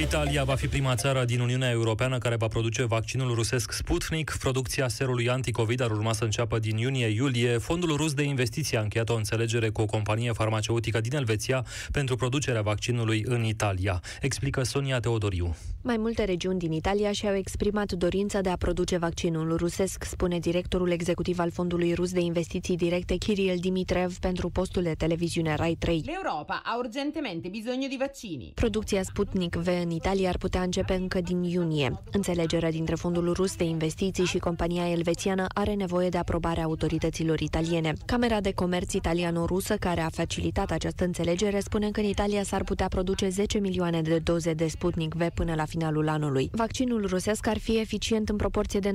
Italia 0.00 0.44
va 0.44 0.54
fi 0.54 0.68
prima 0.68 0.94
țară 0.94 1.24
din 1.24 1.40
Uniunea 1.40 1.70
Europeană 1.70 2.18
care 2.18 2.36
va 2.36 2.48
produce 2.48 2.84
vaccinul 2.84 3.34
rusesc 3.34 3.72
Sputnik. 3.72 4.36
Producția 4.38 4.88
serului 4.88 5.28
anticovid 5.28 5.80
ar 5.80 5.90
urma 5.90 6.12
să 6.12 6.24
înceapă 6.24 6.58
din 6.58 6.76
iunie-iulie. 6.76 7.58
Fondul 7.58 7.96
rus 7.96 8.14
de 8.14 8.22
investiții 8.22 8.76
a 8.76 8.80
încheiat 8.80 9.08
o 9.08 9.14
înțelegere 9.14 9.68
cu 9.70 9.80
o 9.80 9.86
companie 9.86 10.32
farmaceutică 10.32 11.00
din 11.00 11.14
Elveția 11.14 11.64
pentru 11.92 12.16
producerea 12.16 12.62
vaccinului 12.62 13.24
în 13.26 13.44
Italia. 13.44 14.02
Explică 14.20 14.62
Sonia 14.62 15.00
Teodoriu. 15.00 15.56
Mai 15.82 15.96
multe 15.96 16.24
regiuni 16.24 16.58
din 16.58 16.72
Italia 16.72 17.12
și-au 17.12 17.34
exprimat 17.34 17.92
dorința 17.92 18.40
de 18.40 18.48
a 18.48 18.56
produce 18.56 18.96
vaccinul 18.96 19.56
rusesc, 19.56 20.04
spune 20.04 20.38
directorul 20.38 20.90
executiv 20.90 21.38
al 21.38 21.50
Fondului 21.50 21.94
Rus 21.94 22.12
de 22.12 22.20
Investiții 22.20 22.76
Directe, 22.76 23.16
Kirill 23.16 23.58
Dimitrev, 23.60 24.18
pentru 24.18 24.48
postul 24.48 24.82
de 24.82 24.94
televiziune 24.94 25.54
Rai 25.54 25.76
3. 25.78 26.04
L'Europa 26.06 26.62
ha 26.64 26.76
urgentemente 26.78 27.48
bisogno 27.48 27.86
di 27.88 27.96
vaccini. 27.98 28.52
Producția 28.54 29.02
Sputnik 29.02 29.54
V 29.54 29.66
în 29.66 29.89
Italia 29.90 30.28
ar 30.28 30.36
putea 30.36 30.62
începe 30.62 30.94
încă 30.94 31.20
din 31.20 31.42
iunie. 31.42 32.02
Înțelegerea 32.12 32.70
dintre 32.70 32.94
Fondul 32.94 33.32
Rus 33.32 33.56
de 33.56 33.64
Investiții 33.64 34.24
și 34.24 34.38
compania 34.38 34.90
elvețiană 34.90 35.46
are 35.54 35.74
nevoie 35.74 36.08
de 36.08 36.18
aprobarea 36.18 36.64
autorităților 36.64 37.40
italiene. 37.40 37.92
Camera 38.04 38.40
de 38.40 38.52
Comerț 38.52 38.92
italiano-rusă, 38.92 39.76
care 39.76 40.00
a 40.00 40.08
facilitat 40.08 40.70
această 40.70 41.04
înțelegere, 41.04 41.60
spune 41.60 41.90
că 41.90 42.00
în 42.00 42.06
Italia 42.06 42.42
s-ar 42.42 42.64
putea 42.64 42.88
produce 42.88 43.28
10 43.28 43.58
milioane 43.58 44.02
de 44.02 44.18
doze 44.18 44.52
de 44.52 44.66
Sputnik 44.66 45.14
V 45.14 45.28
până 45.34 45.54
la 45.54 45.64
finalul 45.64 46.08
anului. 46.08 46.48
Vaccinul 46.52 47.06
rusesc 47.06 47.46
ar 47.46 47.58
fi 47.58 47.78
eficient 47.78 48.28
în 48.28 48.36
proporție 48.36 48.80
de 48.80 48.94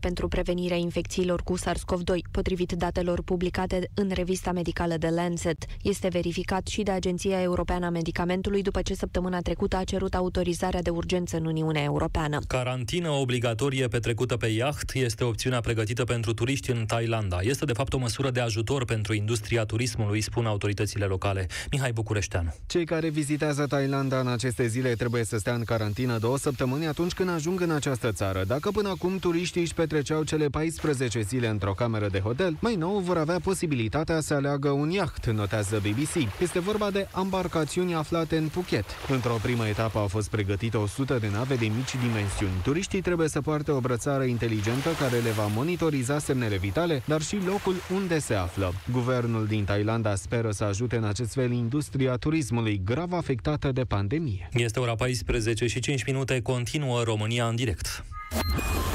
pentru 0.00 0.28
prevenirea 0.28 0.76
infecțiilor 0.76 1.42
cu 1.42 1.54
SARS-CoV-2, 1.58 2.30
potrivit 2.30 2.72
datelor 2.72 3.22
publicate 3.22 3.90
în 3.94 4.10
revista 4.14 4.52
medicală 4.52 4.96
de 4.96 5.08
Lancet. 5.08 5.64
Este 5.82 6.08
verificat 6.08 6.66
și 6.66 6.82
de 6.82 6.90
Agenția 6.90 7.42
Europeană 7.42 7.86
a 7.86 7.90
Medicamentului 7.90 8.62
după 8.62 8.82
ce 8.82 8.94
săptămâna 8.94 9.40
trecută 9.40 9.76
a 9.76 9.83
cerut 9.84 10.14
autorizarea 10.14 10.82
de 10.82 10.90
urgență 10.90 11.36
în 11.36 11.44
Uniunea 11.44 11.82
Europeană. 11.82 12.38
Carantină 12.46 13.10
obligatorie 13.10 13.88
petrecută 13.88 14.36
pe 14.36 14.46
iaht 14.46 14.92
este 14.92 15.24
opțiunea 15.24 15.60
pregătită 15.60 16.04
pentru 16.04 16.34
turiști 16.34 16.70
în 16.70 16.84
Thailanda. 16.86 17.38
Este 17.40 17.64
de 17.64 17.72
fapt 17.72 17.92
o 17.92 17.98
măsură 17.98 18.30
de 18.30 18.40
ajutor 18.40 18.84
pentru 18.84 19.14
industria 19.14 19.64
turismului, 19.64 20.20
spun 20.20 20.46
autoritățile 20.46 21.04
locale. 21.04 21.46
Mihai 21.70 21.92
Bucureșteanu. 21.92 22.54
Cei 22.66 22.84
care 22.84 23.08
vizitează 23.08 23.66
Thailanda 23.66 24.20
în 24.20 24.26
aceste 24.26 24.66
zile 24.66 24.94
trebuie 24.94 25.24
să 25.24 25.38
stea 25.38 25.54
în 25.54 25.64
carantină 25.64 26.18
două 26.18 26.38
săptămâni 26.38 26.86
atunci 26.86 27.12
când 27.12 27.28
ajung 27.30 27.60
în 27.60 27.70
această 27.70 28.12
țară. 28.12 28.44
Dacă 28.46 28.70
până 28.70 28.88
acum 28.88 29.18
turiștii 29.18 29.60
își 29.60 29.74
petreceau 29.74 30.22
cele 30.22 30.46
14 30.46 31.20
zile 31.20 31.48
într-o 31.48 31.72
cameră 31.72 32.08
de 32.08 32.18
hotel, 32.20 32.56
mai 32.60 32.74
nou 32.74 32.98
vor 32.98 33.16
avea 33.16 33.38
posibilitatea 33.40 34.20
să 34.20 34.34
aleagă 34.34 34.68
un 34.68 34.90
iaht, 34.90 35.26
notează 35.26 35.82
BBC. 35.82 36.40
Este 36.40 36.60
vorba 36.60 36.90
de 36.90 37.08
embarcațiuni 37.20 37.94
aflate 37.94 38.36
în 38.36 38.48
Phuket. 38.48 38.84
Într-o 39.08 39.38
primă 39.42 39.68
etapă 39.74 39.94
etapă 39.94 39.98
au 39.98 40.08
fost 40.08 40.30
pregătite 40.30 40.76
100 40.76 41.18
de 41.18 41.28
nave 41.32 41.54
de 41.54 41.66
mici 41.66 41.94
dimensiuni. 42.02 42.52
Turiștii 42.62 43.00
trebuie 43.00 43.28
să 43.28 43.40
poarte 43.40 43.70
o 43.70 43.80
brățară 43.80 44.24
inteligentă 44.24 44.88
care 45.00 45.18
le 45.18 45.30
va 45.30 45.46
monitoriza 45.46 46.18
semnele 46.18 46.56
vitale, 46.56 47.02
dar 47.06 47.22
și 47.22 47.38
locul 47.46 47.74
unde 47.94 48.18
se 48.18 48.34
află. 48.34 48.72
Guvernul 48.92 49.46
din 49.46 49.64
Thailanda 49.64 50.14
speră 50.14 50.50
să 50.50 50.64
ajute 50.64 50.96
în 50.96 51.04
acest 51.04 51.32
fel 51.32 51.52
industria 51.52 52.16
turismului 52.16 52.80
grav 52.84 53.12
afectată 53.12 53.72
de 53.72 53.84
pandemie. 53.84 54.48
Este 54.52 54.80
ora 54.80 54.94
14 54.94 55.66
și 55.66 55.80
5 55.80 56.04
minute, 56.04 56.40
continuă 56.40 57.02
România 57.02 57.46
în 57.46 57.56
direct. 57.56 58.04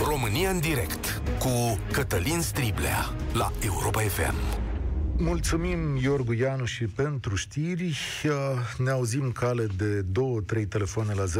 România 0.08 0.50
în 0.50 0.60
direct 0.60 1.22
cu 1.40 1.80
Cătălin 1.92 2.42
Striblea 2.42 3.10
la 3.34 3.52
Europa 3.66 4.00
FM. 4.00 4.69
Mulțumim, 5.22 5.96
Iorgu 5.96 6.34
Ianu, 6.34 6.66
și 6.66 6.86
pentru 6.86 7.36
știri. 7.36 7.98
Ne 8.78 8.90
auzim 8.90 9.32
cale 9.32 9.68
de 9.78 10.02
două, 10.02 10.42
trei 10.42 10.66
telefoane 10.66 11.14
la 11.14 11.24
0372069599. 11.26 11.32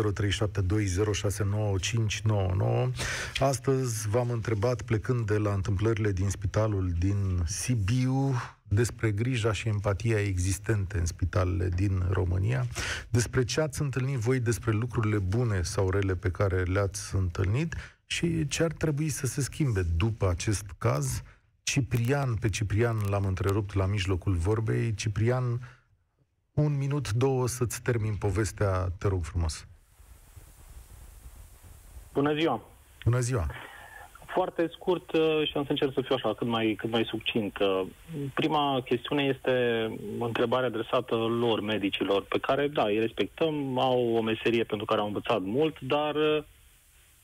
Astăzi 3.38 4.10
v-am 4.10 4.30
întrebat, 4.30 4.82
plecând 4.82 5.26
de 5.26 5.38
la 5.38 5.54
întâmplările 5.54 6.12
din 6.12 6.30
spitalul 6.30 6.94
din 6.98 7.44
Sibiu, 7.46 8.36
despre 8.68 9.12
grija 9.12 9.54
și 9.54 9.68
empatia 9.68 10.20
existente 10.20 10.98
în 10.98 11.06
spitalele 11.06 11.70
din 11.76 12.04
România, 12.10 12.68
despre 13.10 13.44
ce 13.44 13.62
ați 13.62 13.82
întâlnit 13.82 14.18
voi, 14.18 14.40
despre 14.40 14.72
lucrurile 14.72 15.18
bune 15.18 15.62
sau 15.62 15.90
rele 15.90 16.16
pe 16.16 16.30
care 16.30 16.64
le-ați 16.64 17.16
întâlnit 17.16 17.76
și 18.06 18.48
ce 18.48 18.64
ar 18.64 18.72
trebui 18.72 19.10
să 19.10 19.26
se 19.26 19.42
schimbe 19.42 19.86
după 19.98 20.30
acest 20.30 20.66
caz 20.78 21.22
Ciprian, 21.72 22.36
pe 22.42 22.50
Ciprian 22.50 22.98
l-am 23.10 23.26
întrerupt 23.26 23.74
la 23.74 23.86
mijlocul 23.86 24.34
vorbei. 24.34 24.94
Ciprian, 24.94 25.60
un 26.54 26.78
minut, 26.78 27.12
două 27.12 27.48
să-ți 27.48 27.82
termin 27.82 28.16
povestea, 28.16 28.88
te 29.00 29.08
rog 29.08 29.24
frumos. 29.24 29.68
Bună 32.14 32.34
ziua! 32.34 32.62
Bună 33.04 33.20
ziua! 33.20 33.46
Foarte 34.26 34.70
scurt 34.72 35.12
uh, 35.12 35.48
și 35.48 35.58
am 35.58 35.64
să 35.64 35.72
încerc 35.72 35.94
să 35.94 36.02
fiu 36.02 36.16
așa, 36.16 36.34
cât 36.34 36.48
mai, 36.48 36.76
cât 36.78 36.90
mai 36.90 37.06
succint. 37.06 37.58
Uh, 37.58 37.82
prima 38.34 38.82
chestiune 38.86 39.24
este 39.24 39.54
o 40.20 40.26
întrebare 40.26 40.66
adresată 40.66 41.16
lor, 41.16 41.62
medicilor, 41.62 42.24
pe 42.24 42.40
care, 42.40 42.68
da, 42.68 42.84
îi 42.84 43.00
respectăm, 43.00 43.80
au 43.80 44.16
o 44.16 44.22
meserie 44.22 44.64
pentru 44.64 44.86
care 44.86 45.00
au 45.02 45.08
învățat 45.08 45.42
mult, 45.42 45.80
dar 45.80 46.16
uh, 46.16 46.44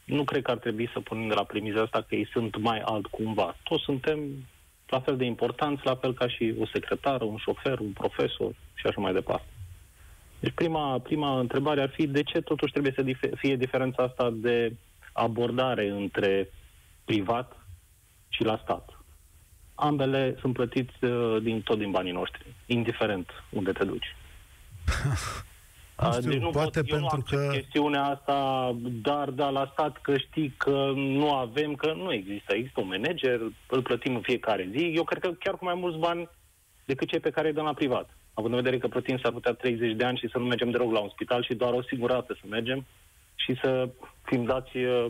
nu 0.05 0.23
cred 0.23 0.41
că 0.41 0.51
ar 0.51 0.57
trebui 0.57 0.89
să 0.93 0.99
punem 0.99 1.27
de 1.27 1.33
la 1.33 1.43
premiza 1.43 1.81
asta 1.81 2.05
că 2.07 2.15
ei 2.15 2.29
sunt 2.31 2.57
mai 2.57 2.79
alt 2.79 3.05
cumva. 3.05 3.55
Toți 3.63 3.83
suntem 3.83 4.19
la 4.87 4.99
fel 4.99 5.17
de 5.17 5.25
importanți, 5.25 5.85
la 5.85 5.95
fel 5.95 6.13
ca 6.13 6.27
și 6.27 6.55
o 6.59 6.65
secretară, 6.65 7.23
un 7.23 7.37
șofer, 7.37 7.79
un 7.79 7.91
profesor 7.91 8.55
și 8.73 8.87
așa 8.87 9.01
mai 9.01 9.13
departe. 9.13 9.45
Deci 10.39 10.53
prima, 10.53 10.99
prima 10.99 11.39
întrebare 11.39 11.81
ar 11.81 11.89
fi 11.89 12.07
de 12.07 12.23
ce 12.23 12.41
totuși 12.41 12.71
trebuie 12.71 12.93
să 12.95 13.03
dif- 13.03 13.35
fie 13.35 13.55
diferența 13.55 14.03
asta 14.03 14.29
de 14.33 14.73
abordare 15.13 15.89
între 15.89 16.49
privat 17.05 17.57
și 18.29 18.43
la 18.43 18.59
stat. 18.63 18.89
Ambele 19.75 20.35
sunt 20.39 20.53
plătiți 20.53 21.03
uh, 21.03 21.41
din 21.41 21.61
tot 21.61 21.77
din 21.77 21.91
banii 21.91 22.11
noștri, 22.11 22.45
indiferent 22.65 23.29
unde 23.49 23.71
te 23.71 23.83
duci. 23.83 24.15
Nu 26.01 26.11
știu, 26.11 26.29
deci 26.29 26.39
nu 26.39 26.49
poate 26.49 26.81
pot, 26.81 26.89
eu 26.89 26.97
pentru 26.97 27.37
nu 27.37 27.47
că... 27.47 27.49
chestiunea 27.51 28.03
asta, 28.03 28.71
dar 29.01 29.29
da 29.29 29.49
la 29.49 29.69
stat 29.71 30.01
că 30.01 30.17
știi 30.17 30.53
că 30.57 30.91
nu 30.95 31.33
avem, 31.33 31.75
că 31.75 31.93
nu 31.93 32.13
există. 32.13 32.53
Există 32.53 32.81
un 32.81 32.87
manager, 32.87 33.39
îl 33.69 33.81
plătim 33.81 34.15
în 34.15 34.21
fiecare 34.21 34.69
zi. 34.71 34.93
Eu 34.95 35.03
cred 35.03 35.21
că 35.21 35.31
chiar 35.31 35.57
cu 35.57 35.65
mai 35.65 35.75
mulți 35.75 35.97
bani 35.97 36.29
decât 36.85 37.07
cei 37.07 37.19
pe 37.19 37.29
care 37.29 37.47
îi 37.47 37.53
dăm 37.53 37.63
la 37.63 37.73
privat. 37.73 38.09
Având 38.33 38.53
în 38.53 38.59
vedere 38.61 38.77
că 38.77 38.87
plătim 38.87 39.17
s-ar 39.17 39.31
putea 39.31 39.53
30 39.53 39.95
de 39.95 40.03
ani 40.03 40.17
și 40.17 40.29
să 40.31 40.37
nu 40.37 40.45
mergem 40.45 40.69
deloc 40.69 40.91
la 40.91 40.99
un 40.99 41.09
spital 41.09 41.43
și 41.43 41.53
doar 41.53 41.73
o 41.73 41.81
singură 41.81 42.13
dată 42.13 42.37
să 42.41 42.45
mergem 42.49 42.85
și 43.35 43.57
să 43.61 43.89
fim 44.23 44.43
dați 44.43 44.77
uh, 44.77 45.05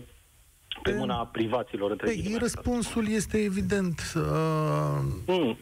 pe 0.83 0.93
mâna 0.93 1.25
privaților. 1.25 1.91
Între 1.91 2.05
Păi, 2.05 2.15
ghilimele. 2.15 2.41
răspunsul 2.41 3.09
este 3.09 3.37
evident. 3.37 4.13
Uh, 4.15 4.99
mm. 5.25 5.57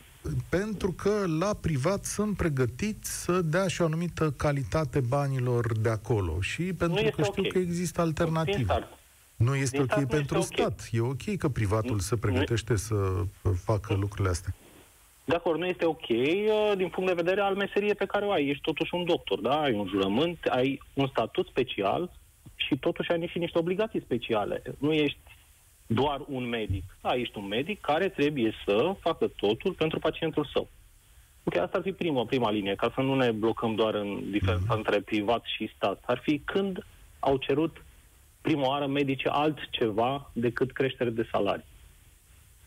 Pentru 0.50 0.92
că 0.92 1.24
la 1.40 1.54
privat 1.62 2.06
sunt 2.06 2.38
pregătiți 2.38 3.24
să 3.24 3.42
dea 3.42 3.68
și 3.68 3.82
o 3.82 3.86
anumită 3.86 4.32
calitate 4.32 5.00
banilor 5.00 5.78
de 5.78 5.90
acolo. 5.90 6.42
Și 6.42 6.64
pentru 6.64 7.00
este 7.00 7.16
că 7.16 7.24
știu 7.24 7.44
ok. 7.46 7.52
că 7.52 7.58
există 7.58 8.02
Din 8.02 8.10
alternative. 8.10 8.64
start. 8.64 8.98
Nu 9.36 9.56
este 9.56 9.78
Din 9.78 9.82
ok 9.82 9.92
start 9.92 10.02
nu 10.02 10.08
pentru 10.18 10.38
este 10.38 10.62
ok. 10.62 10.72
stat. 10.72 10.90
E 10.92 11.00
ok 11.00 11.38
că 11.38 11.50
privatul 11.50 12.00
se 12.00 12.18
pregătește 12.18 12.76
să 12.76 12.96
facă 13.64 13.94
lucrurile 13.94 14.30
astea. 14.30 14.54
De 15.26 15.36
acord, 15.36 15.60
nu 15.60 15.66
este 15.66 15.86
ok 15.86 16.10
uh, 16.10 16.72
din 16.76 16.90
punct 16.90 17.10
de 17.10 17.22
vedere 17.22 17.42
al 17.42 17.56
meseriei 17.56 17.96
pe 17.96 18.06
care 18.06 18.26
o 18.26 18.32
ai. 18.32 18.48
Ești 18.48 18.62
totuși 18.62 18.96
un 18.96 19.06
doctor, 19.06 19.40
da? 19.40 19.62
Ai 19.62 19.74
un 19.74 19.88
jurământ, 19.88 20.38
ai 20.50 20.82
un 20.94 21.08
statut 21.08 21.48
special 21.48 22.12
și 22.56 22.78
totuși 22.78 23.12
ai 23.12 23.28
și 23.32 23.38
niște 23.38 23.58
obligații 23.58 24.02
speciale. 24.02 24.62
Nu 24.78 24.94
ești 24.94 25.18
doar 25.94 26.22
un 26.28 26.44
medic. 26.50 26.84
Da, 27.02 27.16
ești 27.16 27.38
un 27.38 27.48
medic 27.48 27.82
care 27.82 28.10
trebuie 28.10 28.54
să 28.66 28.96
facă 29.00 29.28
totul 29.28 29.74
pentru 29.74 30.00
pacientul 30.00 30.50
său. 30.54 30.70
Ok, 31.44 31.56
asta 31.56 31.78
ar 31.78 31.84
fi 31.84 31.92
prima, 31.92 32.26
prima 32.26 32.52
linie, 32.52 32.76
ca 32.76 32.92
să 32.96 33.02
nu 33.02 33.16
ne 33.16 33.32
blocăm 33.32 33.76
doar 33.76 33.94
în 33.94 34.32
diferența 34.32 34.74
între 34.74 35.00
privat 35.00 35.44
și 35.56 35.72
stat. 35.76 36.04
Ar 36.06 36.20
fi 36.24 36.40
când 36.40 36.86
au 37.20 37.38
cerut 37.38 37.86
prima 38.42 38.68
oară 38.68 38.88
medici 38.88 39.26
altceva 39.26 40.32
decât 40.34 40.72
creștere 40.72 41.10
de 41.10 41.28
salarii. 41.32 41.66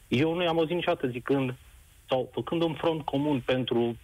Eu 0.09 0.35
nu 0.35 0.43
i-am 0.43 0.59
auzit 0.59 0.75
niciodată 0.75 1.09
zicând 1.09 1.55
sau 2.09 2.31
făcând 2.33 2.63
un 2.63 2.75
front 2.75 3.03
comun 3.03 3.41
pentru, 3.41 3.97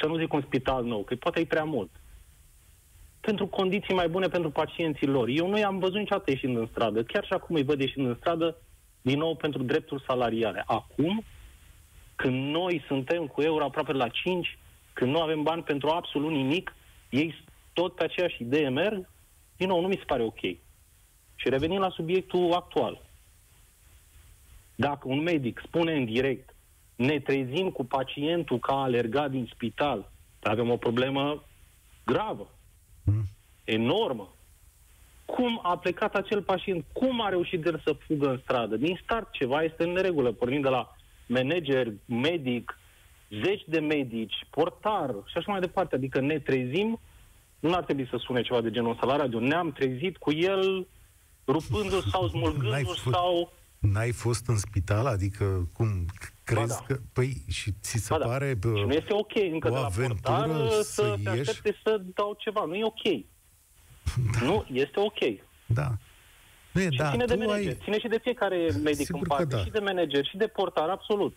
să 0.00 0.06
nu 0.06 0.18
zic 0.18 0.32
un 0.32 0.42
spital 0.42 0.84
nou, 0.84 1.02
că 1.02 1.14
poate 1.14 1.40
e 1.40 1.44
prea 1.44 1.64
mult, 1.64 1.90
pentru 3.26 3.46
condiții 3.46 3.94
mai 3.94 4.08
bune 4.08 4.28
pentru 4.28 4.50
pacienții 4.50 5.06
lor. 5.06 5.28
Eu 5.28 5.48
nu 5.48 5.58
i-am 5.58 5.78
văzut 5.78 5.98
niciodată 5.98 6.30
ieșind 6.30 6.56
în 6.56 6.66
stradă, 6.66 7.02
chiar 7.02 7.24
și 7.24 7.32
acum 7.32 7.56
îi 7.56 7.62
văd 7.62 7.80
ieșind 7.80 8.06
în 8.06 8.14
stradă, 8.14 8.56
din 9.02 9.18
nou 9.18 9.36
pentru 9.36 9.62
drepturi 9.62 10.04
salariale. 10.06 10.62
Acum, 10.66 11.24
când 12.16 12.50
noi 12.50 12.84
suntem 12.86 13.26
cu 13.26 13.40
euro 13.40 13.64
aproape 13.64 13.92
la 13.92 14.08
5, 14.08 14.58
când 14.92 15.10
nu 15.10 15.20
avem 15.20 15.42
bani 15.42 15.62
pentru 15.62 15.88
absolut 15.88 16.30
nimic, 16.30 16.74
ei 17.10 17.34
tot 17.72 17.94
pe 17.94 18.04
aceeași 18.04 18.42
idee 18.42 18.68
merg, 18.68 19.08
din 19.56 19.68
nou, 19.68 19.80
nu 19.80 19.88
mi 19.88 19.96
se 19.96 20.04
pare 20.06 20.22
ok. 20.22 20.40
Și 21.34 21.48
revenim 21.48 21.78
la 21.78 21.90
subiectul 21.90 22.52
actual. 22.52 23.02
Dacă 24.74 25.08
un 25.08 25.22
medic 25.22 25.62
spune 25.64 25.92
în 25.92 26.04
direct, 26.04 26.54
ne 26.94 27.20
trezim 27.20 27.70
cu 27.70 27.84
pacientul 27.84 28.58
ca 28.58 28.72
a 28.72 28.82
alergat 28.82 29.30
din 29.30 29.50
spital, 29.52 30.10
avem 30.42 30.70
o 30.70 30.76
problemă 30.76 31.44
gravă, 32.04 32.50
enormă. 33.64 34.34
Cum 35.24 35.60
a 35.62 35.78
plecat 35.78 36.14
acel 36.14 36.42
pacient? 36.42 36.84
Cum 36.92 37.20
a 37.20 37.28
reușit 37.28 37.66
el 37.66 37.80
să 37.84 37.96
fugă 38.06 38.28
în 38.30 38.38
stradă? 38.42 38.76
Din 38.76 39.00
start 39.02 39.30
ceva 39.30 39.62
este 39.62 39.82
în 39.82 39.92
neregulă, 39.92 40.32
pornind 40.32 40.62
de 40.62 40.68
la 40.68 40.94
manager, 41.26 41.92
medic, 42.06 42.78
zeci 43.44 43.64
de 43.66 43.80
medici, 43.80 44.46
portar 44.50 45.14
și 45.26 45.36
așa 45.36 45.50
mai 45.50 45.60
departe. 45.60 45.94
Adică 45.94 46.20
ne 46.20 46.38
trezim, 46.38 47.00
nu 47.60 47.74
ar 47.74 47.84
trebui 47.84 48.06
să 48.10 48.16
sune 48.16 48.42
ceva 48.42 48.60
de 48.60 48.70
genul 48.70 48.90
ăsta 48.90 49.06
la 49.06 49.16
radio, 49.16 49.40
ne-am 49.40 49.72
trezit 49.72 50.16
cu 50.16 50.32
el 50.32 50.86
rupându-și 51.46 52.10
sau 52.10 52.20
N-ai 52.26 52.30
smulgându-și 52.30 52.84
fost- 53.00 53.14
sau... 53.14 53.52
N-ai 53.78 54.10
fost 54.10 54.48
în 54.48 54.56
spital? 54.56 55.06
Adică, 55.06 55.68
cum, 55.72 55.86
crezi 56.44 56.68
da. 56.78 56.84
că... 56.86 57.00
Păi, 57.12 57.42
și 57.48 57.72
ți 57.82 57.96
se 57.98 58.06
Ba 58.10 58.18
da. 58.18 58.26
pare 58.26 58.54
bă, 58.54 58.76
Și 58.76 58.82
nu 58.84 58.92
este 58.92 59.12
ok 59.12 59.32
încă 59.52 59.68
o 59.68 59.70
de 59.70 59.76
la 59.76 59.86
portar 59.86 60.40
aventură 60.42 60.68
să, 60.70 60.82
să 60.82 61.14
te 61.24 61.30
ieși? 61.36 61.50
aștepte 61.50 61.80
să 61.84 62.00
dau 62.14 62.36
ceva. 62.38 62.64
Nu 62.64 62.74
e 62.74 62.84
ok. 62.84 63.24
Nu, 64.48 64.64
este 64.72 65.00
ok. 65.00 65.18
Da. 65.66 65.88
Nu 66.72 66.80
e, 66.80 66.88
Și 66.90 66.96
da, 66.96 67.10
ține 67.10 67.24
de 67.24 67.34
tu 67.34 67.38
manager. 67.44 67.68
ai... 67.68 67.76
Ține 67.82 67.98
și 67.98 68.08
de 68.08 68.18
fiecare 68.22 68.56
medic 68.82 69.04
Sigur 69.06 69.20
în 69.20 69.22
că 69.22 69.28
parte. 69.28 69.44
da. 69.56 69.62
Și 69.64 69.70
de 69.70 69.78
manager, 69.78 70.26
și 70.26 70.36
de 70.36 70.46
portar, 70.46 70.88
absolut. 70.88 71.36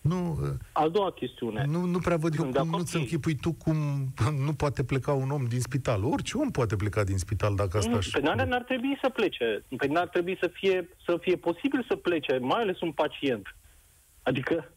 Nu, 0.00 0.38
Al 0.72 0.90
doua 0.90 1.10
chestiune. 1.12 1.64
nu, 1.68 1.84
nu 1.84 1.98
prea 1.98 2.16
văd 2.16 2.34
eu 2.34 2.40
Sunt 2.40 2.52
de 2.52 2.58
cum 2.58 2.66
acord 2.68 2.80
nu-ți 2.80 2.92
cu 2.92 2.96
ei. 2.98 3.02
închipui 3.04 3.34
tu 3.34 3.52
cum 3.52 3.76
nu 4.46 4.52
poate 4.52 4.84
pleca 4.84 5.12
un 5.12 5.30
om 5.30 5.44
din 5.44 5.60
spital. 5.60 6.04
Orice 6.04 6.36
om 6.38 6.50
poate 6.50 6.76
pleca 6.76 7.04
din 7.04 7.18
spital 7.18 7.54
dacă 7.54 7.76
asta 7.76 7.90
Nu, 7.90 7.96
aș... 7.96 8.06
Pe 8.06 8.20
n-ar, 8.20 8.46
n-ar 8.46 8.62
trebui 8.62 8.98
să 9.02 9.08
plece. 9.08 9.64
Pe 9.76 9.86
n-ar 9.86 10.08
trebui 10.08 10.36
să 10.40 10.50
fie, 10.52 10.88
să 11.06 11.18
fie 11.20 11.36
posibil 11.36 11.84
să 11.88 11.96
plece, 11.96 12.38
mai 12.38 12.60
ales 12.60 12.80
un 12.80 12.92
pacient. 12.92 13.56
Adică, 14.22 14.72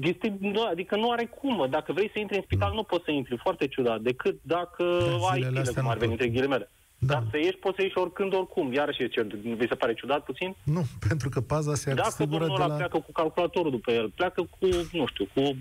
este, 0.00 0.36
nu, 0.40 0.62
adică 0.62 0.96
nu 0.96 1.10
are 1.10 1.24
cum. 1.24 1.66
Dacă 1.70 1.92
vrei 1.92 2.10
să 2.12 2.18
intri 2.18 2.36
în 2.36 2.42
spital, 2.42 2.72
nu 2.74 2.82
poți 2.82 3.04
să 3.04 3.10
intri. 3.10 3.38
Foarte 3.42 3.66
ciudat. 3.66 4.00
Decât 4.00 4.38
dacă 4.42 4.82
ai 5.30 5.34
zilele 5.34 5.48
zile, 5.48 5.60
astea 5.60 5.74
cum 5.74 5.82
nu 5.82 5.90
ar 5.90 5.96
veni, 5.96 6.10
pot. 6.10 6.20
între 6.20 6.28
ghilimele. 6.36 6.70
Da. 6.98 7.12
Dar 7.12 7.24
să 7.30 7.36
ieși, 7.36 7.56
poți 7.56 7.76
să 7.76 7.82
ieși 7.82 7.98
oricând, 7.98 8.34
oricum. 8.34 8.72
Iarăși, 8.72 9.02
e 9.02 9.08
ce, 9.08 9.22
vi 9.56 9.66
se 9.68 9.74
pare 9.74 9.94
ciudat 9.94 10.24
puțin? 10.24 10.56
Nu, 10.62 10.82
pentru 11.08 11.28
că 11.28 11.40
paza 11.40 11.74
se 11.74 11.94
Dacă 11.94 12.08
asigură 12.08 12.38
domnul 12.38 12.56
de 12.56 12.62
ăla 12.62 12.72
la... 12.72 12.76
pleacă 12.76 12.98
cu 12.98 13.12
calculatorul 13.12 13.70
după 13.70 13.90
el, 13.90 14.10
pleacă 14.10 14.42
cu, 14.42 14.66
nu 14.92 15.06
știu, 15.06 15.28
cu 15.34 15.56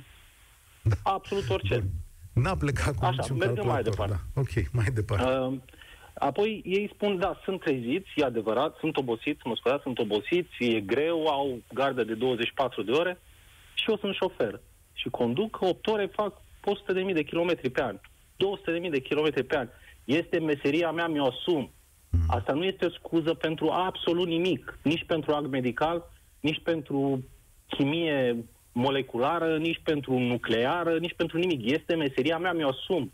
absolut 1.04 1.50
orice. 1.50 1.84
N-a 2.34 2.56
plecat 2.56 2.96
cu 2.96 3.06
Așa, 3.06 3.16
niciun 3.20 3.38
mergem 3.38 3.66
mai 3.66 3.82
calculator. 3.82 3.94
departe. 4.08 4.24
Da. 4.34 4.42
Ok, 4.42 4.72
mai 4.72 4.86
departe. 4.94 5.38
Uh, 5.38 5.54
apoi 6.18 6.62
ei 6.66 6.90
spun, 6.94 7.20
da, 7.20 7.40
sunt 7.44 7.60
treziți, 7.60 8.10
e 8.16 8.24
adevărat, 8.24 8.78
sunt 8.80 8.98
obosiți, 8.98 9.40
mă 9.44 9.56
scuzați, 9.56 9.82
sunt 9.82 10.00
obosiți, 10.00 10.50
e 10.60 10.80
greu, 10.80 11.28
au 11.28 11.62
gardă 11.74 12.04
de 12.04 12.14
24 12.14 12.84
de 12.84 12.92
ore 12.92 13.20
și 13.74 13.90
eu 13.90 13.98
sunt 13.98 14.16
șofer. 14.16 14.60
Și 14.94 15.10
conduc 15.10 15.58
8 15.62 15.88
ore, 15.88 16.06
fac 16.06 16.42
100.000 17.08 17.14
de 17.14 17.24
kilometri 17.24 17.70
pe 17.70 17.82
an, 17.82 17.96
200.000 18.84 18.90
de 18.90 19.00
kilometri 19.00 19.44
pe 19.44 19.58
an. 19.58 19.68
Este 20.04 20.40
meseria 20.40 20.92
mea, 20.92 21.08
mi-o 21.08 21.26
asum. 21.26 21.72
Asta 22.28 22.54
nu 22.54 22.64
este 22.64 22.86
o 22.86 22.90
scuză 22.90 23.34
pentru 23.34 23.70
absolut 23.70 24.28
nimic, 24.28 24.80
nici 24.82 25.04
pentru 25.06 25.34
act 25.34 25.48
medical, 25.48 26.12
nici 26.40 26.62
pentru 26.64 27.24
chimie 27.68 28.46
moleculară, 28.72 29.58
nici 29.58 29.82
pentru 29.84 30.20
nucleară, 30.20 30.98
nici 30.98 31.14
pentru 31.16 31.38
nimic. 31.38 31.72
Este 31.72 31.96
meseria 31.96 32.38
mea, 32.38 32.54
mi-o 32.54 32.68
asum. 32.68 33.12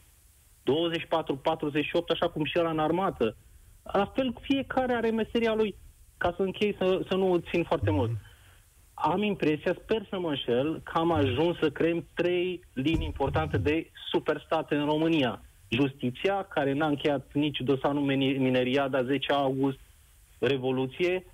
24, 0.63 1.35
48, 1.35 2.09
așa 2.09 2.29
cum 2.29 2.45
și 2.45 2.59
ăla 2.59 2.69
în 2.69 2.79
armată. 2.79 3.35
La 3.83 4.05
fel, 4.05 4.33
fiecare 4.41 4.93
are 4.93 5.09
meseria 5.09 5.53
lui. 5.53 5.75
Ca 6.17 6.33
să 6.35 6.41
închei, 6.41 6.75
să, 6.79 7.05
să 7.09 7.15
nu 7.15 7.37
țin 7.37 7.63
foarte 7.63 7.89
mult. 7.89 8.11
Am 8.93 9.23
impresia, 9.23 9.75
sper 9.83 10.05
să 10.09 10.19
mă 10.19 10.29
înșel, 10.29 10.81
că 10.83 10.91
am 10.97 11.11
ajuns 11.11 11.57
să 11.57 11.69
creăm 11.69 12.07
trei 12.13 12.63
linii 12.73 13.05
importante 13.05 13.57
de 13.57 13.91
superstate 14.11 14.75
în 14.75 14.85
România. 14.85 15.41
Justiția, 15.69 16.43
care 16.43 16.73
n-a 16.73 16.87
încheiat 16.87 17.29
nici 17.33 17.59
dosarul 17.59 18.01
mini- 18.01 18.37
mineriada 18.37 19.03
10 19.03 19.33
august, 19.33 19.79
Revoluție, 20.39 21.25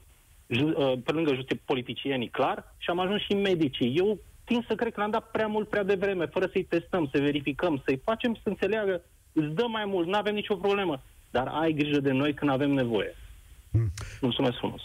ju- 0.48 0.74
uh, 0.78 0.94
pe 1.04 1.12
lângă 1.12 1.34
justi- 1.34 1.66
politicienii, 1.66 2.30
clar, 2.30 2.76
și 2.78 2.90
am 2.90 3.00
ajuns 3.00 3.22
și 3.22 3.34
medicii. 3.34 3.96
Eu 3.98 4.18
tind 4.46 4.66
să 4.68 4.76
cred 4.76 4.94
că 4.94 5.00
l-am 5.00 5.12
dat 5.12 5.32
prea 5.32 5.48
mult, 5.48 5.70
prea 5.70 5.84
devreme, 5.84 6.26
fără 6.26 6.50
să-i 6.52 6.64
testăm, 6.64 7.10
să 7.12 7.20
verificăm, 7.20 7.82
să-i 7.86 8.02
facem 8.04 8.34
să 8.34 8.42
înțeleagă, 8.44 9.02
îți 9.40 9.56
dă 9.56 9.66
mai 9.68 9.86
mult, 9.86 10.08
nu 10.08 10.18
avem 10.18 10.34
nicio 10.34 10.56
problemă, 10.56 11.04
dar 11.32 11.48
ai 11.48 11.74
grijă 11.74 12.00
de 12.00 12.12
noi 12.12 12.34
când 12.34 12.52
avem 12.52 12.72
nevoie. 12.72 13.16
Mulțumesc 14.22 14.58
frumos! 14.58 14.82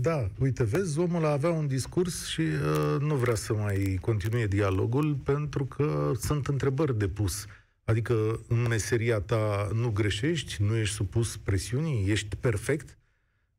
Da, 0.00 0.26
uite, 0.38 0.64
vezi, 0.64 0.98
omul 0.98 1.24
avea 1.24 1.50
un 1.50 1.66
discurs 1.66 2.28
și 2.28 2.40
uh, 2.40 3.00
nu 3.00 3.14
vrea 3.14 3.34
să 3.34 3.54
mai 3.54 3.98
continue 4.00 4.46
dialogul 4.46 5.14
pentru 5.14 5.64
că 5.64 6.12
sunt 6.18 6.46
întrebări 6.46 6.98
de 6.98 7.08
pus. 7.08 7.46
Adică 7.84 8.40
în 8.48 8.66
meseria 8.68 9.20
ta 9.20 9.68
nu 9.72 9.90
greșești, 9.90 10.62
nu 10.62 10.76
ești 10.76 10.94
supus 10.94 11.36
presiunii, 11.36 12.10
ești 12.10 12.36
perfect. 12.36 12.98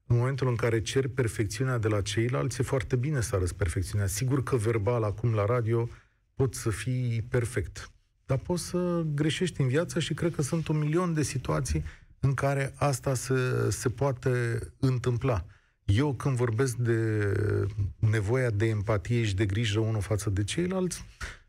În 0.08 0.18
momentul 0.18 0.48
în 0.48 0.56
care 0.56 0.82
ceri 0.82 1.10
perfecțiunea 1.10 1.78
de 1.78 1.88
la 1.88 2.02
ceilalți, 2.02 2.62
e 2.62 2.64
foarte 2.64 2.96
bine 2.96 3.22
să 3.22 3.36
arăți 3.36 3.56
perfecțiunea. 3.56 4.08
Sigur 4.08 4.43
că 4.43 4.56
verbal, 4.56 5.04
acum 5.04 5.34
la 5.34 5.46
radio, 5.46 5.89
poți 6.36 6.60
să 6.60 6.70
fii 6.70 7.26
perfect. 7.30 7.89
Dar 8.26 8.38
poți 8.38 8.63
să 8.63 9.05
greșești 9.13 9.61
în 9.61 9.67
viață 9.67 9.99
și 9.99 10.13
cred 10.13 10.36
că 10.36 10.41
sunt 10.41 10.67
un 10.67 10.78
milion 10.78 11.13
de 11.13 11.23
situații 11.23 11.84
în 12.19 12.34
care 12.34 12.73
asta 12.76 13.13
se, 13.13 13.69
se 13.69 13.89
poate 13.89 14.59
întâmpla. 14.80 15.45
Eu 15.86 16.13
când 16.13 16.36
vorbesc 16.36 16.76
de 16.76 17.32
nevoia 17.99 18.49
de 18.49 18.65
empatie 18.65 19.23
și 19.23 19.36
de 19.36 19.45
grijă 19.45 19.80
unul 19.80 20.01
față 20.01 20.30
de 20.30 20.43
ceilalți, 20.43 21.05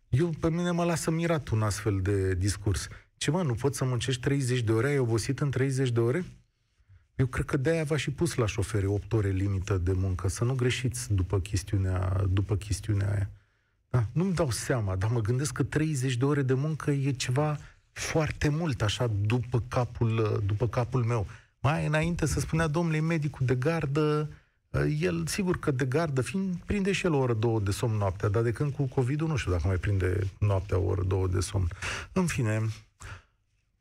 eu 0.08 0.30
pe 0.40 0.50
mine 0.50 0.70
mă 0.70 0.84
lasă 0.84 1.10
mirat 1.10 1.48
un 1.48 1.62
astfel 1.62 2.00
de 2.00 2.34
discurs. 2.34 2.88
Ce 3.16 3.30
mă, 3.30 3.42
nu 3.42 3.54
poți 3.54 3.76
să 3.76 3.84
muncești 3.84 4.20
30 4.20 4.60
de 4.60 4.72
ore? 4.72 4.88
Ai 4.88 4.98
obosit 4.98 5.40
în 5.40 5.50
30 5.50 5.90
de 5.90 6.00
ore? 6.00 6.24
Eu 7.14 7.26
cred 7.26 7.44
că 7.44 7.56
de-aia 7.56 7.84
v-a 7.84 7.96
și 7.96 8.10
pus 8.10 8.34
la 8.34 8.46
șoferi 8.46 8.86
8 8.86 9.12
ore 9.12 9.28
limită 9.28 9.78
de 9.78 9.92
muncă, 9.92 10.28
să 10.28 10.44
nu 10.44 10.54
greșiți 10.54 11.14
după 11.14 11.40
chestiunea, 11.40 12.24
după 12.30 12.56
chestiunea 12.56 13.12
aia. 13.12 13.30
Da? 13.96 14.04
Nu-mi 14.12 14.34
dau 14.34 14.50
seama, 14.50 14.96
dar 14.96 15.10
mă 15.10 15.20
gândesc 15.20 15.52
că 15.52 15.62
30 15.62 16.14
de 16.14 16.24
ore 16.24 16.42
de 16.42 16.54
muncă 16.54 16.90
e 16.90 17.10
ceva 17.10 17.56
foarte 17.92 18.48
mult, 18.48 18.82
așa, 18.82 19.10
după 19.26 19.62
capul, 19.68 20.42
după 20.46 20.68
capul 20.68 21.04
meu. 21.04 21.26
Mai 21.60 21.86
înainte 21.86 22.26
să 22.26 22.40
spunea, 22.40 22.66
domnule, 22.66 23.00
medicul 23.00 23.46
de 23.46 23.54
gardă, 23.54 24.30
el, 25.00 25.26
sigur 25.26 25.58
că 25.58 25.70
de 25.70 25.84
gardă, 25.84 26.20
fiind, 26.20 26.56
prinde 26.66 26.92
și 26.92 27.06
el 27.06 27.12
o 27.12 27.18
oră, 27.18 27.34
două 27.34 27.60
de 27.60 27.70
somn 27.70 27.96
noaptea, 27.96 28.28
dar 28.28 28.42
de 28.42 28.52
când 28.52 28.72
cu 28.72 28.82
covid 28.84 29.20
nu 29.20 29.36
știu 29.36 29.52
dacă 29.52 29.66
mai 29.66 29.76
prinde 29.76 30.18
noaptea 30.38 30.78
o 30.78 30.84
oră, 30.84 31.02
două 31.02 31.26
de 31.26 31.40
somn. 31.40 31.68
În 32.12 32.26
fine, 32.26 32.60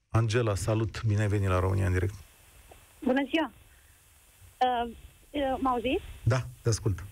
Angela, 0.09 0.55
salut, 0.55 1.03
bine 1.03 1.21
ai 1.21 1.27
venit 1.27 1.47
la 1.47 1.59
România 1.59 1.85
în 1.85 1.91
direct. 1.91 2.13
Bună 3.03 3.21
ziua! 3.29 3.51
Uh, 4.57 4.91
uh, 5.29 5.59
m 5.59 5.67
auzit? 5.67 6.01
Da, 6.23 6.45
te 6.61 6.69
ascult. 6.69 7.03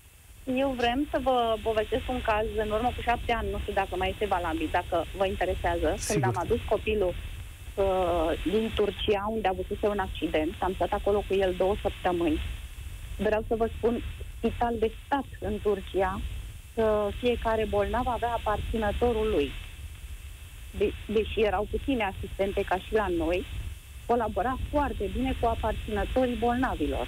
Eu 0.44 0.70
vrem 0.78 1.08
să 1.12 1.20
vă 1.24 1.56
povestesc 1.64 2.04
un 2.10 2.22
caz 2.22 2.46
în 2.56 2.70
urmă 2.70 2.88
cu 2.96 3.02
șapte 3.02 3.32
ani, 3.32 3.52
nu 3.52 3.60
știu 3.60 3.74
dacă 3.74 3.96
mai 3.96 4.10
este 4.10 4.26
valabil, 4.26 4.70
dacă 4.72 5.06
vă 5.18 5.26
interesează. 5.26 5.94
Sigur. 5.98 6.22
Când 6.22 6.24
am 6.24 6.41
adus 6.44 6.60
copilul 6.70 7.14
uh, 7.76 8.41
din 8.52 8.72
Turcia, 8.76 9.26
unde 9.30 9.48
a 9.48 9.52
avut 9.52 9.82
un 9.82 10.00
accident, 10.00 10.54
am 10.60 10.74
stat 10.74 10.91
acolo 10.91 11.24
cu 11.28 11.34
el 11.34 11.54
două 11.58 11.76
săptămâni. 11.82 12.39
Vreau 13.18 13.44
să 13.48 13.56
vă 13.56 13.70
spun, 13.78 14.04
spital 14.38 14.76
de 14.80 14.91
stat 15.06 15.26
în 15.39 15.60
Turcia, 15.62 16.22
că 16.76 17.10
fiecare 17.20 17.66
bolnav 17.70 18.08
avea 18.08 18.34
aparținătorul 18.34 19.30
lui. 19.30 19.52
De, 20.78 20.94
deși 21.06 21.41
erau 21.41 21.68
puține 21.72 22.04
asistente 22.04 22.62
ca 22.62 22.78
și 22.78 22.94
la 22.94 23.08
noi, 23.18 23.46
colabora 24.06 24.58
foarte 24.72 25.10
bine 25.14 25.36
cu 25.39 25.48
aparținătorii 25.48 26.36
bolnavilor 26.36 27.08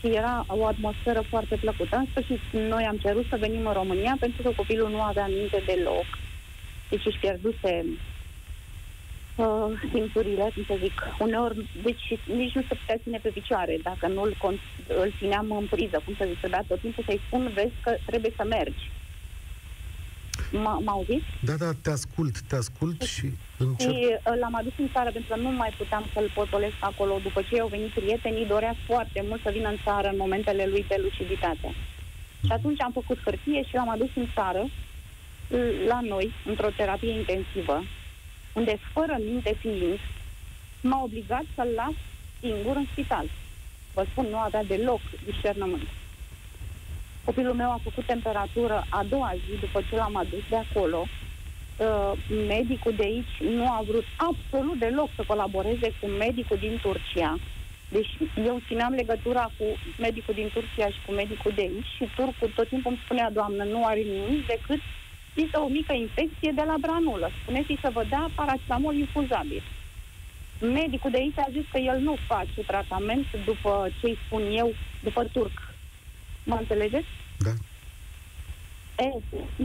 și 0.00 0.14
era 0.14 0.44
o 0.48 0.66
atmosferă 0.66 1.22
foarte 1.28 1.56
plăcută. 1.56 1.96
În 1.96 2.06
sfârșit, 2.10 2.40
noi 2.50 2.84
am 2.84 2.96
cerut 2.96 3.26
să 3.28 3.36
venim 3.40 3.66
în 3.66 3.72
România 3.72 4.16
pentru 4.20 4.42
că 4.42 4.50
copilul 4.56 4.90
nu 4.90 5.02
avea 5.02 5.26
minte 5.26 5.62
deloc. 5.64 6.18
Deci 6.88 7.06
își 7.06 7.18
pierduse 7.18 7.72
uh, 9.34 9.70
simțurile, 9.92 10.50
cum 10.54 10.64
să 10.66 10.76
zic. 10.82 10.96
Uneori, 11.18 11.68
deci 11.82 12.06
nici 12.24 12.54
nu 12.54 12.62
se 12.68 12.74
putea 12.74 12.98
ține 13.02 13.18
pe 13.22 13.30
picioare 13.30 13.78
dacă 13.82 14.08
nu 14.08 14.22
îl, 14.22 14.36
îl 14.86 15.12
țineam 15.18 15.50
în 15.50 15.66
priză, 15.66 16.02
cum 16.04 16.14
să 16.18 16.24
zic, 16.28 16.38
trebuia 16.38 16.64
tot 16.68 16.80
timpul 16.80 17.04
să-i 17.06 17.22
spun, 17.26 17.50
vezi 17.54 17.74
că 17.80 17.96
trebuie 18.04 18.32
să 18.36 18.44
mergi. 18.44 18.84
M- 20.52 20.84
auziți? 20.84 21.24
Da, 21.40 21.54
da, 21.54 21.70
te 21.82 21.90
ascult, 21.90 22.40
te 22.40 22.56
ascult 22.56 23.02
și 23.02 23.26
încep... 23.58 23.90
Și 23.90 23.96
uh, 24.10 24.36
l-am 24.40 24.54
adus 24.54 24.72
în 24.78 24.88
țară 24.92 25.10
pentru 25.10 25.34
că 25.34 25.40
nu 25.40 25.50
mai 25.50 25.74
puteam 25.76 26.04
să-l 26.12 26.30
potolesc 26.34 26.74
acolo. 26.80 27.18
După 27.22 27.42
ce 27.48 27.60
au 27.60 27.68
venit 27.68 27.90
prietenii, 27.90 28.46
dorea 28.46 28.74
foarte 28.86 29.24
mult 29.28 29.40
să 29.42 29.50
vină 29.52 29.68
în 29.68 29.78
țară 29.84 30.08
în 30.08 30.16
momentele 30.16 30.66
lui 30.66 30.84
de 30.88 30.96
luciditate. 31.02 31.74
Și 32.46 32.52
atunci 32.52 32.80
am 32.80 32.92
făcut 32.92 33.18
hârtie 33.24 33.62
și 33.62 33.74
l-am 33.74 33.88
adus 33.88 34.08
în 34.14 34.26
țară, 34.34 34.68
la 35.86 36.00
noi, 36.00 36.32
într-o 36.44 36.70
terapie 36.76 37.12
intensivă, 37.12 37.82
unde, 38.52 38.78
fără 38.92 39.16
minte 39.24 39.56
fiind, 39.60 39.98
m-a 40.80 41.02
obligat 41.02 41.44
să-l 41.54 41.68
las 41.76 41.94
singur 42.40 42.76
în 42.76 42.86
spital. 42.92 43.26
Vă 43.94 44.04
spun, 44.10 44.26
nu 44.30 44.38
avea 44.38 44.64
deloc 44.64 45.00
discernământ. 45.24 45.88
Copilul 47.30 47.54
meu 47.54 47.70
a 47.70 47.80
făcut 47.82 48.06
temperatură 48.06 48.86
a 48.88 49.02
doua 49.08 49.32
zi 49.44 49.60
după 49.60 49.80
ce 49.88 49.96
l-am 49.96 50.16
adus 50.16 50.42
de 50.48 50.56
acolo. 50.56 51.00
Uh, 51.06 52.12
medicul 52.48 52.94
de 52.96 53.02
aici 53.02 53.34
nu 53.58 53.66
a 53.78 53.80
vrut 53.88 54.04
absolut 54.16 54.78
deloc 54.78 55.08
să 55.16 55.22
colaboreze 55.26 55.88
cu 56.00 56.06
medicul 56.06 56.56
din 56.56 56.78
Turcia. 56.82 57.38
Deci 57.88 58.12
eu 58.46 58.60
țineam 58.66 58.92
legătura 58.92 59.50
cu 59.58 59.64
medicul 59.98 60.34
din 60.34 60.50
Turcia 60.54 60.88
și 60.88 61.00
cu 61.06 61.12
medicul 61.12 61.52
de 61.54 61.60
aici 61.60 61.90
și 61.96 62.08
turcul 62.16 62.50
tot 62.54 62.68
timpul 62.68 62.90
îmi 62.90 63.00
spunea, 63.04 63.30
doamnă, 63.30 63.64
nu 63.64 63.84
are 63.84 64.00
nimic 64.00 64.46
decât 64.46 64.80
este 65.34 65.56
o 65.56 65.68
mică 65.68 65.92
infecție 65.92 66.50
de 66.54 66.64
la 66.66 66.76
branulă. 66.80 67.30
Spuneți 67.42 67.78
să 67.82 67.90
vă 67.92 68.04
dea 68.08 68.30
paracetamol 68.34 68.94
infuzabil. 68.94 69.62
Medicul 70.60 71.10
de 71.10 71.16
aici 71.16 71.38
a 71.38 71.48
zis 71.50 71.64
că 71.72 71.78
el 71.78 71.98
nu 71.98 72.14
face 72.26 72.60
tratament 72.66 73.26
după 73.44 73.88
ce 74.00 74.06
îi 74.06 74.18
spun 74.26 74.42
eu, 74.56 74.74
după 75.00 75.24
turc. 75.24 75.69
Mă 76.44 76.56
înțelegeți? 76.58 77.06
Da. 77.38 77.50
E, 79.04 79.10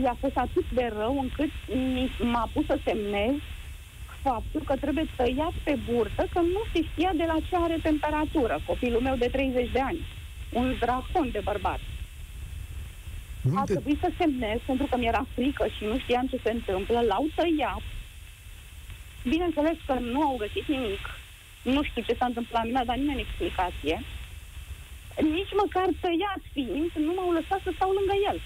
i-a 0.02 0.16
fost 0.20 0.36
atât 0.36 0.64
de 0.70 0.92
rău 0.98 1.20
încât 1.20 1.50
m-a 2.32 2.50
pus 2.52 2.66
să 2.66 2.78
semnez 2.84 3.34
faptul 4.22 4.62
că 4.64 4.74
trebuie 4.76 5.06
tăiat 5.16 5.54
pe 5.64 5.78
burtă 5.90 6.26
că 6.32 6.40
nu 6.40 6.62
se 6.72 6.80
știa 6.90 7.12
de 7.16 7.24
la 7.26 7.38
ce 7.48 7.56
are 7.56 7.78
temperatură. 7.82 8.60
Copilul 8.66 9.00
meu 9.00 9.16
de 9.16 9.28
30 9.28 9.70
de 9.72 9.80
ani. 9.80 10.00
Un 10.52 10.74
dracon 10.80 11.30
de 11.30 11.40
bărbat. 11.44 11.80
Unde? 13.42 13.58
A 13.60 13.64
trebuit 13.64 13.98
să 14.00 14.10
semnez 14.18 14.58
pentru 14.66 14.86
că 14.86 14.96
mi-era 14.96 15.26
frică 15.34 15.66
și 15.76 15.84
nu 15.84 15.98
știam 15.98 16.26
ce 16.26 16.38
se 16.42 16.50
întâmplă. 16.50 17.00
L-au 17.00 17.26
tăiat. 17.34 17.82
Bineînțeles 19.28 19.76
că 19.86 19.92
nu 19.92 20.20
au 20.22 20.36
găsit 20.36 20.66
nimic. 20.68 21.04
Nu 21.62 21.82
știu 21.82 22.02
ce 22.02 22.14
s-a 22.18 22.26
întâmplat, 22.26 22.64
nu 22.64 22.70
mi-a 22.70 22.84
dat 22.84 22.96
nimeni 22.96 23.20
explicație 23.20 24.04
nici 25.22 25.52
măcar 25.62 25.88
tăiat 26.00 26.42
fiind, 26.52 26.90
nu 27.06 27.12
m-au 27.16 27.32
lăsat 27.32 27.60
să 27.64 27.70
stau 27.74 27.90
lângă 27.98 28.14
el. 28.30 28.40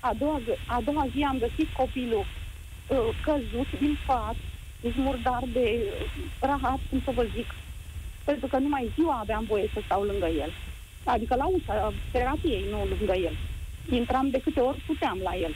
A 0.00 0.12
doua, 0.18 0.40
a 0.66 0.80
doua 0.80 1.06
zi 1.14 1.22
am 1.22 1.38
găsit 1.38 1.68
copilul 1.80 2.24
uh, 2.26 3.08
căzut 3.24 3.70
din 3.78 3.98
pat, 4.06 4.36
murdar 4.96 5.42
de 5.52 5.66
uh, 5.82 6.24
rahat, 6.40 6.80
cum 6.90 7.00
să 7.04 7.10
vă 7.14 7.26
zic, 7.34 7.48
pentru 8.24 8.46
că 8.46 8.58
numai 8.58 8.92
ziua 8.94 9.18
aveam 9.18 9.44
voie 9.44 9.70
să 9.72 9.80
stau 9.84 10.02
lângă 10.02 10.26
el. 10.26 10.52
Adică 11.04 11.34
la 11.34 11.46
ușa 11.46 11.92
terapiei, 12.12 12.64
nu 12.70 12.86
lângă 12.86 13.12
el. 13.12 13.36
Intram 13.90 14.30
de 14.30 14.40
câte 14.40 14.60
ori 14.60 14.82
puteam 14.86 15.18
la 15.22 15.36
el. 15.36 15.54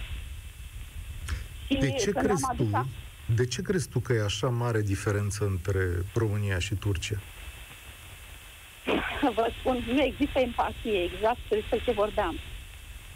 Și 1.67 1.75
de 1.75 1.91
ce 1.91 2.11
crezi 2.11 2.45
tu? 2.57 2.69
A... 2.73 2.87
De 3.35 3.47
ce 3.47 3.63
crezi 3.63 3.89
tu 3.89 3.99
că 3.99 4.13
e 4.13 4.25
așa 4.25 4.49
mare 4.49 4.83
diferență 4.83 5.45
între 5.45 6.05
România 6.15 6.59
și 6.59 6.75
Turcia? 6.75 7.21
vă 9.39 9.51
spun, 9.59 9.85
nu 9.87 10.03
există 10.03 10.39
empatie, 10.39 11.03
exact 11.03 11.39
despre 11.49 11.79
ce 11.85 11.93
vorbeam. 11.93 12.39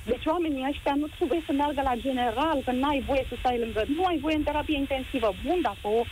Deci 0.05 0.27
oamenii 0.27 0.69
ăștia 0.71 0.95
nu 0.95 1.07
trebuie 1.07 1.43
să 1.47 1.53
meargă 1.53 1.83
la 1.83 1.95
general, 1.97 2.59
că 2.65 2.73
n-ai 2.73 3.03
voie 3.07 3.25
să 3.29 3.35
stai 3.39 3.59
lângă, 3.59 3.83
nu 3.97 4.05
ai 4.05 4.19
voie 4.19 4.35
în 4.35 4.43
terapie 4.43 4.77
intensivă. 4.77 5.35
Bun, 5.47 5.59
dacă 5.61 5.87
o, 5.97 6.03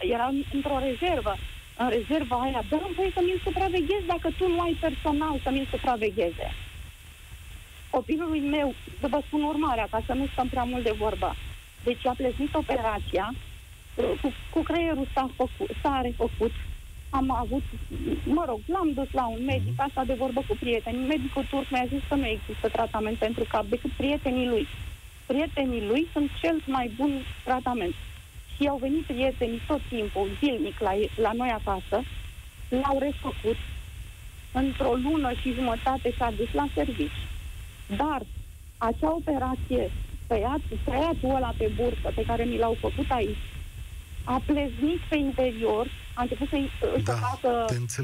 era 0.00 0.28
într-o 0.52 0.78
rezervă, 0.78 1.36
în 1.76 1.88
rezerva 1.88 2.36
aia, 2.36 2.62
dă 2.68 2.78
voie 2.96 3.10
să 3.14 3.20
mi-l 3.22 3.40
supraveghezi 3.42 4.06
dacă 4.06 4.28
tu 4.38 4.48
nu 4.48 4.60
ai 4.60 4.76
personal 4.80 5.40
să 5.42 5.50
mi-l 5.50 5.66
supravegheze. 5.70 6.48
Copilului 7.90 8.40
meu, 8.40 8.74
să 9.00 9.06
vă 9.08 9.20
spun 9.26 9.42
urmarea, 9.42 9.86
ca 9.90 10.00
să 10.06 10.12
nu 10.12 10.26
stăm 10.32 10.48
prea 10.48 10.62
mult 10.62 10.82
de 10.82 10.94
vorbă. 10.96 11.34
Deci 11.84 12.06
a 12.06 12.14
plesnit 12.16 12.54
operația, 12.54 13.34
cu, 14.20 14.32
cu 14.50 14.60
creierul 14.62 15.06
s-a, 15.14 15.30
făcut, 15.36 15.70
s-a 15.82 16.00
refăcut, 16.02 16.52
am 17.16 17.30
avut, 17.30 17.64
mă 18.24 18.44
rog, 18.48 18.60
l-am 18.66 18.90
dus 18.94 19.10
la 19.10 19.26
un 19.26 19.44
medic, 19.44 19.76
mhm. 19.76 19.84
asta 19.86 20.04
de 20.04 20.14
vorbă 20.14 20.40
cu 20.48 20.56
prieteni. 20.60 21.06
Medicul 21.06 21.44
turc 21.50 21.70
mi-a 21.70 21.86
zis 21.88 22.02
că 22.08 22.14
nu 22.14 22.26
există 22.26 22.68
tratament 22.68 23.16
pentru 23.18 23.44
cap 23.48 23.64
decât 23.74 23.90
prietenii 23.90 24.48
lui. 24.48 24.66
Prietenii 25.26 25.86
lui 25.86 26.06
sunt 26.12 26.30
cel 26.40 26.62
mai 26.66 26.86
bun 26.96 27.12
tratament. 27.44 27.94
Și 28.54 28.66
au 28.66 28.76
venit 28.76 29.04
prietenii 29.04 29.62
tot 29.66 29.80
timpul, 29.88 30.28
zilnic, 30.40 30.80
la, 30.80 30.92
la 31.16 31.32
noi 31.32 31.50
acasă, 31.60 32.02
l-au 32.68 32.98
refăcut. 32.98 33.58
Într-o 34.52 34.92
lună 34.94 35.32
și 35.40 35.52
jumătate 35.52 36.14
s-a 36.18 36.30
dus 36.36 36.52
la 36.52 36.66
servici. 36.74 37.20
Dar 37.96 38.20
acea 38.78 39.12
operație, 39.14 39.90
tăiat, 40.26 40.60
tăiatul 40.84 41.34
ăla 41.34 41.52
pe 41.56 41.70
bursă 41.76 42.08
pe 42.14 42.24
care 42.26 42.44
mi 42.44 42.58
l-au 42.58 42.76
făcut 42.80 43.10
aici, 43.10 43.44
a 44.34 44.42
pleznit 44.46 45.00
pe 45.10 45.16
interior, 45.16 45.84
a 46.14 46.22
început 46.22 46.48
să-i 46.48 46.70
da, 47.04 47.12
să 47.12 47.18
facă 47.28 47.50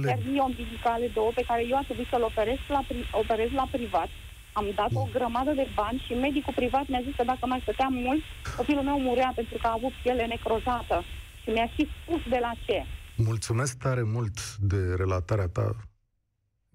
hernie 0.09 0.41
umbilicale 0.41 1.07
două, 1.19 1.31
pe 1.35 1.45
care 1.49 1.63
eu 1.71 1.77
aș 1.77 1.85
trebuit 1.85 2.09
să-l 2.13 2.23
operez 2.31 2.59
la, 2.69 2.81
operez 3.23 3.51
la 3.61 3.67
privat. 3.71 4.09
Am 4.53 4.67
dat 4.75 4.91
mm. 4.91 5.01
o 5.03 5.09
grămadă 5.13 5.53
de 5.61 5.67
bani 5.75 6.05
și 6.07 6.13
medicul 6.13 6.53
privat 6.61 6.87
mi-a 6.89 7.03
zis 7.07 7.15
că 7.17 7.25
dacă 7.25 7.47
mai 7.47 7.61
stăteam 7.63 7.93
mult, 7.93 8.23
copilul 8.57 8.83
meu 8.83 8.99
murea 9.01 9.33
pentru 9.35 9.57
că 9.61 9.67
a 9.67 9.77
avut 9.79 9.93
piele 10.03 10.25
necrozată. 10.27 10.97
Și 11.43 11.49
mi-a 11.51 11.69
și 11.75 11.89
spus 11.97 12.21
de 12.29 12.39
la 12.41 12.53
ce. 12.67 12.79
Mulțumesc 13.17 13.79
tare 13.79 14.03
mult 14.03 14.57
de 14.57 14.95
relatarea 14.97 15.49
ta. 15.49 15.77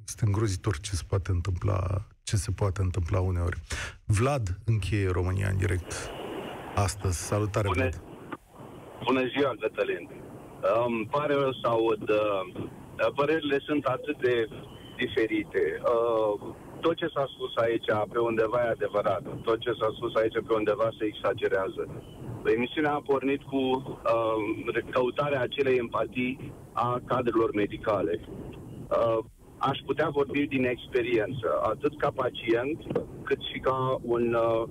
Este 0.07 0.25
îngrozitor 0.25 0.79
ce 0.79 0.91
se 0.91 1.03
poate 1.07 1.31
întâmpla, 1.31 2.07
ce 2.23 2.35
se 2.35 2.51
poate 2.51 2.81
întâmpla 2.81 3.19
uneori. 3.19 3.61
Vlad 4.05 4.57
încheie 4.65 5.09
România 5.09 5.47
în 5.47 5.57
direct 5.57 6.11
astăzi. 6.75 7.17
Salutare, 7.17 7.67
Bună. 7.67 7.79
Vlad. 7.79 8.06
Bună 9.03 9.23
ziua, 9.33 9.53
Cătălin. 9.59 10.09
Îmi 10.85 11.07
pare 11.11 11.33
rău 11.33 11.53
să 11.61 11.67
aud. 11.67 12.09
Uh, 12.09 12.41
părerile 13.15 13.59
sunt 13.67 13.85
atât 13.85 14.17
de 14.21 14.47
diferite. 14.97 15.81
Uh, 15.81 16.55
tot 16.79 16.95
ce 16.95 17.07
s-a 17.13 17.25
spus 17.33 17.55
aici 17.55 17.89
pe 18.11 18.19
undeva 18.19 18.59
e 18.63 18.69
adevărat. 18.69 19.23
Tot 19.43 19.59
ce 19.59 19.71
s-a 19.79 19.89
spus 19.95 20.15
aici 20.15 20.39
pe 20.47 20.53
undeva 20.53 20.89
se 20.97 21.05
exagerează. 21.05 21.83
Emisiunea 22.55 22.93
a 22.93 23.05
pornit 23.05 23.41
cu 23.41 23.57
uh, 23.57 24.83
căutarea 24.89 25.41
acelei 25.41 25.77
empatii 25.77 26.53
a 26.71 27.01
cadrelor 27.05 27.53
medicale. 27.53 28.19
Uh, 28.27 29.17
aș 29.57 29.77
putea 29.85 30.09
vorbi 30.09 30.47
din 30.47 30.65
experiență, 30.65 31.47
atât 31.61 31.97
ca 31.97 32.11
pacient, 32.15 32.79
cât 33.23 33.39
și 33.51 33.59
ca 33.59 33.99
un 34.01 34.33
uh, 34.33 34.63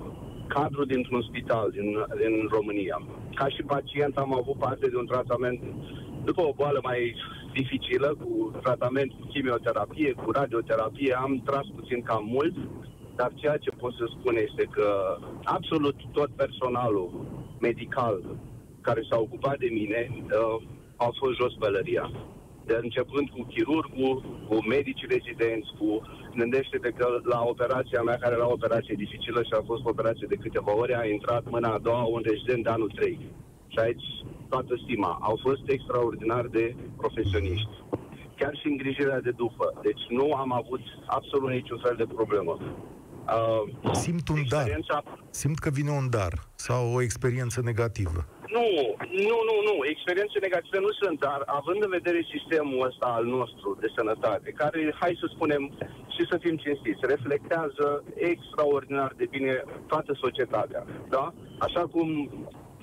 cadru 0.56 0.84
dintr-un 0.84 1.22
spital 1.22 1.66
din, 1.76 1.88
din 2.22 2.34
România. 2.56 2.98
Ca 3.34 3.48
și 3.48 3.62
pacient 3.62 4.16
am 4.16 4.32
avut 4.34 4.58
parte 4.58 4.86
de 4.88 4.96
un 4.96 5.06
tratament 5.06 5.60
după 6.24 6.42
o 6.42 6.52
boală 6.52 6.80
mai 6.82 7.00
dificilă, 7.52 8.08
cu 8.22 8.30
tratament 8.62 9.10
cu 9.12 9.26
chimioterapie, 9.32 10.12
cu 10.12 10.30
radioterapie, 10.30 11.12
am 11.24 11.42
tras 11.44 11.66
puțin 11.76 12.02
cam 12.02 12.24
mult, 12.36 12.54
dar 13.14 13.30
ceea 13.34 13.56
ce 13.56 13.70
pot 13.70 13.92
să 13.94 14.04
spun 14.08 14.34
este 14.46 14.64
că 14.76 15.18
absolut 15.44 15.96
tot 16.12 16.30
personalul 16.42 17.08
medical 17.60 18.14
care 18.80 19.02
s-a 19.10 19.18
ocupat 19.18 19.58
de 19.58 19.68
mine 19.72 20.00
uh, 20.10 20.62
au 20.96 21.14
fost 21.18 21.34
jos 21.40 21.54
pălăria 21.58 22.10
de 22.66 22.78
începând 22.82 23.26
cu 23.34 23.42
chirurgul, 23.52 24.14
cu 24.48 24.56
medici 24.74 25.10
rezidenți, 25.14 25.70
cu... 25.78 25.88
Gândește-te 26.40 26.90
că 26.98 27.06
la 27.22 27.40
operația 27.52 28.02
mea, 28.02 28.16
care 28.22 28.34
era 28.34 28.48
o 28.48 28.58
operație 28.58 28.94
dificilă 29.04 29.40
și 29.42 29.54
a 29.58 29.62
fost 29.70 29.84
o 29.84 29.88
operație 29.88 30.26
de 30.32 30.42
câteva 30.44 30.72
ore, 30.76 30.94
a 30.96 31.06
intrat 31.16 31.44
mâna 31.54 31.70
a 31.72 31.84
doua 31.88 32.02
un 32.02 32.22
rezident 32.30 32.62
de 32.64 32.70
anul 32.70 32.92
3. 32.94 33.18
Și 33.72 33.78
aici 33.78 34.06
toată 34.48 34.74
stima. 34.82 35.18
Au 35.20 35.36
fost 35.42 35.62
extraordinar 35.66 36.44
de 36.46 36.74
profesioniști. 36.96 37.74
Chiar 38.36 38.54
și 38.60 38.66
îngrijirea 38.66 39.20
de 39.20 39.30
după. 39.30 39.66
Deci 39.82 40.02
nu 40.08 40.32
am 40.32 40.52
avut 40.52 40.80
absolut 41.06 41.50
niciun 41.50 41.78
fel 41.84 41.94
de 41.96 42.06
problemă. 42.14 42.58
Uh, 43.26 43.92
Simt 43.92 44.28
un 44.28 44.38
experiența... 44.38 45.02
dar. 45.04 45.18
Simt 45.30 45.58
că 45.58 45.70
vine 45.70 45.90
un 45.90 46.06
dar 46.10 46.32
sau 46.54 46.94
o 46.94 47.02
experiență 47.02 47.60
negativă. 47.64 48.20
Nu, 48.56 48.68
nu, 49.30 49.38
nu, 49.48 49.56
nu. 49.68 49.76
Experiențe 49.94 50.38
negative 50.46 50.78
nu 50.86 50.92
sunt, 51.00 51.18
dar 51.20 51.40
având 51.46 51.82
în 51.82 51.90
vedere 51.98 52.30
sistemul 52.34 52.86
ăsta 52.88 53.06
al 53.18 53.24
nostru 53.24 53.68
de 53.80 53.88
sănătate, 53.96 54.48
care, 54.50 54.94
hai 55.00 55.18
să 55.20 55.26
spunem 55.34 55.62
și 56.14 56.22
să 56.30 56.36
fim 56.44 56.56
cinstiți, 56.56 57.08
reflectează 57.14 57.86
extraordinar 58.14 59.12
de 59.16 59.26
bine 59.30 59.64
toată 59.86 60.12
societatea, 60.24 60.82
da? 61.08 61.34
Așa 61.58 61.82
cum 61.94 62.08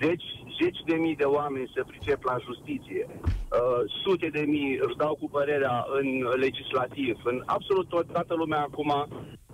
zeci, 0.04 0.28
zeci 0.62 0.80
de 0.86 0.96
mii 0.96 1.16
de 1.16 1.24
oameni 1.24 1.72
se 1.76 1.82
pricep 1.92 2.24
la 2.24 2.38
justiție, 2.48 3.04
uh, 3.10 3.82
sute 4.04 4.28
de 4.38 4.44
mii 4.54 4.80
își 4.86 5.00
dau 5.04 5.14
cu 5.16 5.30
părerea 5.30 5.86
în 6.00 6.08
legislativ, 6.46 7.16
în 7.24 7.44
absolut 7.46 7.88
tot, 7.90 8.06
toată 8.12 8.34
lumea 8.34 8.62
acum 8.62 8.92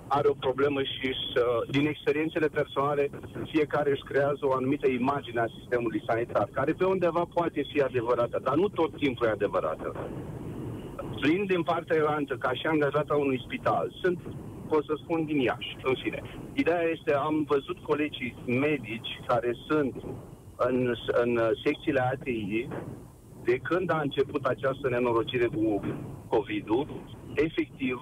are 0.10 0.28
o 0.28 0.42
problemă 0.46 0.82
și 0.84 1.08
uh, 1.10 1.70
din 1.70 1.86
experiențele 1.88 2.48
personale 2.48 3.10
fiecare 3.52 3.90
își 3.92 4.08
creează 4.10 4.42
o 4.42 4.54
anumită 4.54 4.88
imagine 4.88 5.40
a 5.40 5.56
sistemului 5.60 6.04
sanitar, 6.08 6.48
care 6.52 6.72
pe 6.74 6.86
undeva 6.86 7.24
poate 7.34 7.62
fi 7.72 7.82
adevărată, 7.82 8.40
dar 8.44 8.56
nu 8.56 8.68
tot 8.68 8.98
timpul 8.98 9.28
e 9.28 9.30
adevărată. 9.30 9.96
Plin 11.22 11.46
din 11.46 11.64
partea 11.64 11.96
elantă, 11.96 12.36
ca 12.36 12.52
și 12.54 12.66
angajat 12.68 13.10
a 13.10 13.16
unui 13.16 13.44
spital, 13.46 13.94
sunt, 14.02 14.20
pot 14.68 14.84
să 14.86 14.94
spun, 15.04 15.26
din 15.26 15.40
Iași, 15.40 15.78
în 15.84 15.96
fine. 16.04 16.22
Ideea 16.54 16.82
este, 16.82 17.14
am 17.14 17.46
văzut 17.48 17.78
colegii 17.78 18.36
medici 18.46 19.20
care 19.28 19.52
sunt 19.68 19.96
în, 20.56 20.94
în 21.24 21.40
secțiile 21.64 22.00
ATI, 22.00 22.68
de 23.44 23.58
când 23.58 23.92
a 23.92 24.00
început 24.02 24.46
această 24.46 24.90
nenorocire 24.90 25.46
cu 25.46 25.82
COVID-ul, 26.28 26.88
efectiv, 27.34 27.98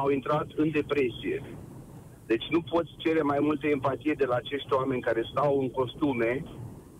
au 0.00 0.08
intrat 0.08 0.46
în 0.56 0.70
depresie. 0.70 1.38
Deci 2.26 2.46
nu 2.50 2.60
poți 2.72 2.90
cere 2.96 3.22
mai 3.22 3.38
multă 3.40 3.66
empatie 3.66 4.14
de 4.16 4.24
la 4.24 4.34
acești 4.34 4.72
oameni 4.72 5.06
care 5.08 5.30
stau 5.30 5.60
în 5.60 5.70
costume, 5.70 6.44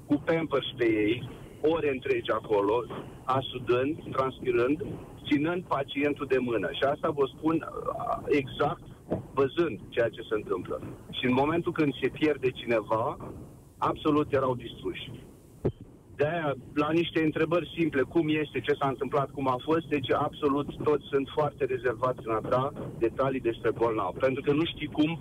cu 0.07 0.14
pampers 0.24 0.68
pe 0.76 0.84
ei, 0.84 1.28
ore 1.61 1.90
întregi 1.90 2.30
acolo, 2.30 2.84
asudând, 3.24 3.95
transpirând, 4.12 4.78
ținând 5.26 5.62
pacientul 5.64 6.26
de 6.26 6.38
mână. 6.38 6.68
Și 6.72 6.82
asta 6.82 7.09
vă 7.11 7.24
spun 7.36 7.57
uh, 7.57 8.18
exact 8.40 8.86
văzând 9.34 9.80
ceea 9.88 10.09
ce 10.09 10.22
se 10.28 10.34
întâmplă. 10.34 10.80
Și 11.11 11.24
în 11.26 11.32
momentul 11.32 11.72
când 11.72 11.92
se 12.01 12.09
pierde 12.09 12.51
cineva, 12.51 13.16
absolut 13.78 14.32
erau 14.32 14.55
distruși 14.55 15.11
de 16.17 16.27
aia, 16.27 16.55
la 16.75 16.91
niște 16.91 17.23
întrebări 17.23 17.73
simple, 17.79 18.03
cum 18.03 18.29
este, 18.29 18.61
ce 18.61 18.75
s-a 18.79 18.89
întâmplat, 18.89 19.31
cum 19.31 19.49
a 19.49 19.57
fost, 19.65 19.87
deci 19.87 20.11
absolut 20.12 20.69
toți 20.83 21.05
sunt 21.12 21.29
foarte 21.35 21.65
rezervați 21.65 22.21
în 22.23 22.33
a 22.35 22.41
da 22.49 22.73
detalii 22.99 23.41
despre 23.41 23.71
bolnav, 23.71 24.12
pentru 24.19 24.43
că 24.43 24.53
nu 24.53 24.65
știi 24.65 24.87
cum 24.87 25.21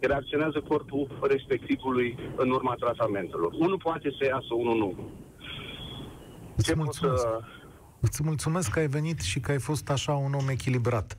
reacționează 0.00 0.60
corpul 0.68 1.18
respectivului 1.22 2.18
în 2.36 2.50
urma 2.50 2.74
tratamentelor. 2.74 3.52
Unul 3.58 3.78
poate 3.78 4.08
să 4.18 4.24
iasă, 4.24 4.54
unul 4.54 4.76
nu. 4.76 4.90
Îți 6.56 6.76
mulțumesc. 6.76 7.20
Să... 7.20 7.40
Îți 8.00 8.22
mulțumesc 8.24 8.70
că 8.70 8.78
ai 8.78 8.86
venit 8.86 9.20
și 9.20 9.40
că 9.40 9.50
ai 9.50 9.58
fost 9.58 9.90
așa 9.90 10.12
un 10.12 10.32
om 10.32 10.48
echilibrat. 10.48 11.18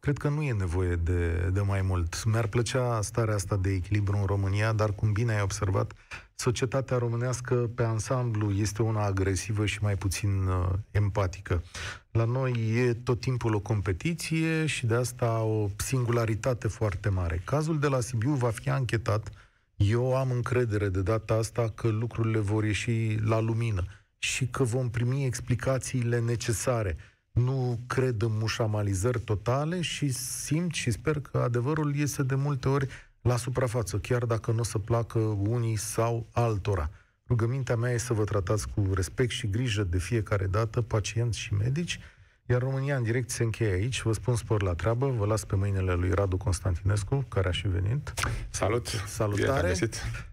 Cred 0.00 0.18
că 0.18 0.28
nu 0.28 0.42
e 0.42 0.52
nevoie 0.52 0.94
de, 0.94 1.50
de 1.52 1.60
mai 1.60 1.82
mult. 1.82 2.24
Mi-ar 2.24 2.46
plăcea 2.46 3.00
starea 3.02 3.34
asta 3.34 3.56
de 3.56 3.70
echilibru 3.70 4.16
în 4.16 4.24
România, 4.24 4.72
dar 4.72 4.92
cum 4.92 5.12
bine 5.12 5.34
ai 5.34 5.42
observat, 5.42 5.92
societatea 6.34 6.98
românească 6.98 7.54
pe 7.54 7.82
ansamblu 7.82 8.50
este 8.50 8.82
una 8.82 9.04
agresivă 9.04 9.66
și 9.66 9.82
mai 9.82 9.96
puțin 9.96 10.46
uh, 10.46 10.68
empatică. 10.90 11.62
La 12.10 12.24
noi 12.24 12.52
e 12.76 12.94
tot 12.94 13.20
timpul 13.20 13.54
o 13.54 13.60
competiție 13.60 14.66
și 14.66 14.86
de 14.86 14.94
asta 14.94 15.40
o 15.40 15.68
singularitate 15.76 16.68
foarte 16.68 17.08
mare. 17.08 17.42
Cazul 17.44 17.78
de 17.78 17.86
la 17.86 18.00
Sibiu 18.00 18.32
va 18.32 18.50
fi 18.50 18.70
anchetat. 18.70 19.30
Eu 19.76 20.16
am 20.16 20.30
încredere 20.30 20.88
de 20.88 21.02
data 21.02 21.34
asta 21.34 21.72
că 21.74 21.88
lucrurile 21.88 22.38
vor 22.38 22.64
ieși 22.64 23.16
la 23.24 23.40
lumină 23.40 23.84
și 24.18 24.46
că 24.46 24.62
vom 24.62 24.90
primi 24.90 25.24
explicațiile 25.24 26.20
necesare 26.20 26.96
nu 27.44 27.78
cred 27.86 28.22
în 28.22 28.36
mușamalizări 28.38 29.20
totale 29.20 29.80
și 29.80 30.08
simt 30.12 30.74
și 30.74 30.90
sper 30.90 31.20
că 31.20 31.38
adevărul 31.38 31.94
iese 31.94 32.22
de 32.22 32.34
multe 32.34 32.68
ori 32.68 32.88
la 33.22 33.36
suprafață, 33.36 33.98
chiar 33.98 34.24
dacă 34.24 34.50
nu 34.50 34.58
o 34.58 34.62
să 34.62 34.78
placă 34.78 35.18
unii 35.48 35.76
sau 35.76 36.26
altora. 36.32 36.90
Rugămintea 37.28 37.76
mea 37.76 37.92
e 37.92 37.96
să 37.96 38.12
vă 38.12 38.24
tratați 38.24 38.68
cu 38.68 38.90
respect 38.94 39.30
și 39.30 39.50
grijă 39.50 39.82
de 39.82 39.98
fiecare 39.98 40.46
dată, 40.46 40.82
pacienți 40.82 41.38
și 41.38 41.54
medici, 41.54 42.00
iar 42.46 42.60
România 42.60 42.96
în 42.96 43.02
direct 43.02 43.30
se 43.30 43.42
încheie 43.42 43.72
aici. 43.72 44.02
Vă 44.02 44.12
spun 44.12 44.36
spor 44.36 44.62
la 44.62 44.74
treabă, 44.74 45.08
vă 45.08 45.26
las 45.26 45.44
pe 45.44 45.56
mâinile 45.56 45.92
lui 45.92 46.10
Radu 46.10 46.36
Constantinescu, 46.36 47.24
care 47.28 47.48
a 47.48 47.50
și 47.50 47.68
venit. 47.68 48.12
Salut! 48.50 48.86
Salutare! 49.06 49.74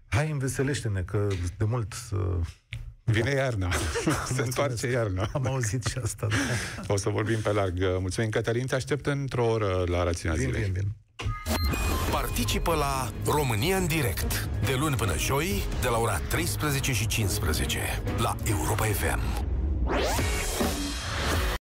Hai, 0.07 0.31
înveselește-ne, 0.31 1.01
că 1.01 1.27
de 1.57 1.63
mult 1.63 1.93
Vine 3.11 3.31
iarna. 3.31 3.69
Se 4.35 4.41
întoarce 4.41 4.87
iarna. 4.91 5.29
Am 5.33 5.47
auzit 5.47 5.85
și 5.85 5.97
asta. 6.03 6.27
Da. 6.29 6.93
O 6.93 6.97
să 6.97 7.09
vorbim 7.09 7.39
pe 7.39 7.51
larg. 7.51 7.77
Mulțumim, 7.79 8.29
Cătălin. 8.29 8.65
Te 8.65 8.75
aștept 8.75 9.05
într-o 9.05 9.45
oră 9.45 9.83
la 9.85 10.03
rațiunea 10.03 10.37
bine, 10.37 10.51
zilei. 10.51 10.69
Bine, 10.69 10.79
bine. 10.79 10.95
Participă 12.11 12.75
la 12.75 13.11
România 13.25 13.77
în 13.77 13.87
direct, 13.87 14.49
de 14.65 14.75
luni 14.79 14.95
până 14.95 15.17
joi, 15.17 15.63
de 15.81 15.87
la 15.87 15.97
ora 15.97 16.17
13 16.29 16.93
și 16.93 17.07
15, 17.07 17.79
la 18.17 18.35
Europa 18.43 18.83
FM. 18.85 19.19